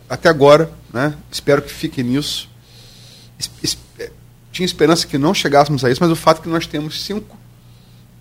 [0.09, 2.49] até agora, né, espero que fique nisso,
[4.51, 7.37] tinha esperança que não chegássemos a isso, mas o fato é que nós temos cinco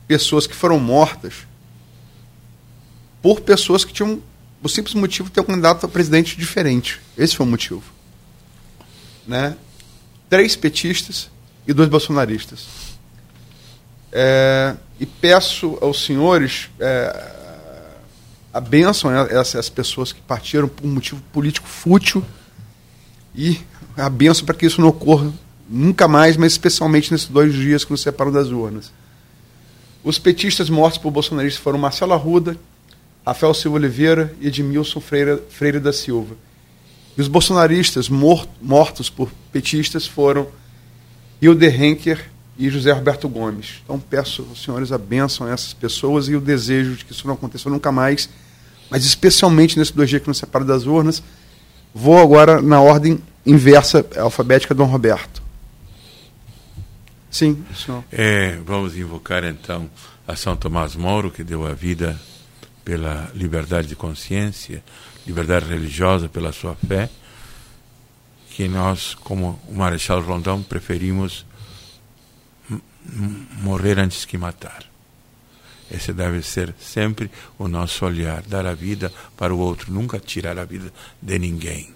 [0.06, 1.34] pessoas que foram mortas
[3.22, 4.22] por pessoas que tinham
[4.62, 7.00] o simples motivo de ter um candidato a presidente diferente.
[7.16, 7.82] Esse foi o motivo.
[9.26, 9.56] Né?
[10.28, 11.30] três petistas
[11.66, 12.66] e dois bolsonaristas.
[14.12, 17.34] É, e peço aos senhores é,
[18.52, 22.24] a bênção a essas pessoas que partiram por um motivo político fútil
[23.34, 23.60] e
[23.96, 25.32] a bênção para que isso não ocorra
[25.68, 28.92] nunca mais, mas especialmente nesses dois dias que nos separam das urnas.
[30.04, 32.56] Os petistas mortos por bolsonaristas foram Marcelo Arruda,
[33.26, 36.36] Rafael Silva Oliveira e Edmilson Freire, Freire da Silva.
[37.18, 40.46] E os bolsonaristas mort, mortos por petistas foram
[41.42, 43.82] Hilder Henker e José Roberto Gomes.
[43.82, 47.26] Então peço aos senhores a bênção a essas pessoas e o desejo de que isso
[47.26, 48.28] não aconteça nunca mais,
[48.88, 51.22] mas especialmente nesses dois dias que nos separam das urnas.
[51.92, 55.42] Vou agora na ordem inversa alfabética Dom Roberto.
[57.30, 58.02] Sim, senhor.
[58.10, 59.90] É, vamos invocar então
[60.26, 62.20] a São Tomás Moro, que deu a vida
[62.84, 64.82] pela liberdade de consciência,
[65.26, 67.10] liberdade religiosa pela sua fé,
[68.50, 71.44] que nós, como o Marechal Rondão, preferimos
[73.60, 74.84] morrer antes que matar.
[75.90, 80.58] Esse deve ser sempre o nosso olhar, dar a vida para o outro, nunca tirar
[80.58, 80.92] a vida
[81.22, 81.95] de ninguém.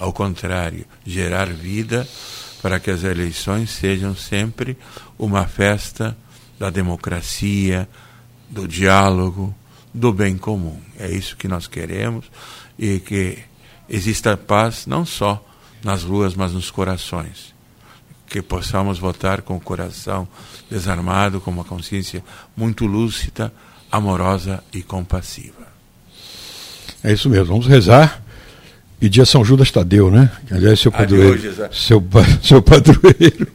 [0.00, 2.08] Ao contrário, gerar vida
[2.62, 4.76] para que as eleições sejam sempre
[5.18, 6.16] uma festa
[6.58, 7.86] da democracia,
[8.48, 9.54] do diálogo,
[9.92, 10.80] do bem comum.
[10.98, 12.24] É isso que nós queremos
[12.78, 13.38] e que
[13.90, 15.44] exista paz não só
[15.84, 17.54] nas ruas, mas nos corações.
[18.26, 20.26] Que possamos votar com o coração
[20.70, 22.24] desarmado, com uma consciência
[22.56, 23.52] muito lúcida,
[23.92, 25.68] amorosa e compassiva.
[27.04, 27.46] É isso mesmo.
[27.46, 28.29] Vamos rezar
[29.00, 30.30] Pedir a São Judas Tadeu, né?
[30.50, 31.32] Aliás, seu padroeiro.
[31.32, 32.04] Hoje, seu,
[32.44, 33.48] seu padroeiro.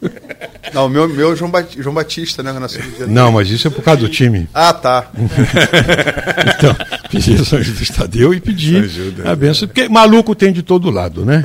[0.73, 2.51] Não, meu, meu é João, João Batista, né?
[3.07, 4.49] Não, mas isso é por causa do time.
[4.51, 5.11] Ah, tá.
[6.57, 6.75] então,
[7.11, 8.89] pedir a São Judas Tadeu e pedir
[9.23, 9.67] a benção.
[9.67, 11.43] Porque maluco tem de todo lado, né?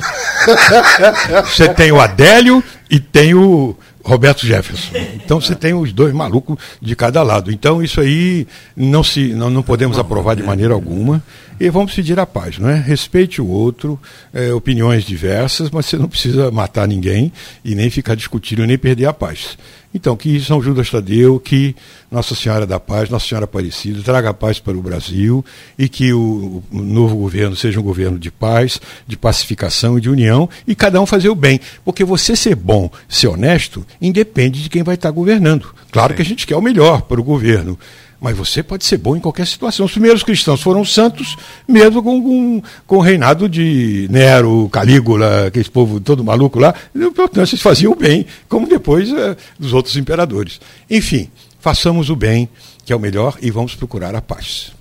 [1.45, 4.97] Você tem o Adélio e tem o Roberto Jefferson.
[5.15, 7.53] Então você tem os dois malucos de cada lado.
[7.53, 11.23] Então isso aí não se não, não podemos aprovar de maneira alguma
[11.61, 12.75] e vamos pedir a paz, não é?
[12.75, 14.01] Respeite o outro,
[14.33, 17.31] é, opiniões diversas, mas você não precisa matar ninguém
[17.63, 19.59] e nem ficar discutindo nem perder a paz.
[19.93, 21.77] Então, que São Judas Tadeu, que
[22.11, 25.45] Nossa Senhora da Paz, Nossa Senhora Aparecida, traga paz para o Brasil
[25.77, 30.09] e que o, o novo governo seja um governo de paz, de pacificação e de
[30.09, 31.61] união e cada um fazer o bem.
[31.85, 35.75] Porque você ser bom, ser honesto, independe de quem vai estar governando.
[35.91, 36.17] Claro Sim.
[36.17, 37.79] que a gente quer o melhor para o governo.
[38.21, 39.87] Mas você pode ser bom em qualquer situação.
[39.87, 41.37] Os primeiros cristãos foram santos,
[41.67, 46.75] mesmo com, com, com o reinado de Nero, Calígula, aquele povo todo maluco lá.
[47.15, 50.61] Portanto, eles faziam bem, como depois é, dos outros imperadores.
[50.91, 51.31] Enfim,
[51.61, 52.47] façamos o bem,
[52.85, 54.73] que é o melhor, e vamos procurar a paz.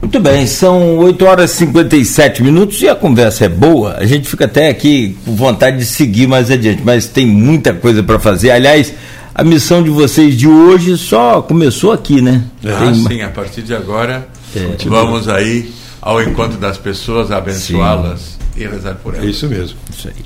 [0.00, 3.96] Muito bem, são 8 horas e 57 minutos e a conversa é boa.
[3.98, 8.02] A gente fica até aqui com vontade de seguir mais adiante, mas tem muita coisa
[8.02, 8.50] para fazer.
[8.50, 8.94] Aliás,
[9.34, 12.44] a missão de vocês de hoje só começou aqui, né?
[12.64, 12.94] Ah, Tem...
[12.94, 14.76] sim, a partir de agora é.
[14.86, 19.26] vamos aí ao encontro das pessoas, abençoá-las e rezar por elas.
[19.26, 19.76] É isso mesmo.
[19.90, 20.24] Isso aí.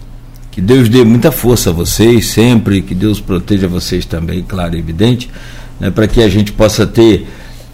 [0.51, 4.79] Que Deus dê muita força a vocês sempre, que Deus proteja vocês também, claro e
[4.79, 5.29] evidente,
[5.81, 7.27] né, para que a gente possa ter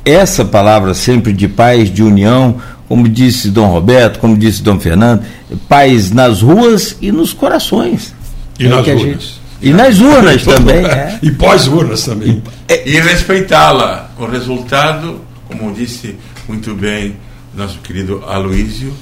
[0.05, 2.57] essa palavra sempre de paz, de união,
[2.89, 5.23] como disse Dom Roberto, como disse Dom Fernando,
[5.69, 8.15] paz nas ruas e nos corações.
[8.59, 9.01] E é nas ruas.
[9.01, 10.85] Gente, e nas urnas também.
[10.91, 11.19] É.
[11.23, 12.43] E pós-urnas também.
[12.69, 14.11] E, e respeitá-la.
[14.19, 16.17] O resultado, como disse
[16.49, 17.17] muito bem
[17.55, 18.93] nosso querido Aloísio,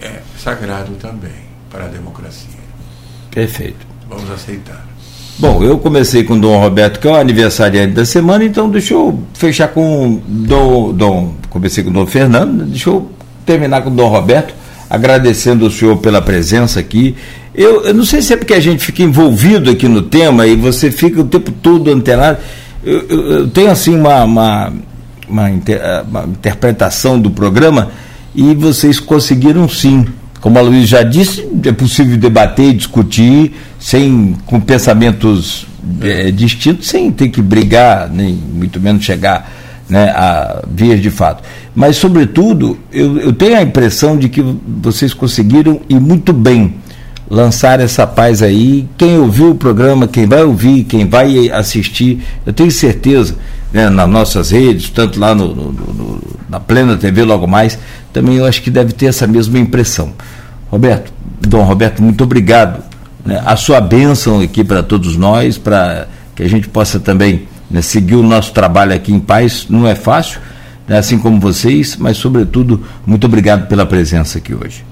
[0.00, 1.32] é sagrado também
[1.70, 2.60] para a democracia.
[3.30, 3.86] Perfeito.
[4.08, 4.86] Vamos aceitar.
[5.38, 8.94] Bom, eu comecei com o Dom Roberto, que é o aniversariante da semana, então deixa
[8.94, 10.92] eu fechar com Dom.
[10.92, 13.10] Dom comecei com o Dom Fernando, deixa eu
[13.44, 14.54] terminar com o Dom Roberto,
[14.94, 17.14] agradecendo o senhor pela presença aqui
[17.54, 20.56] eu, eu, não sei se é porque a gente fica envolvido aqui no tema e
[20.56, 22.38] você fica o tempo todo antenado.
[22.82, 24.72] Eu, eu, eu tenho assim uma, uma,
[25.28, 27.92] uma, inter, uma, interpretação do programa
[28.34, 30.04] e vocês conseguiram sim.
[30.40, 35.64] Como a Luiz já disse, é possível debater, discutir, sem, com pensamentos
[36.02, 39.50] é, distintos, sem ter que brigar, nem muito menos chegar
[39.88, 41.42] né, a vias de fato.
[41.74, 44.42] Mas, sobretudo, eu, eu tenho a impressão de que
[44.82, 46.74] vocês conseguiram ir muito bem
[47.28, 48.88] lançar essa paz aí.
[48.96, 53.36] Quem ouviu o programa, quem vai ouvir, quem vai assistir, eu tenho certeza,
[53.72, 57.78] né, nas nossas redes, tanto lá no, no, no, na Plena TV, logo mais,
[58.12, 60.12] também eu acho que deve ter essa mesma impressão.
[60.70, 62.82] Roberto, Dom Roberto, muito obrigado.
[63.24, 66.06] Né, a sua bênção aqui para todos nós, para
[66.36, 69.66] que a gente possa também né, seguir o nosso trabalho aqui em paz.
[69.68, 70.40] Não é fácil,
[70.86, 74.84] né, assim como vocês, mas, sobretudo, muito obrigado pela presença aqui hoje.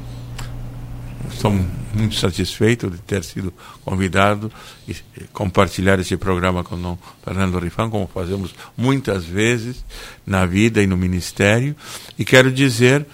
[1.31, 1.65] Somos
[1.95, 3.55] muito satisfeito de ter sido
[3.85, 4.51] convidado
[4.89, 4.97] e
[5.33, 9.85] compartilhar esse programa com o Fernando Rifan, como fazemos muitas vezes
[10.27, 11.77] na vida e no ministério.
[12.19, 13.07] E quero dizer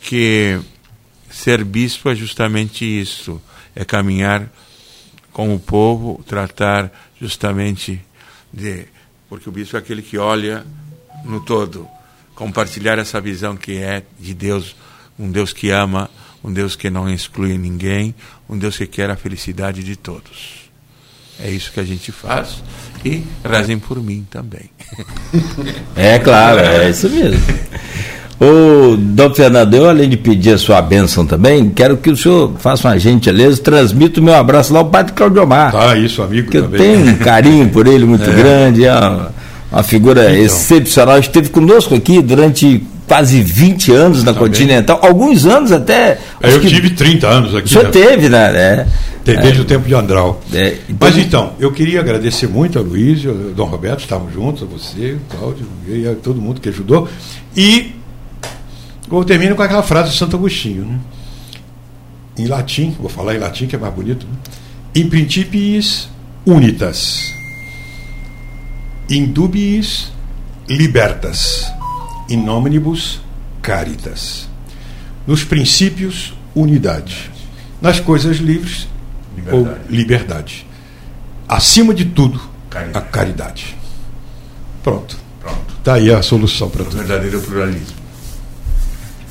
[0.00, 0.60] que
[1.28, 3.42] ser bispo é justamente isso:
[3.74, 4.48] é caminhar
[5.32, 8.00] com o povo, tratar justamente
[8.52, 8.91] de.
[9.32, 10.62] Porque o bispo é aquele que olha
[11.24, 11.88] no todo,
[12.34, 14.76] compartilhar essa visão que é de Deus,
[15.18, 16.10] um Deus que ama
[16.44, 18.14] um Deus que não exclui ninguém,
[18.46, 20.70] um Deus que quer a felicidade de todos.
[21.40, 22.62] É isso que a gente faz.
[23.02, 24.70] E rezem por mim também.
[25.96, 27.40] É claro, é isso mesmo.
[28.42, 32.50] O Dom Fernando, eu além de pedir a sua bênção também, quero que o senhor
[32.58, 35.72] faça uma gentileza, transmita o meu abraço lá ao Padre Claudio Omar.
[35.76, 36.50] Ah, isso, amigo.
[36.50, 36.80] Que também.
[36.80, 38.34] eu tenho um carinho por ele muito é.
[38.34, 39.32] grande, é uma,
[39.70, 40.44] uma figura então.
[40.44, 41.20] excepcional.
[41.20, 44.48] Esteve conosco aqui durante quase 20 anos na Também.
[44.48, 46.18] Continental, alguns anos até.
[46.40, 47.66] É, eu tive 30 anos aqui.
[47.66, 47.90] O senhor né?
[47.92, 48.50] teve, né?
[48.56, 48.86] É.
[49.24, 49.62] Desde é.
[49.62, 50.42] o tempo de Andral.
[50.52, 51.08] É, então...
[51.08, 55.12] Mas então, eu queria agradecer muito a Luiz, o Dom Roberto, estávamos juntos, a você,
[55.12, 57.08] o Cláudio, e a todo mundo que ajudou.
[57.56, 58.01] E
[59.20, 61.00] eu termino com aquela frase de Santo Agostinho, né?
[62.38, 64.34] em latim, vou falar em latim que é mais bonito, né?
[64.94, 66.08] in principiis
[66.46, 67.32] unitas,
[69.08, 70.12] in dubiis
[70.68, 71.72] libertas
[72.28, 73.20] in omnibus
[73.60, 74.48] caritas.
[75.26, 77.30] Nos princípios, unidade.
[77.80, 78.88] Nas coisas livres,
[79.36, 79.68] liberdade.
[79.68, 80.66] ou liberdade.
[81.48, 82.40] Acima de tudo,
[82.70, 82.98] caridade.
[82.98, 83.76] a caridade.
[84.82, 85.16] Pronto.
[85.40, 85.74] Pronto.
[85.78, 86.98] Está aí a solução para tudo.
[86.98, 88.01] Verdadeiro pluralismo.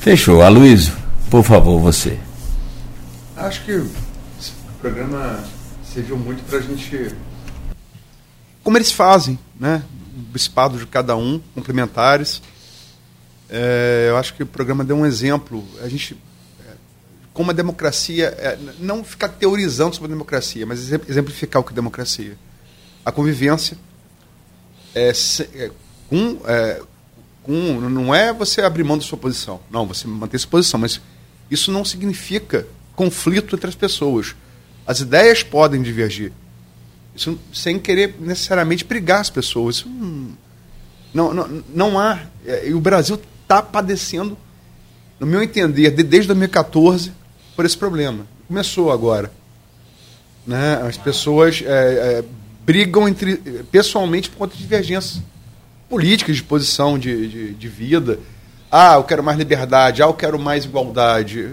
[0.02, 0.42] Fechou.
[0.42, 0.94] Aloysio,
[1.30, 2.18] por favor, você.
[3.36, 3.90] Acho que o
[4.80, 5.42] programa
[5.84, 7.14] serviu muito para a gente.
[8.62, 9.82] Como eles fazem, né?
[10.14, 12.42] O bispado de cada um, complementares
[13.54, 15.62] é, eu acho que o programa deu um exemplo.
[15.82, 16.16] A gente,
[16.66, 16.72] é,
[17.34, 21.74] como a democracia, é, não ficar teorizando sobre a democracia, mas exemplificar o que é
[21.74, 22.38] democracia.
[23.04, 23.76] A convivência
[24.94, 25.12] é,
[25.54, 25.70] é
[26.08, 26.80] com, é,
[27.42, 31.00] com, não é você abrir mão da sua posição, não, você manter sua posição, mas
[31.50, 34.34] isso não significa conflito entre as pessoas.
[34.86, 36.32] As ideias podem divergir.
[37.14, 39.76] Isso sem querer necessariamente brigar as pessoas.
[39.76, 39.88] Isso
[41.12, 42.20] não, não, não há.
[42.46, 44.36] É, e o Brasil está padecendo,
[45.20, 47.12] no meu entender, desde 2014,
[47.54, 48.26] por esse problema.
[48.48, 49.30] Começou agora.
[50.46, 50.80] Né?
[50.82, 52.24] As pessoas é, é,
[52.64, 53.36] brigam entre,
[53.70, 55.22] pessoalmente por conta de divergências
[55.92, 58.18] políticas de posição de, de, de, vida.
[58.70, 61.46] Ah, eu quero mais liberdade, ah, eu quero mais igualdade.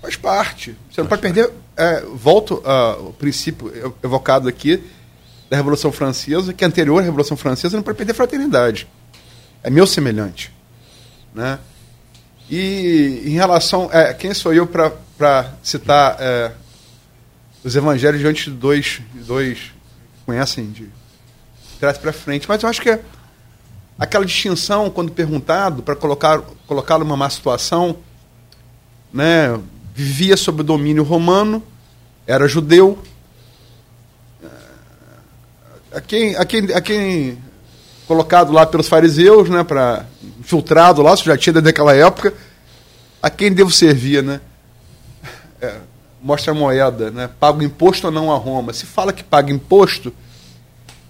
[0.00, 0.74] Faz parte.
[0.90, 1.52] Você não Faz pode perder.
[1.76, 4.82] É, volto ao princípio evocado aqui
[5.50, 8.88] da Revolução Francesa, que é anterior à Revolução Francesa, não pode perder fraternidade.
[9.62, 10.50] É meu semelhante.
[11.34, 11.58] Né?
[12.48, 13.90] E em relação.
[13.92, 16.52] É, quem sou eu para citar é,
[17.62, 19.70] os evangelhos diante de dois, dois
[20.24, 20.88] conhecem de
[21.78, 22.48] trás para frente?
[22.48, 23.02] Mas eu acho que é
[23.98, 27.96] aquela distinção, quando perguntado, para colocá-lo numa má situação,
[29.12, 29.58] né,
[29.94, 31.62] vivia sob o domínio romano,
[32.26, 32.98] era judeu.
[35.92, 37.38] A quem, a quem, a quem
[38.06, 40.06] colocado lá pelos fariseus, né, para
[40.42, 42.32] filtrado lá, já tinha desde aquela época.
[43.20, 44.40] A quem devo servir, né?
[45.60, 45.74] É,
[46.22, 47.28] mostra a moeda, né?
[47.40, 48.72] Paga imposto ou não a Roma?
[48.72, 50.12] Se fala que paga imposto,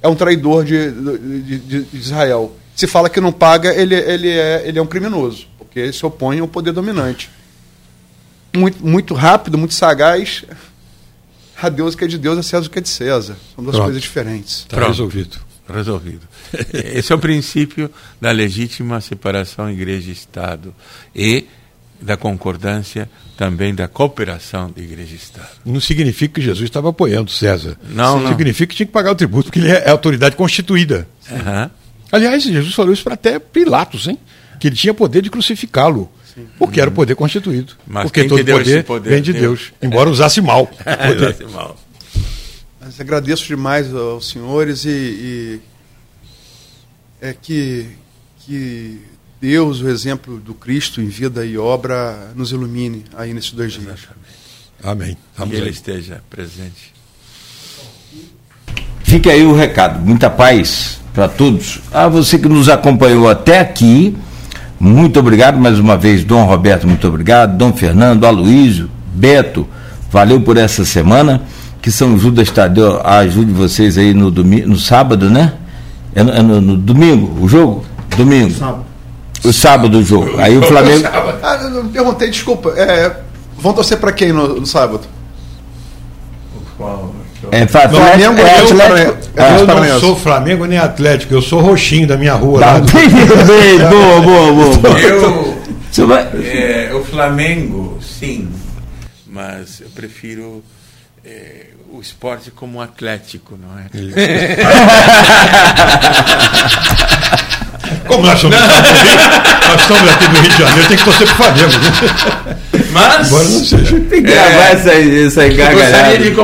[0.00, 2.56] é um traidor de, de, de, de Israel.
[2.78, 6.06] Se fala que não paga, ele, ele, é, ele é um criminoso, porque ele se
[6.06, 7.28] opõe ao poder dominante.
[8.56, 10.44] Muito, muito rápido, muito sagaz.
[11.60, 13.36] A Deus que é de Deus, a César que é de César.
[13.56, 13.86] São duas Pronto.
[13.86, 14.58] coisas diferentes.
[14.60, 16.26] Está resolvido resolvido.
[16.72, 17.90] Esse é o princípio
[18.20, 20.74] da legítima separação igreja e Estado
[21.14, 21.46] e
[22.00, 25.50] da concordância também da cooperação de igreja e Estado.
[25.66, 27.76] Não significa que Jesus estava apoiando César.
[27.90, 28.30] Não, não.
[28.30, 31.06] Significa que tinha que pagar o tributo, porque ele é autoridade constituída.
[31.30, 31.70] Uhum.
[32.10, 34.18] Aliás, Jesus falou isso para até Pilatos, hein?
[34.58, 36.10] que ele tinha poder de crucificá-lo.
[36.56, 37.74] Porque era o poder constituído.
[37.84, 40.70] Mas porque todo poder, poder, vem de Deus, Deus embora usasse mal.
[41.16, 41.76] usasse mal.
[42.80, 45.60] Mas agradeço demais aos senhores e, e
[47.20, 47.88] é que,
[48.46, 49.00] que
[49.40, 53.86] Deus, o exemplo do Cristo em vida e obra, nos ilumine aí nesses dois dias.
[53.86, 54.38] Exatamente.
[54.80, 55.16] Amém.
[55.36, 56.94] Vamos que Ele esteja presente.
[59.02, 59.98] Fica aí o recado.
[59.98, 61.80] Muita paz para todos.
[61.92, 64.16] A você que nos acompanhou até aqui,
[64.78, 67.56] muito obrigado mais uma vez, Dom Roberto, muito obrigado.
[67.56, 69.66] Dom Fernando, Aloísio, Beto,
[70.10, 71.42] valeu por essa semana
[71.80, 75.54] que São Judas Tadeu ajude vocês aí no, domingo, no sábado, né?
[76.14, 77.84] É no, é no, no domingo o jogo?
[78.16, 78.54] Domingo.
[78.54, 78.84] Sábado.
[79.44, 80.38] O sábado o jogo.
[80.38, 81.06] Aí o Flamengo.
[81.42, 82.70] Ah, eu perguntei, desculpa.
[82.70, 83.28] É,
[83.58, 85.00] Vão torcer para quem no, no sábado?
[86.76, 87.07] Qual?
[87.52, 89.18] É, Flamengo é Atlético.
[89.36, 92.60] Eu, eu não sou Flamengo nem Atlético, eu sou roxinho da minha rua.
[92.60, 93.08] Tá, bem,
[93.88, 95.00] boa, boa, boa.
[95.00, 95.58] Eu,
[96.44, 98.48] é, o Flamengo, sim,
[99.26, 100.62] mas eu prefiro
[101.24, 103.86] é, o esporte como atlético, não é?
[108.06, 111.68] Como nós somos, nós somos aqui do Rio de Janeiro, tem que torcer pro Flamengo.
[111.68, 112.56] Né?
[112.92, 113.28] Mas.
[113.28, 114.00] Embora não seja.
[114.00, 116.36] Tem que gravar é, essa, essa Eu gostaria de,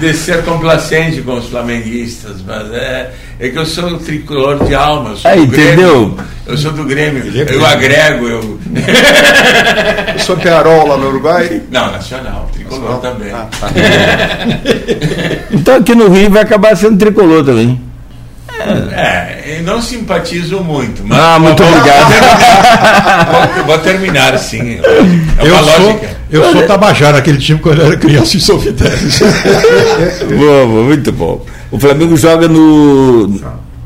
[0.00, 5.10] de ser complacente com os flamenguistas, mas é, é que eu sou tricolor de alma.
[5.10, 6.06] Eu sou é, entendeu?
[6.10, 7.22] Grêmio, eu sou do Grêmio.
[7.36, 8.26] É eu agrego.
[8.26, 8.58] Eu...
[10.12, 11.62] eu sou Pearol lá no Uruguai?
[11.70, 12.50] Não, nacional.
[12.52, 13.00] Tricolor nacional?
[13.00, 13.32] também.
[13.32, 13.68] Ah, tá.
[15.50, 17.80] então aqui no Rio vai acabar sendo tricolor também.
[18.92, 21.02] É, não simpatizo muito.
[21.04, 22.12] Mas ah, muito vou, obrigado.
[23.56, 24.78] Vou, vou, terminar, sim.
[24.80, 26.00] É eu, sou,
[26.30, 28.58] eu sou Tabajara, aquele time quando eu era criança em São
[30.38, 31.44] boa, boa, muito bom.
[31.70, 33.40] O Flamengo joga no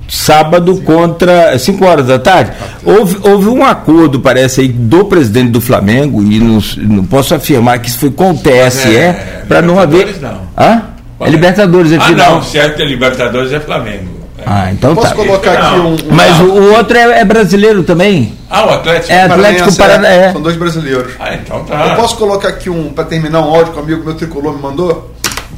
[0.08, 2.52] sábado contra 5 horas da tarde.
[2.84, 7.78] Houve, houve um acordo, parece aí, do presidente do Flamengo, e não, não posso afirmar
[7.78, 10.18] que isso foi com o TSE, é, para não haver.
[10.20, 10.40] Não.
[10.56, 10.82] Hã?
[11.20, 12.34] É Libertadores, é ah, final.
[12.36, 14.17] Não, certo, é Libertadores é Flamengo.
[14.46, 15.14] Ah, então Posso tá.
[15.14, 16.14] colocar aqui um, um.
[16.14, 18.38] Mas o, o, outro é, é, brasileiro também.
[18.48, 20.18] Ah, o Atlético É Atlético Paranaense.
[20.18, 20.32] É.
[20.32, 21.12] São dois brasileiros.
[21.18, 21.88] Ah, então tá.
[21.88, 24.62] Eu posso colocar aqui um, para terminar um áudio que o amigo meu tricolor me
[24.62, 25.14] mandou?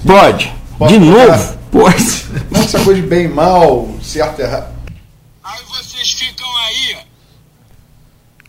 [0.06, 0.52] Pode.
[0.78, 1.36] Posso de colocar?
[1.36, 1.58] novo?
[1.70, 2.26] Pode.
[2.50, 4.72] Não essa coisa de bem mal, certo e errado.
[5.44, 6.96] Aí vocês ficam aí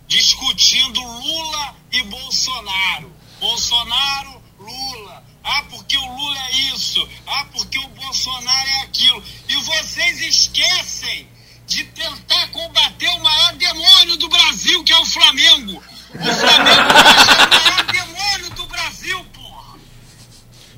[0.07, 3.11] discutindo Lula e Bolsonaro.
[3.39, 5.20] Bolsonaro, Lula.
[5.53, 7.07] Ah, porque o Lula é isso.
[7.27, 9.21] Ah, porque o Bolsonaro é aquilo.
[9.49, 11.27] E vocês esquecem
[11.67, 15.83] de tentar combater o maior demônio do Brasil, que é o Flamengo.
[16.13, 19.79] O Flamengo é o maior demônio do Brasil, porra.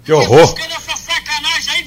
[0.03, 0.55] Que horror.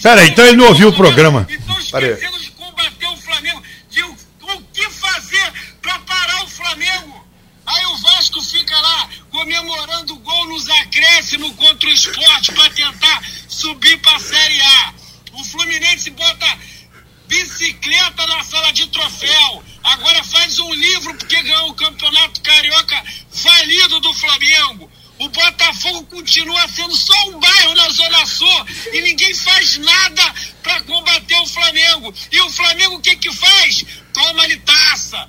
[0.02, 1.46] Pera então ele não ouviu o programa.
[1.50, 5.52] Estão esquecendo de combater o Flamengo, de o, o que fazer
[5.82, 7.26] para parar o Flamengo.
[7.66, 13.22] Aí o Vasco fica lá comemorando o gol nos acréscimos contra o esporte para tentar
[13.46, 14.94] subir para a Série A.
[15.34, 16.58] O Fluminense bota
[17.28, 19.62] bicicleta na sala de troféu.
[19.84, 24.90] Agora faz um livro porque ganhou o campeonato carioca falido do Flamengo.
[25.18, 30.80] O Botafogo continua sendo só um bairro na Zona Sul e ninguém faz nada para
[30.82, 32.14] combater o Flamengo.
[32.32, 33.84] E o Flamengo o que que faz?
[34.14, 35.28] Toma-lhe taça,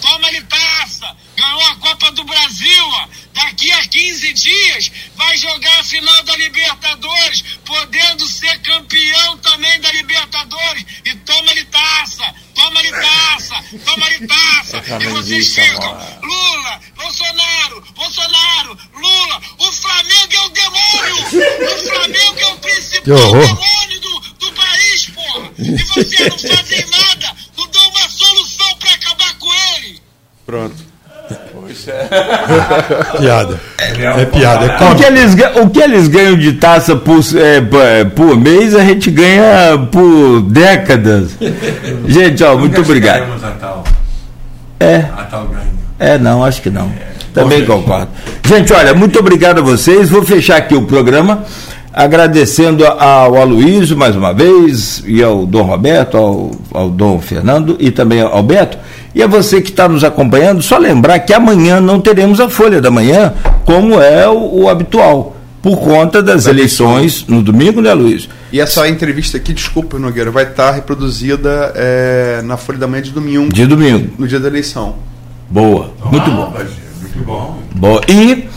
[0.00, 1.16] toma-lhe taça.
[1.36, 3.08] Ganhou a Copa do Brasil, ó.
[3.34, 9.90] Daqui a 15 dias vai jogar a final da Libertadores, podendo ser campeão também da
[9.92, 10.84] Libertadores.
[11.06, 14.82] E toma-lhe taça, toma-lhe taça, toma-lhe taça.
[15.00, 19.40] E vocês ficam, Lula, Bolsonaro, Bolsonaro, Lula.
[19.58, 21.16] O Flamengo é o demônio!
[21.24, 25.50] O Flamengo é o principal demônio do, do país, porra!
[25.58, 30.02] E vocês não fazem nada, não dão uma solução para acabar com ele!
[30.44, 30.93] Pronto.
[31.90, 33.18] É.
[33.18, 33.60] piada.
[33.78, 34.66] É, é piada.
[34.66, 38.84] É o, que eles, o que eles ganham de taça por, é, por mês, a
[38.84, 41.30] gente ganha por décadas.
[42.06, 43.26] Gente, ó, muito obrigado.
[44.80, 45.04] É.
[45.98, 46.90] É, não, acho que não.
[47.32, 48.08] Também concordo.
[48.44, 50.08] Gente, olha, muito obrigado a vocês.
[50.08, 51.44] Vou fechar aqui o programa
[51.94, 57.92] agradecendo ao Aloysio mais uma vez, e ao Dom Roberto, ao, ao Dom Fernando e
[57.92, 58.76] também ao Beto.
[59.14, 62.80] E a você que está nos acompanhando, só lembrar que amanhã não teremos a Folha
[62.80, 63.32] da Manhã,
[63.64, 68.28] como é o, o habitual, por conta das eleições no domingo, né, Luiz?
[68.52, 73.12] E essa entrevista aqui, desculpa, Nogueira, vai estar reproduzida é, na Folha da Manhã de
[73.12, 73.52] domingo.
[73.52, 74.10] De domingo.
[74.18, 74.96] No dia da eleição.
[75.48, 76.54] Boa, muito ah, bom.
[77.00, 77.58] Muito bom.
[77.76, 78.00] Boa.
[78.08, 78.48] E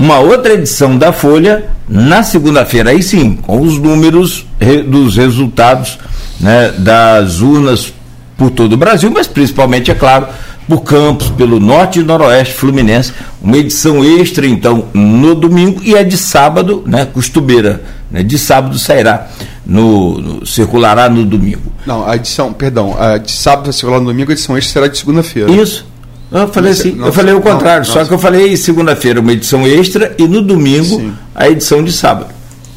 [0.00, 4.46] uma outra edição da Folha na segunda-feira, aí sim, com os números
[4.88, 5.98] dos resultados
[6.40, 7.92] né, das urnas
[8.34, 10.26] por todo o Brasil, mas principalmente, é claro,
[10.66, 13.12] por Campos, pelo norte e noroeste fluminense.
[13.42, 18.78] Uma edição extra, então, no domingo e é de sábado, né, costumeira, né, de sábado
[18.78, 19.28] sairá,
[19.66, 21.70] no, no, circulará no domingo.
[21.84, 24.88] Não, a edição, perdão, a de sábado vai circular no domingo, a edição extra será
[24.90, 25.52] de segunda-feira.
[25.52, 25.89] Isso.
[26.30, 29.66] Eu falei assim, eu falei o contrário, não, só que eu falei segunda-feira uma edição
[29.66, 31.12] extra e no domingo sim.
[31.34, 32.28] a edição de sábado.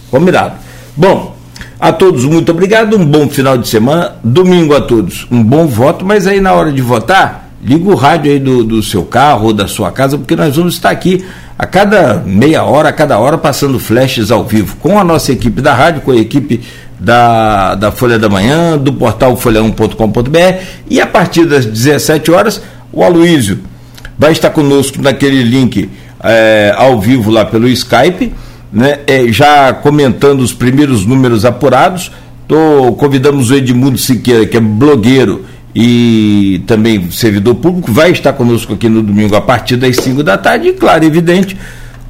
[0.10, 0.56] Combinado.
[0.96, 1.36] Bom,
[1.80, 2.98] a todos, muito obrigado.
[2.98, 4.14] Um bom final de semana.
[4.24, 6.06] Domingo a todos, um bom voto.
[6.06, 9.54] Mas aí, na hora de votar, liga o rádio aí do, do seu carro ou
[9.54, 11.26] da sua casa, porque nós vamos estar aqui
[11.58, 15.62] a cada meia hora, a cada hora, passando flashes ao vivo com a nossa equipe
[15.62, 16.62] da rádio, com a equipe
[17.00, 20.64] da, da Folha da Manhã, do portal folha1.com.br.
[20.90, 22.62] E a partir das 17 horas,
[22.94, 23.60] o Aloísio
[24.18, 25.90] vai estar conosco naquele link
[26.24, 28.32] é, ao vivo lá pelo Skype,
[28.72, 32.12] né, é, já comentando os primeiros números apurados.
[32.48, 35.46] Tô, convidamos o Edmundo Siqueira, que é blogueiro
[35.76, 40.38] e também servidor público, vai estar conosco aqui no domingo a partir das 5 da
[40.38, 41.58] tarde, e claro, evidente,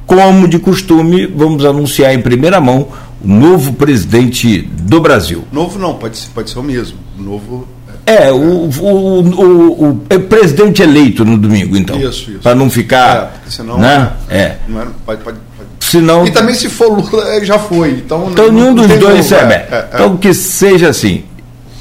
[0.06, 2.88] como de costume, vamos anunciar em primeira mão
[3.24, 5.44] o novo presidente do Brasil.
[5.50, 6.98] Novo não, pode ser, pode ser o mesmo.
[7.18, 7.66] Novo.
[8.06, 11.96] É, o, o, o, o é presidente eleito no domingo, então.
[11.98, 12.40] Isso, isso.
[12.40, 13.16] Para não ficar.
[13.16, 14.12] É, porque senão- Né?
[14.28, 14.56] É.
[14.68, 15.68] Não era, pode, pode, pode.
[15.80, 16.26] Senão.
[16.26, 17.92] E também se for Lula, é, já foi.
[17.92, 19.54] Então, Então, não- nenhum não dos dois serve.
[19.54, 19.88] é, é, é.
[19.94, 21.24] Então, que seja assim.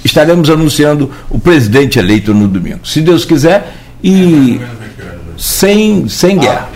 [0.04, 2.86] Estaremos anunciando o presidente eleito no domingo.
[2.86, 3.74] Se Deus quiser,
[4.04, 4.60] e
[5.38, 6.70] sem, sem guerra.